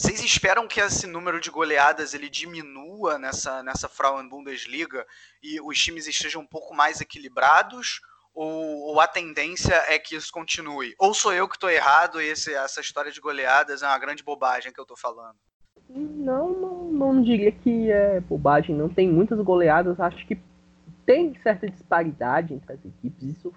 Vocês 0.00 0.24
esperam 0.24 0.66
que 0.66 0.80
esse 0.80 1.06
número 1.06 1.38
de 1.38 1.50
goleadas 1.50 2.14
ele 2.14 2.30
diminua 2.30 3.18
nessa, 3.18 3.62
nessa 3.62 3.86
Frauen 3.86 4.26
Bundesliga 4.26 5.06
e 5.42 5.60
os 5.60 5.78
times 5.78 6.06
estejam 6.06 6.40
um 6.40 6.46
pouco 6.46 6.74
mais 6.74 7.02
equilibrados? 7.02 8.00
Ou, 8.34 8.78
ou, 8.78 8.98
a 8.98 9.06
tendência 9.06 9.74
é 9.88 9.98
que 9.98 10.16
isso 10.16 10.32
continue? 10.32 10.94
Ou 10.98 11.12
sou 11.12 11.34
eu 11.34 11.46
que 11.46 11.56
estou 11.56 11.68
errado 11.68 12.18
e 12.18 12.28
esse, 12.28 12.50
essa 12.54 12.80
história 12.80 13.12
de 13.12 13.20
goleadas 13.20 13.82
é 13.82 13.86
uma 13.86 13.98
grande 13.98 14.22
bobagem 14.22 14.72
que 14.72 14.80
eu 14.80 14.84
estou 14.84 14.96
falando? 14.96 15.36
Não, 15.90 16.50
não, 16.50 16.84
não 16.84 17.22
diria 17.22 17.52
que 17.52 17.90
é 17.90 18.20
bobagem, 18.20 18.74
não. 18.74 18.88
Tem 18.88 19.06
muitas 19.06 19.38
goleadas, 19.42 20.00
acho 20.00 20.26
que 20.26 20.40
tem 21.04 21.38
certa 21.42 21.68
disparidade 21.68 22.54
entre 22.54 22.72
as 22.72 22.82
equipes, 22.82 23.36
isso 23.36 23.52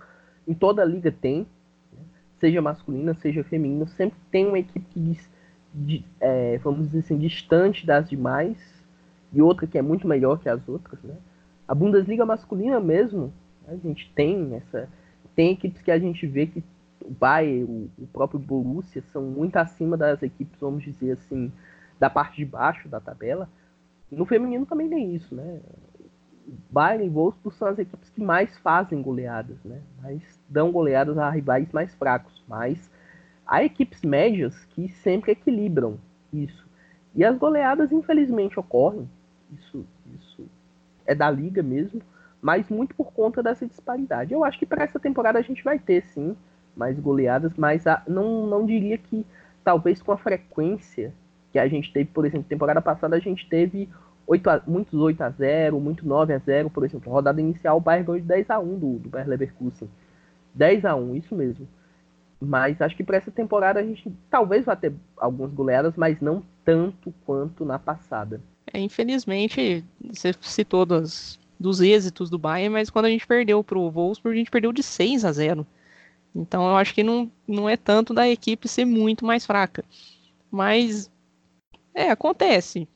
em 0.46 0.54
toda 0.54 0.82
a 0.82 0.86
liga 0.86 1.10
tem, 1.10 1.48
né? 1.94 2.04
seja 2.42 2.62
masculina, 2.62 3.18
seja 3.22 3.46
feminina, 3.46 3.88
sempre 3.88 4.20
tem 4.30 4.46
uma 4.46 4.60
equipe 4.60 4.86
que 4.90 5.00
é, 6.20 6.58
vamos 6.60 6.88
dizer 6.88 7.00
assim, 7.00 7.18
distante 7.18 7.86
das 7.86 8.10
demais 8.10 8.58
e 9.32 9.42
outra 9.42 9.66
que 9.66 9.78
é 9.78 9.82
muito 9.82 10.08
melhor 10.08 10.40
que 10.40 10.48
as 10.48 10.68
outras, 10.68 11.02
né? 11.02 11.16
A 11.68 11.74
Bundesliga 11.74 12.26
masculina 12.26 12.80
mesmo, 12.80 13.34
a 13.68 13.76
gente 13.76 14.12
tem 14.14 14.56
essa, 14.56 14.88
tem 15.36 15.52
equipes 15.52 15.82
que 15.82 15.92
a 15.92 15.98
gente 15.98 16.28
vê 16.28 16.46
que 16.46 16.64
o 17.04 17.12
Bayern, 17.12 17.64
o, 17.64 18.04
o 18.04 18.08
próprio 18.08 18.40
Borussia 18.40 19.02
são 19.12 19.24
muito 19.24 19.58
acima 19.58 19.98
das 19.98 20.22
equipes, 20.22 20.60
vamos 20.60 20.84
dizer 20.84 21.14
assim, 21.14 21.52
da 22.00 22.10
parte 22.10 22.38
de 22.38 22.46
baixo 22.46 22.88
da 22.88 23.00
tabela. 23.00 23.50
No 24.12 24.26
feminino 24.26 24.66
também 24.66 24.90
tem 24.90 25.16
isso, 25.16 25.34
né? 25.34 25.60
Bayern 26.70 27.06
e 27.06 27.10
Wolfsburg 27.10 27.58
são 27.58 27.68
as 27.70 27.80
equipes 27.80 28.10
que 28.10 28.22
mais 28.22 28.58
fazem 28.60 29.02
goleadas, 29.02 29.58
né? 29.64 29.82
Mais 30.02 30.22
dão 30.50 30.72
goleadas 30.72 31.18
a 31.18 31.30
rivais 31.30 31.72
mais 31.72 31.94
fracos, 31.96 32.44
mas 32.48 32.92
há 33.46 33.64
equipes 33.64 34.02
médias 34.02 34.66
que 34.66 34.90
sempre 34.90 35.32
equilibram 35.32 35.98
isso. 36.32 36.66
E 37.16 37.24
as 37.24 37.38
goleadas 37.38 37.92
infelizmente 37.92 38.60
ocorrem, 38.60 39.08
isso, 39.52 39.86
isso 40.16 40.46
é 41.06 41.14
da 41.14 41.30
liga 41.30 41.62
mesmo, 41.62 42.02
mas 42.42 42.70
muito 42.70 42.96
por 42.96 43.12
conta 43.14 43.44
dessa 43.44 43.66
disparidade. 43.66 44.34
Eu 44.34 44.44
acho 44.44 44.58
que 44.58 44.66
para 44.66 44.84
essa 44.84 45.00
temporada 45.00 45.40
a 45.40 45.42
gente 45.42 45.64
vai 45.64 45.78
ter 45.78 46.04
sim 46.08 46.36
mais 46.76 47.00
goleadas, 47.00 47.54
mas 47.56 47.86
a, 47.86 48.02
não, 48.08 48.48
não 48.48 48.66
diria 48.66 48.98
que 48.98 49.26
talvez 49.64 50.02
com 50.02 50.12
a 50.12 50.18
frequência 50.18 51.14
que 51.52 51.60
a 51.60 51.68
gente 51.68 51.94
teve, 51.94 52.10
por 52.10 52.26
exemplo, 52.26 52.48
temporada 52.50 52.82
passada 52.82 53.16
a 53.16 53.20
gente 53.20 53.48
teve 53.48 53.88
8 54.26 54.50
a, 54.50 54.62
muitos 54.66 55.00
8 55.00 55.22
a 55.22 55.30
0 55.30 55.80
muito 55.80 56.08
9 56.08 56.34
a 56.34 56.38
0 56.40 56.70
por 56.70 56.84
exemplo. 56.84 57.12
Rodada 57.12 57.40
inicial, 57.40 57.78
o 57.78 57.82
Bayern 57.82 58.06
ganhou 58.06 58.22
de 58.22 58.28
10 58.28 58.50
a 58.50 58.60
1 58.60 58.80
do, 58.80 59.00
do 59.00 59.10
Bayern 59.10 59.30
Leverkusen. 59.30 59.90
10 60.56 60.86
a 60.86 60.96
1 60.96 61.16
isso 61.16 61.36
mesmo. 61.36 61.68
Mas 62.46 62.82
acho 62.82 62.96
que 62.96 63.04
para 63.04 63.18
essa 63.18 63.32
temporada 63.32 63.80
a 63.80 63.84
gente 63.84 64.12
talvez 64.30 64.66
vá 64.66 64.76
ter 64.76 64.94
algumas 65.18 65.54
goleadas, 65.54 65.94
mas 65.96 66.20
não 66.20 66.44
tanto 66.66 67.14
quanto 67.26 67.64
na 67.64 67.80
passada. 67.80 68.42
É, 68.72 68.80
infelizmente, 68.80 69.84
você 70.02 70.34
citou 70.42 70.86
dos, 70.86 71.40
dos 71.60 71.80
êxitos 71.80 72.30
do 72.30 72.38
Bayern, 72.38 72.74
mas 72.74 72.90
quando 72.90 73.06
a 73.06 73.10
gente 73.10 73.26
perdeu 73.26 73.64
para 73.64 73.78
o 73.78 73.90
Wolfsburg, 73.90 74.36
a 74.36 74.40
gente 74.40 74.52
perdeu 74.52 74.74
de 74.74 74.84
6 74.84 75.24
a 75.24 75.32
0. 75.32 75.66
Então 76.36 76.68
eu 76.68 76.76
acho 76.76 76.94
que 76.94 77.04
não, 77.04 77.32
não 77.48 77.70
é 77.70 77.78
tanto 77.78 78.14
da 78.14 78.28
equipe 78.28 78.68
ser 78.68 78.86
muito 78.86 79.26
mais 79.26 79.46
fraca. 79.46 79.86
Mas 80.52 81.10
é, 81.94 82.10
acontece. 82.10 82.88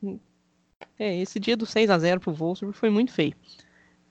É, 1.00 1.16
esse 1.22 1.40
dia 1.40 1.56
do 1.56 1.66
6 1.66 1.90
a 1.90 2.00
0 2.00 2.20
pro 2.20 2.34
Wolfsburg 2.34 2.78
foi 2.78 2.90
muito 2.90 3.12
feio. 3.12 3.34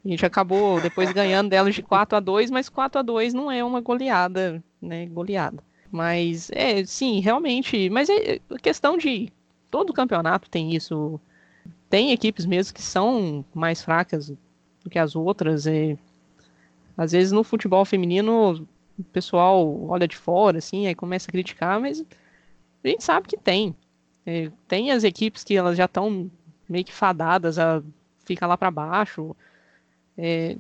A 0.05 0.09
gente 0.09 0.25
acabou 0.25 0.81
depois 0.81 1.13
ganhando 1.13 1.51
delas 1.51 1.75
de 1.75 1.83
4 1.83 2.17
a 2.17 2.21
2 2.21 2.51
mas 2.51 2.69
4 2.69 3.01
a 3.01 3.03
2 3.03 3.35
não 3.35 3.51
é 3.51 3.65
uma 3.65 3.81
goleada, 3.81 4.63
né? 4.81 5.07
Goleada. 5.07 5.63
Mas, 5.91 6.51
é, 6.53 6.85
sim, 6.85 7.21
realmente. 7.21 7.89
Mas 7.91 8.09
é 8.09 8.41
questão 8.63 8.97
de. 8.97 9.33
Todo 9.71 9.93
campeonato 9.93 10.49
tem 10.49 10.75
isso. 10.75 11.21
Tem 11.89 12.13
equipes 12.13 12.47
mesmo 12.47 12.75
que 12.75 12.83
são 12.83 13.45
mais 13.55 13.83
fracas 13.83 14.33
do 14.83 14.91
que 14.91 14.99
as 14.99 15.15
outras. 15.17 15.67
E, 15.67 15.99
às 16.97 17.13
vezes 17.13 17.33
no 17.33 17.45
futebol 17.45 17.85
feminino 17.85 18.67
o 18.99 19.05
pessoal 19.05 19.87
olha 19.89 20.09
de 20.09 20.17
fora, 20.17 20.59
assim, 20.59 20.87
aí 20.87 20.95
começa 20.95 21.29
a 21.29 21.33
criticar, 21.33 21.79
mas 21.79 22.03
a 22.83 22.89
gente 22.89 23.05
sabe 23.05 23.29
que 23.29 23.37
tem. 23.37 23.77
É, 24.25 24.51
tem 24.67 24.91
as 24.91 25.05
equipes 25.05 25.45
que 25.45 25.55
elas 25.55 25.77
já 25.77 25.85
estão 25.85 26.31
meio 26.69 26.85
que 26.85 26.93
fadadas 26.93 27.59
a 27.59 27.83
ficar 28.25 28.47
lá 28.47 28.57
para 28.57 28.71
baixo. 28.71 29.37
É, 30.17 30.57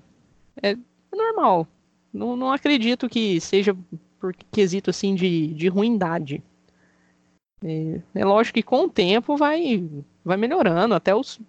é, 0.62 0.77
normal. 1.12 1.67
Não, 2.12 2.37
não 2.37 2.53
acredito 2.53 3.09
que 3.09 3.41
seja 3.41 3.77
por 4.27 4.35
quesito 4.51 4.91
assim 4.91 5.14
de, 5.14 5.55
de 5.55 5.68
ruindade. 5.68 6.43
É, 7.62 8.01
é 8.14 8.24
lógico 8.24 8.55
que 8.55 8.62
com 8.62 8.85
o 8.85 8.89
tempo 8.89 9.37
vai, 9.37 9.89
vai 10.24 10.37
melhorando, 10.37 10.95
até 10.95 11.14
os, 11.14 11.41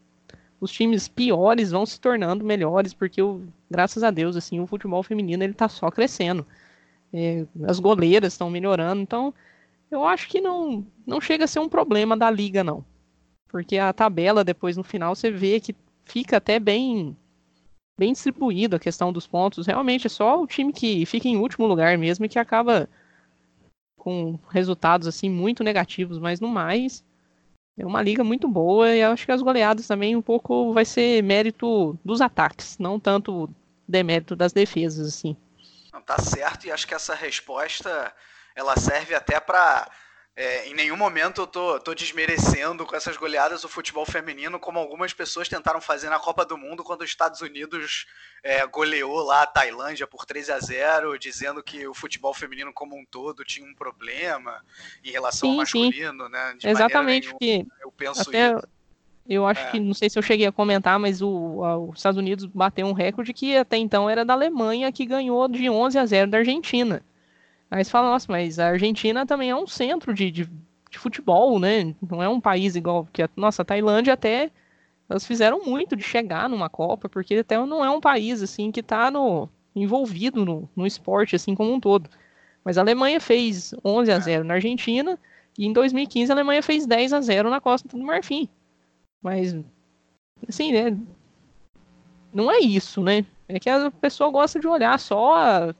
os 0.61 0.71
times 0.71 1.07
piores 1.07 1.71
vão 1.71 1.85
se 1.85 1.99
tornando 1.99 2.45
melhores, 2.45 2.93
porque 2.93 3.21
o, 3.21 3.41
graças 3.69 4.03
a 4.03 4.11
Deus 4.11 4.35
assim 4.35 4.59
o 4.59 4.67
futebol 4.67 5.01
feminino 5.01 5.43
ele 5.43 5.53
tá 5.53 5.67
só 5.67 5.89
crescendo. 5.89 6.45
É, 7.11 7.45
as 7.63 7.79
goleiras 7.79 8.33
estão 8.33 8.49
melhorando, 8.49 9.01
então 9.01 9.33
eu 9.89 10.05
acho 10.05 10.27
que 10.27 10.39
não, 10.39 10.85
não 11.05 11.19
chega 11.19 11.45
a 11.45 11.47
ser 11.47 11.59
um 11.59 11.69
problema 11.69 12.15
da 12.15 12.29
liga, 12.29 12.63
não. 12.63 12.85
Porque 13.47 13.77
a 13.77 13.91
tabela, 13.91 14.43
depois 14.43 14.77
no 14.77 14.83
final, 14.83 15.15
você 15.15 15.31
vê 15.31 15.59
que 15.59 15.75
fica 16.05 16.37
até 16.37 16.59
bem 16.59 17.17
bem 17.97 18.13
distribuído 18.13 18.75
a 18.75 18.79
questão 18.79 19.11
dos 19.11 19.25
pontos. 19.25 19.65
Realmente 19.65 20.07
é 20.07 20.09
só 20.09 20.41
o 20.41 20.47
time 20.47 20.71
que 20.71 21.05
fica 21.05 21.27
em 21.27 21.37
último 21.37 21.65
lugar 21.65 21.97
mesmo 21.97 22.25
e 22.25 22.29
que 22.29 22.39
acaba 22.39 22.87
com 23.97 24.39
resultados 24.49 25.07
assim 25.07 25.29
muito 25.29 25.63
negativos, 25.63 26.19
mas 26.19 26.39
no 26.39 26.47
mais 26.47 27.03
é 27.77 27.85
uma 27.85 28.01
liga 28.01 28.23
muito 28.23 28.47
boa 28.47 28.95
e 28.95 29.03
acho 29.03 29.25
que 29.25 29.31
as 29.31 29.41
goleadas 29.41 29.87
também 29.87 30.15
um 30.15 30.21
pouco 30.21 30.73
vai 30.73 30.85
ser 30.85 31.21
mérito 31.23 31.97
dos 32.03 32.21
ataques, 32.21 32.77
não 32.79 32.99
tanto 32.99 33.49
demérito 33.87 34.35
das 34.35 34.53
defesas 34.53 35.07
assim. 35.07 35.35
Não, 35.93 36.01
tá 36.01 36.17
certo 36.19 36.65
e 36.65 36.71
acho 36.71 36.87
que 36.87 36.93
essa 36.93 37.13
resposta 37.13 38.13
ela 38.55 38.75
serve 38.77 39.13
até 39.13 39.39
para 39.39 39.89
é, 40.39 40.69
em 40.69 40.75
nenhum 40.75 40.95
momento 40.95 41.41
eu 41.41 41.47
tô, 41.47 41.79
tô 41.79 41.95
desmerecendo 41.95 42.85
com 42.85 42.95
essas 42.95 43.17
goleadas 43.17 43.63
o 43.63 43.67
futebol 43.67 44.05
feminino, 44.05 44.59
como 44.59 44.77
algumas 44.77 45.11
pessoas 45.11 45.49
tentaram 45.49 45.81
fazer 45.81 46.11
na 46.11 46.19
Copa 46.19 46.45
do 46.45 46.55
Mundo, 46.55 46.83
quando 46.83 47.01
os 47.01 47.09
Estados 47.09 47.41
Unidos 47.41 48.05
é, 48.43 48.63
goleou 48.67 49.23
lá 49.23 49.41
a 49.41 49.47
Tailândia 49.47 50.05
por 50.05 50.27
3 50.27 50.51
a 50.51 50.59
0 50.59 51.17
dizendo 51.17 51.63
que 51.63 51.87
o 51.87 51.93
futebol 51.95 52.35
feminino 52.35 52.71
como 52.71 52.95
um 52.95 53.03
todo 53.03 53.43
tinha 53.43 53.67
um 53.67 53.73
problema 53.73 54.63
em 55.03 55.09
relação 55.09 55.49
sim, 55.49 55.55
ao 55.55 55.57
masculino, 55.57 56.25
sim. 56.25 56.31
né? 56.31 56.55
De 56.59 56.69
Exatamente, 56.69 57.29
porque 57.29 57.65
eu 57.81 57.91
penso 57.91 58.21
até 58.21 58.51
isso. 58.51 58.67
Eu 59.27 59.45
acho 59.45 59.61
é. 59.61 59.71
que, 59.71 59.79
não 59.79 59.95
sei 59.95 60.07
se 60.07 60.19
eu 60.19 60.23
cheguei 60.23 60.45
a 60.45 60.51
comentar, 60.51 60.99
mas 60.99 61.19
o, 61.19 61.63
a, 61.65 61.77
os 61.79 61.97
Estados 61.97 62.17
Unidos 62.17 62.45
bateu 62.45 62.85
um 62.85 62.93
recorde 62.93 63.33
que 63.33 63.57
até 63.57 63.75
então 63.75 64.07
era 64.07 64.23
da 64.23 64.33
Alemanha, 64.33 64.91
que 64.91 65.03
ganhou 65.03 65.47
de 65.47 65.67
11 65.67 65.97
a 65.97 66.05
0 66.05 66.29
da 66.29 66.37
Argentina. 66.37 67.03
Aí 67.69 67.83
você 67.83 67.91
fala, 67.91 68.11
nossa, 68.11 68.31
mas 68.31 68.59
a 68.59 68.67
Argentina 68.69 69.25
também 69.25 69.49
é 69.49 69.55
um 69.55 69.67
centro 69.67 70.13
de, 70.13 70.31
de, 70.31 70.49
de 70.89 70.97
futebol, 70.97 71.59
né? 71.59 71.95
Não 72.01 72.23
é 72.23 72.29
um 72.29 72.39
país 72.39 72.75
igual 72.75 73.07
que 73.11 73.21
a 73.21 73.29
nossa 73.35 73.61
a 73.61 73.65
Tailândia 73.65 74.13
até 74.13 74.51
elas 75.09 75.25
fizeram 75.25 75.63
muito 75.63 75.95
de 75.95 76.03
chegar 76.03 76.49
numa 76.49 76.69
Copa, 76.69 77.07
porque 77.07 77.35
até 77.35 77.57
não 77.65 77.83
é 77.83 77.89
um 77.89 78.01
país 78.01 78.41
assim 78.41 78.71
que 78.71 78.81
está 78.81 79.09
no, 79.09 79.49
envolvido 79.75 80.45
no, 80.45 80.69
no 80.75 80.85
esporte 80.85 81.35
assim 81.35 81.55
como 81.55 81.73
um 81.73 81.79
todo. 81.79 82.09
Mas 82.63 82.77
a 82.77 82.81
Alemanha 82.81 83.19
fez 83.19 83.73
11 83.83 84.11
a 84.11 84.19
0 84.19 84.43
na 84.43 84.55
Argentina 84.55 85.17
e 85.57 85.65
em 85.65 85.73
2015 85.73 86.31
a 86.31 86.35
Alemanha 86.35 86.61
fez 86.61 86.85
10 86.85 87.13
a 87.13 87.21
0 87.21 87.49
na 87.49 87.61
Costa 87.61 87.87
do 87.87 87.97
Marfim. 87.97 88.49
Mas 89.21 89.55
assim, 90.47 90.71
né? 90.71 90.97
Não 92.33 92.51
é 92.51 92.59
isso, 92.59 93.01
né? 93.01 93.25
É 93.47 93.59
que 93.59 93.69
a 93.69 93.89
pessoa 93.89 94.29
gosta 94.29 94.59
de 94.59 94.67
olhar 94.67 94.99
só 94.99 95.35
a 95.35 95.75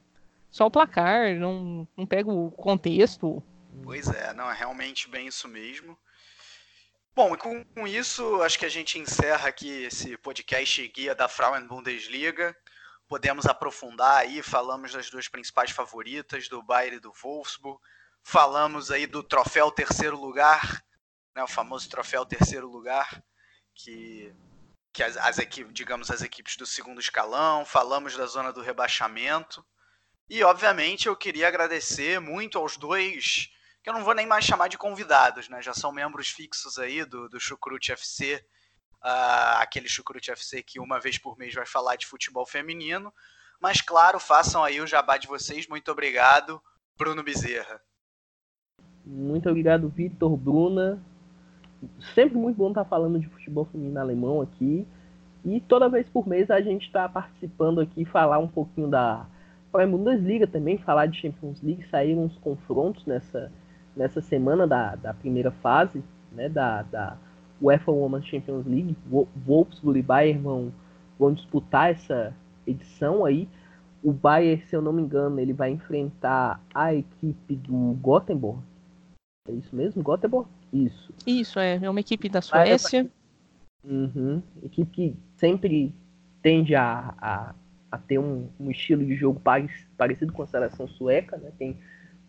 só 0.50 0.66
o 0.66 0.72
placar, 0.72 1.36
não, 1.36 1.88
não 1.96 2.06
pega 2.06 2.30
o 2.30 2.52
contexto. 2.52 3.44
Pois 3.84 4.08
é, 4.08 4.34
não, 4.34 4.50
é 4.50 4.54
realmente 4.54 5.10
bem 5.10 5.28
isso 5.28 5.48
mesmo. 5.48 5.98
Bom, 7.16 7.34
e 7.34 7.38
com, 7.38 7.66
com 7.66 7.88
isso, 7.88 8.42
acho 8.44 8.60
que 8.60 8.66
a 8.66 8.70
gente 8.70 9.00
encerra 9.00 9.50
aqui 9.50 9.86
esse 9.86 10.16
podcast 10.18 10.88
guia 10.90 11.16
da 11.16 11.28
Frauen 11.28 11.66
Bundesliga. 11.66 12.56
Podemos 13.08 13.46
aprofundar 13.46 14.18
aí, 14.18 14.44
falamos 14.44 14.94
das 14.94 15.10
duas 15.10 15.28
principais 15.28 15.72
favoritas, 15.72 16.48
do 16.48 16.62
Bayern 16.62 16.98
e 16.98 17.00
do 17.00 17.12
Wolfsburg. 17.12 17.80
Falamos 18.22 18.92
aí 18.92 19.08
do 19.08 19.24
troféu 19.24 19.72
terceiro 19.72 20.20
lugar, 20.20 20.84
né, 21.34 21.42
o 21.42 21.48
famoso 21.48 21.90
troféu 21.90 22.26
terceiro 22.26 22.68
lugar, 22.68 23.24
que, 23.74 24.34
que 24.92 25.02
as, 25.02 25.16
as 25.18 25.38
equipes, 25.40 25.74
digamos, 25.74 26.12
as 26.12 26.22
equipes 26.22 26.58
do 26.58 26.66
segundo 26.66 27.00
escalão. 27.00 27.66
Falamos 27.66 28.18
da 28.18 28.26
zona 28.26 28.52
do 28.52 28.62
rebaixamento. 28.62 29.66
E, 30.30 30.44
obviamente, 30.44 31.08
eu 31.08 31.16
queria 31.16 31.48
agradecer 31.48 32.20
muito 32.20 32.58
aos 32.58 32.76
dois, 32.76 33.50
que 33.82 33.90
eu 33.90 33.94
não 33.94 34.04
vou 34.04 34.14
nem 34.14 34.26
mais 34.26 34.44
chamar 34.44 34.68
de 34.68 34.78
convidados, 34.78 35.48
né? 35.48 35.62
Já 35.62 35.74
são 35.74 35.92
membros 35.92 36.30
fixos 36.30 36.78
aí 36.78 37.06
do, 37.06 37.30
do 37.30 37.40
Chucrute 37.40 37.94
FC, 37.94 38.36
uh, 38.36 38.98
ah, 39.02 39.60
aquele 39.62 39.88
Chucrute 39.88 40.30
FC 40.30 40.62
que 40.62 40.82
uma 40.82 41.00
vez 41.00 41.18
por 41.18 41.38
mês 41.38 41.54
vai 41.54 41.66
falar 41.66 41.96
de 41.96 42.06
futebol 42.06 42.46
feminino. 42.46 43.14
Mas, 43.60 43.80
claro, 43.80 44.20
façam 44.20 44.64
aí 44.64 44.82
o 44.82 44.88
jabá 44.88 45.18
de 45.18 45.28
vocês. 45.28 45.66
Muito 45.66 45.90
obrigado, 45.92 46.62
Bruno 46.98 47.24
Bezerra. 47.24 47.82
Muito 49.06 49.50
obrigado, 49.50 49.88
Vitor, 49.88 50.36
Bruna. 50.36 51.02
sempre 52.14 52.38
muito 52.38 52.58
bom 52.58 52.70
estar 52.70 52.84
falando 52.84 53.18
de 53.18 53.30
futebol 53.30 53.64
feminino 53.64 53.98
alemão 53.98 54.42
aqui. 54.42 54.86
E 55.46 55.62
toda 55.62 55.88
vez 55.88 56.10
por 56.10 56.28
mês 56.28 56.52
a 56.52 56.60
gente 56.60 56.86
está 56.86 57.08
participando 57.08 57.80
aqui, 57.80 58.04
falar 58.04 58.40
um 58.40 58.48
pouquinho 58.50 58.90
da 58.90 59.26
Bundesliga 59.72 60.48
também, 60.48 60.78
falar 60.78 61.08
de 61.08 61.20
Champions 61.20 61.62
League. 61.62 61.86
Saíram 61.90 62.24
uns 62.24 62.38
confrontos 62.38 63.06
nessa, 63.06 63.52
nessa 63.96 64.22
semana 64.22 64.66
da, 64.68 64.96
da 64.96 65.14
primeira 65.14 65.52
fase, 65.52 66.04
né, 66.32 66.50
da, 66.50 66.84
da 66.84 67.18
UEFA 67.62 67.92
Women's 67.92 68.26
Champions 68.26 68.66
League. 68.66 68.96
Wolfsburg 69.46 70.00
e 70.00 70.04
Bayern 70.04 70.42
vão, 70.42 70.74
vão 71.20 71.34
disputar 71.34 71.92
essa 71.92 72.34
edição 72.66 73.26
aí. 73.26 73.48
O 74.04 74.12
Bayern, 74.12 74.62
se 74.68 74.76
eu 74.76 74.82
não 74.82 74.94
me 74.94 75.02
engano, 75.02 75.40
ele 75.40 75.54
vai 75.54 75.72
enfrentar 75.72 76.62
a 76.74 76.94
equipe 76.94 77.56
do 77.56 77.98
Gothenburg. 78.02 78.60
É 79.50 79.52
isso 79.52 79.76
mesmo? 79.76 80.04
Gothenburg? 80.04 80.48
Isso. 80.72 81.14
Isso, 81.26 81.60
é. 81.60 81.80
É 81.82 81.90
uma 81.90 82.00
equipe 82.00 82.30
da 82.30 82.42
Suécia. 82.42 83.10
Uhum. 83.84 84.42
Equipe 84.62 84.92
que 84.92 85.16
sempre 85.38 85.94
tende 86.42 86.76
a, 86.76 87.14
a, 87.20 87.56
a 87.92 87.98
ter 87.98 88.20
um, 88.20 88.50
um, 88.60 88.70
estilo 88.70 89.06
de 89.06 89.16
jogo 89.16 89.42
parecido 89.98 90.34
com 90.34 90.44
a 90.44 90.48
seleção 90.48 90.88
sueca, 90.88 91.38
né? 91.38 91.52
Tem 91.58 91.78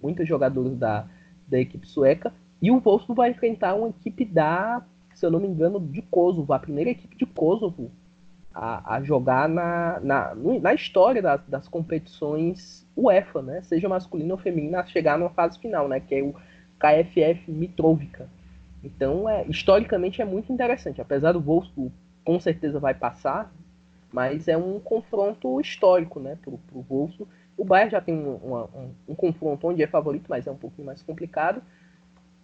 muitos 0.01 0.27
jogadores 0.27 0.77
da, 0.77 1.07
da 1.47 1.59
equipe 1.59 1.87
sueca. 1.87 2.33
E 2.61 2.71
o 2.71 2.81
Wolfsburg 2.81 3.17
vai 3.17 3.31
enfrentar 3.31 3.75
uma 3.75 3.89
equipe 3.89 4.25
da, 4.25 4.85
se 5.15 5.25
eu 5.25 5.31
não 5.31 5.41
me 5.41 5.49
engano, 5.49 5.81
de 5.81 6.03
Kosovo, 6.03 6.53
a 6.53 6.59
primeira 6.59 6.91
equipe 6.91 7.17
de 7.17 7.27
Kosovo 7.27 7.91
a, 8.55 8.97
a 8.97 9.03
jogar 9.03 9.49
na, 9.49 10.01
na, 10.01 10.35
na 10.35 10.75
história 10.75 11.23
das, 11.23 11.41
das 11.47 11.69
competições 11.69 12.87
UEFA, 12.97 13.43
né? 13.43 13.63
Seja 13.63 13.89
masculina 13.89 14.35
ou 14.35 14.39
feminina, 14.39 14.81
a 14.81 14.87
chegar 14.87 15.19
numa 15.19 15.31
fase 15.31 15.59
final, 15.59 15.89
né? 15.89 16.01
Que 16.01 16.17
é 16.17 16.23
o 16.23 16.35
KFF 16.79 17.51
Mitrovica. 17.51 18.29
Então, 18.83 19.29
é, 19.29 19.45
historicamente 19.49 20.23
é 20.23 20.25
muito 20.25 20.53
interessante. 20.53 21.01
Apesar 21.01 21.33
do 21.33 21.41
Wolfsburg 21.41 21.93
com 22.25 22.39
certeza 22.39 22.79
vai 22.79 22.93
passar, 22.93 23.51
mas 24.13 24.49
é 24.49 24.57
um 24.57 24.81
confronto 24.81 25.61
histórico, 25.61 26.21
né? 26.21 26.37
Pro, 26.43 26.59
pro 26.59 26.81
Wolfsburg. 26.81 27.31
O 27.57 27.65
Bayern 27.65 27.91
já 27.91 28.01
tem 28.01 28.15
um, 28.15 28.35
um, 28.35 28.91
um 29.09 29.15
confronto 29.15 29.67
onde 29.67 29.83
é 29.83 29.87
favorito, 29.87 30.27
mas 30.29 30.47
é 30.47 30.51
um 30.51 30.57
pouquinho 30.57 30.87
mais 30.87 31.03
complicado. 31.03 31.61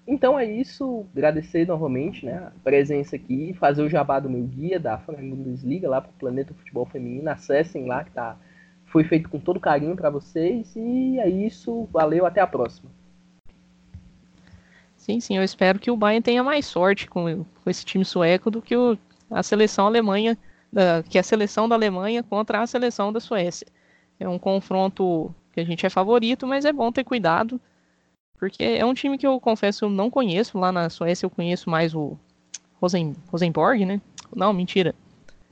Então 0.07 0.39
é 0.39 0.45
isso, 0.45 1.07
agradecer 1.15 1.67
novamente 1.67 2.27
né, 2.27 2.35
a 2.35 2.53
presença 2.63 3.17
aqui, 3.17 3.55
fazer 3.55 3.83
o 3.83 3.89
jabá 3.89 4.21
do 4.21 4.29
meu 4.29 4.43
guia 4.43 4.79
da 4.79 4.99
Flamengo 4.99 5.37
Bundesliga 5.37 5.89
lá 5.89 6.01
para 6.01 6.11
o 6.11 6.15
Planeta 6.15 6.53
Futebol 6.53 6.85
Feminino, 6.85 7.31
acessem 7.31 7.87
lá 7.87 8.05
que 8.05 8.11
tá, 8.11 8.37
foi 8.85 9.05
feito 9.05 9.31
com 9.31 9.39
todo 9.39 9.59
carinho 9.59 9.97
para 9.97 10.11
vocês 10.11 10.75
e 10.77 11.19
é 11.19 11.29
isso, 11.29 11.89
valeu, 11.91 12.27
até 12.27 12.43
a 12.43 12.47
próxima. 12.47 12.91
Sim, 14.95 15.21
sim, 15.21 15.37
eu 15.39 15.43
espero 15.43 15.79
que 15.79 15.91
o 15.91 15.97
Bayern 15.97 16.23
tenha 16.23 16.43
mais 16.43 16.67
sorte 16.67 17.09
com, 17.09 17.45
com 17.45 17.71
esse 17.71 17.85
time 17.85 18.05
sueco 18.05 18.51
do 18.51 18.61
que 18.61 18.77
o, 18.77 18.99
a 19.31 19.43
seleção 19.43 19.87
alemanha, 19.87 20.37
da, 20.75 21.03
que 21.03 21.17
é 21.17 21.21
a 21.21 21.25
seleção 21.25 21.69
da 21.69 21.75
Alemanha 21.77 22.23
contra 22.23 22.61
a 22.61 22.67
seleção 22.67 23.13
da 23.13 23.21
Suécia. 23.21 23.67
É 24.19 24.29
um 24.29 24.39
confronto 24.39 25.35
que 25.53 25.61
a 25.61 25.65
gente 25.65 25.87
é 25.87 25.91
favorito, 25.91 26.47
mas 26.47 26.65
é 26.65 26.73
bom 26.73 26.91
ter 26.91 27.05
cuidado 27.05 27.61
porque 28.39 28.63
é 28.63 28.85
um 28.85 28.93
time 28.93 29.17
que 29.17 29.27
eu 29.27 29.41
confesso 29.41 29.85
eu 29.85 29.91
não 29.91 30.11
conheço. 30.11 30.59
Lá 30.59 30.71
na 30.71 30.91
Suécia 30.91 31.25
eu 31.25 31.31
conheço 31.31 31.71
mais 31.71 31.95
o 31.95 32.19
Rosen, 32.81 33.15
Rosenborg, 33.29 33.87
né? 33.87 34.01
Não, 34.35 34.53
mentira. 34.53 34.95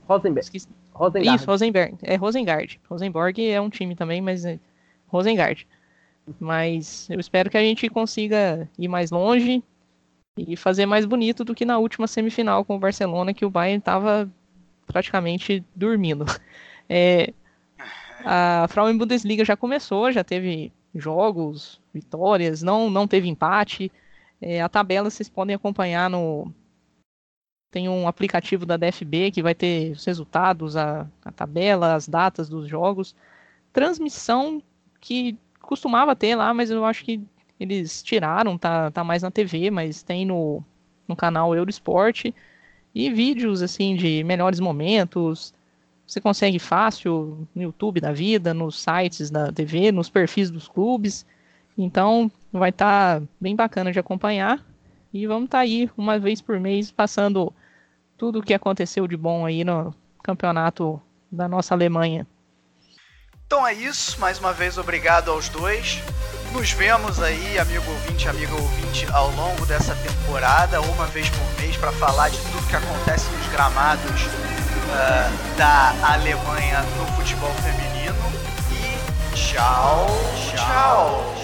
Rosenberg. 0.07 0.45
Esqueci. 0.45 0.67
Rosengard. 0.93 1.35
Isso, 1.35 1.49
Rosenberg. 1.49 1.97
É 2.03 2.15
Rosengard. 2.15 2.79
Rosenborg 2.87 3.49
é 3.49 3.59
um 3.59 3.69
time 3.69 3.95
também, 3.95 4.21
mas 4.21 4.45
é 4.45 4.59
Rosengard. 5.07 5.65
Mas 6.39 7.09
eu 7.09 7.19
espero 7.19 7.49
que 7.49 7.57
a 7.57 7.61
gente 7.61 7.89
consiga 7.89 8.69
ir 8.77 8.87
mais 8.87 9.09
longe 9.09 9.63
e 10.37 10.55
fazer 10.55 10.85
mais 10.85 11.05
bonito 11.05 11.43
do 11.43 11.55
que 11.55 11.65
na 11.65 11.79
última 11.79 12.05
semifinal 12.05 12.63
com 12.63 12.75
o 12.75 12.79
Barcelona, 12.79 13.33
que 13.33 13.45
o 13.45 13.49
Bayern 13.49 13.79
estava 13.79 14.29
praticamente 14.93 15.65
dormindo. 15.75 16.25
É, 16.89 17.33
a 18.25 18.67
Frauen 18.67 18.97
Bundesliga 18.97 19.45
já 19.45 19.55
começou, 19.55 20.11
já 20.11 20.21
teve 20.21 20.71
jogos, 20.93 21.81
vitórias, 21.93 22.61
não, 22.61 22.89
não 22.89 23.07
teve 23.07 23.29
empate. 23.29 23.89
É, 24.41 24.61
a 24.61 24.67
tabela 24.67 25.09
vocês 25.09 25.29
podem 25.29 25.55
acompanhar 25.55 26.09
no. 26.09 26.53
Tem 27.71 27.87
um 27.87 28.05
aplicativo 28.05 28.65
da 28.65 28.75
DFB 28.75 29.31
que 29.31 29.41
vai 29.41 29.55
ter 29.55 29.93
os 29.93 30.03
resultados, 30.03 30.75
a, 30.75 31.07
a 31.23 31.31
tabela, 31.31 31.95
as 31.95 32.05
datas 32.05 32.49
dos 32.49 32.67
jogos. 32.67 33.15
Transmissão 33.71 34.61
que 34.99 35.37
costumava 35.61 36.17
ter 36.17 36.35
lá, 36.35 36.53
mas 36.53 36.69
eu 36.69 36.83
acho 36.85 37.05
que 37.05 37.21
eles 37.57 38.03
tiraram, 38.03 38.57
tá, 38.57 38.91
tá 38.91 39.05
mais 39.05 39.23
na 39.23 39.31
TV, 39.31 39.71
mas 39.71 40.03
tem 40.03 40.25
no, 40.25 40.61
no 41.07 41.15
canal 41.15 41.55
Eurosport. 41.55 42.25
E 42.93 43.09
vídeos 43.09 43.61
assim 43.61 43.95
de 43.95 44.23
melhores 44.23 44.59
momentos, 44.59 45.53
você 46.05 46.21
consegue 46.21 46.59
fácil 46.59 47.47
no 47.55 47.63
YouTube 47.63 47.99
da 47.99 48.11
vida, 48.11 48.53
nos 48.53 48.79
sites 48.81 49.29
da 49.29 49.51
TV, 49.51 49.91
nos 49.91 50.09
perfis 50.09 50.51
dos 50.51 50.67
clubes. 50.67 51.25
Então 51.77 52.31
vai 52.51 52.69
estar 52.69 53.19
tá 53.19 53.27
bem 53.39 53.55
bacana 53.55 53.91
de 53.91 53.99
acompanhar. 53.99 54.63
E 55.11 55.25
vamos 55.25 55.45
estar 55.45 55.59
tá 55.59 55.63
aí 55.63 55.89
uma 55.97 56.19
vez 56.19 56.41
por 56.41 56.59
mês 56.59 56.91
passando 56.91 57.53
tudo 58.17 58.39
o 58.39 58.43
que 58.43 58.53
aconteceu 58.53 59.07
de 59.07 59.17
bom 59.17 59.45
aí 59.45 59.63
no 59.63 59.93
campeonato 60.21 61.01
da 61.31 61.47
nossa 61.47 61.73
Alemanha. 61.73 62.27
Então 63.45 63.67
é 63.67 63.73
isso, 63.73 64.19
mais 64.19 64.39
uma 64.39 64.53
vez 64.53 64.77
obrigado 64.77 65.29
aos 65.29 65.49
dois. 65.49 66.01
Nos 66.53 66.71
vemos 66.71 67.19
aí, 67.19 67.57
amigo 67.57 67.83
ouvinte, 67.91 68.29
amiga 68.29 68.53
ouvinte, 68.53 69.07
ao 69.11 69.31
longo 69.31 69.65
dessa 69.65 69.95
temporada, 69.95 70.79
uma 70.81 71.07
vez 71.07 71.27
por 71.27 71.59
mês, 71.59 71.75
para 71.77 71.91
falar 71.93 72.29
de 72.29 72.37
tudo 72.37 72.67
que 72.67 72.75
acontece 72.75 73.27
nos 73.31 73.47
gramados 73.47 74.21
uh, 74.25 75.57
da 75.57 75.95
Alemanha 76.13 76.83
no 76.95 77.07
futebol 77.17 77.51
feminino. 77.55 78.15
E 78.71 79.35
tchau, 79.35 80.05
tchau. 80.55 81.42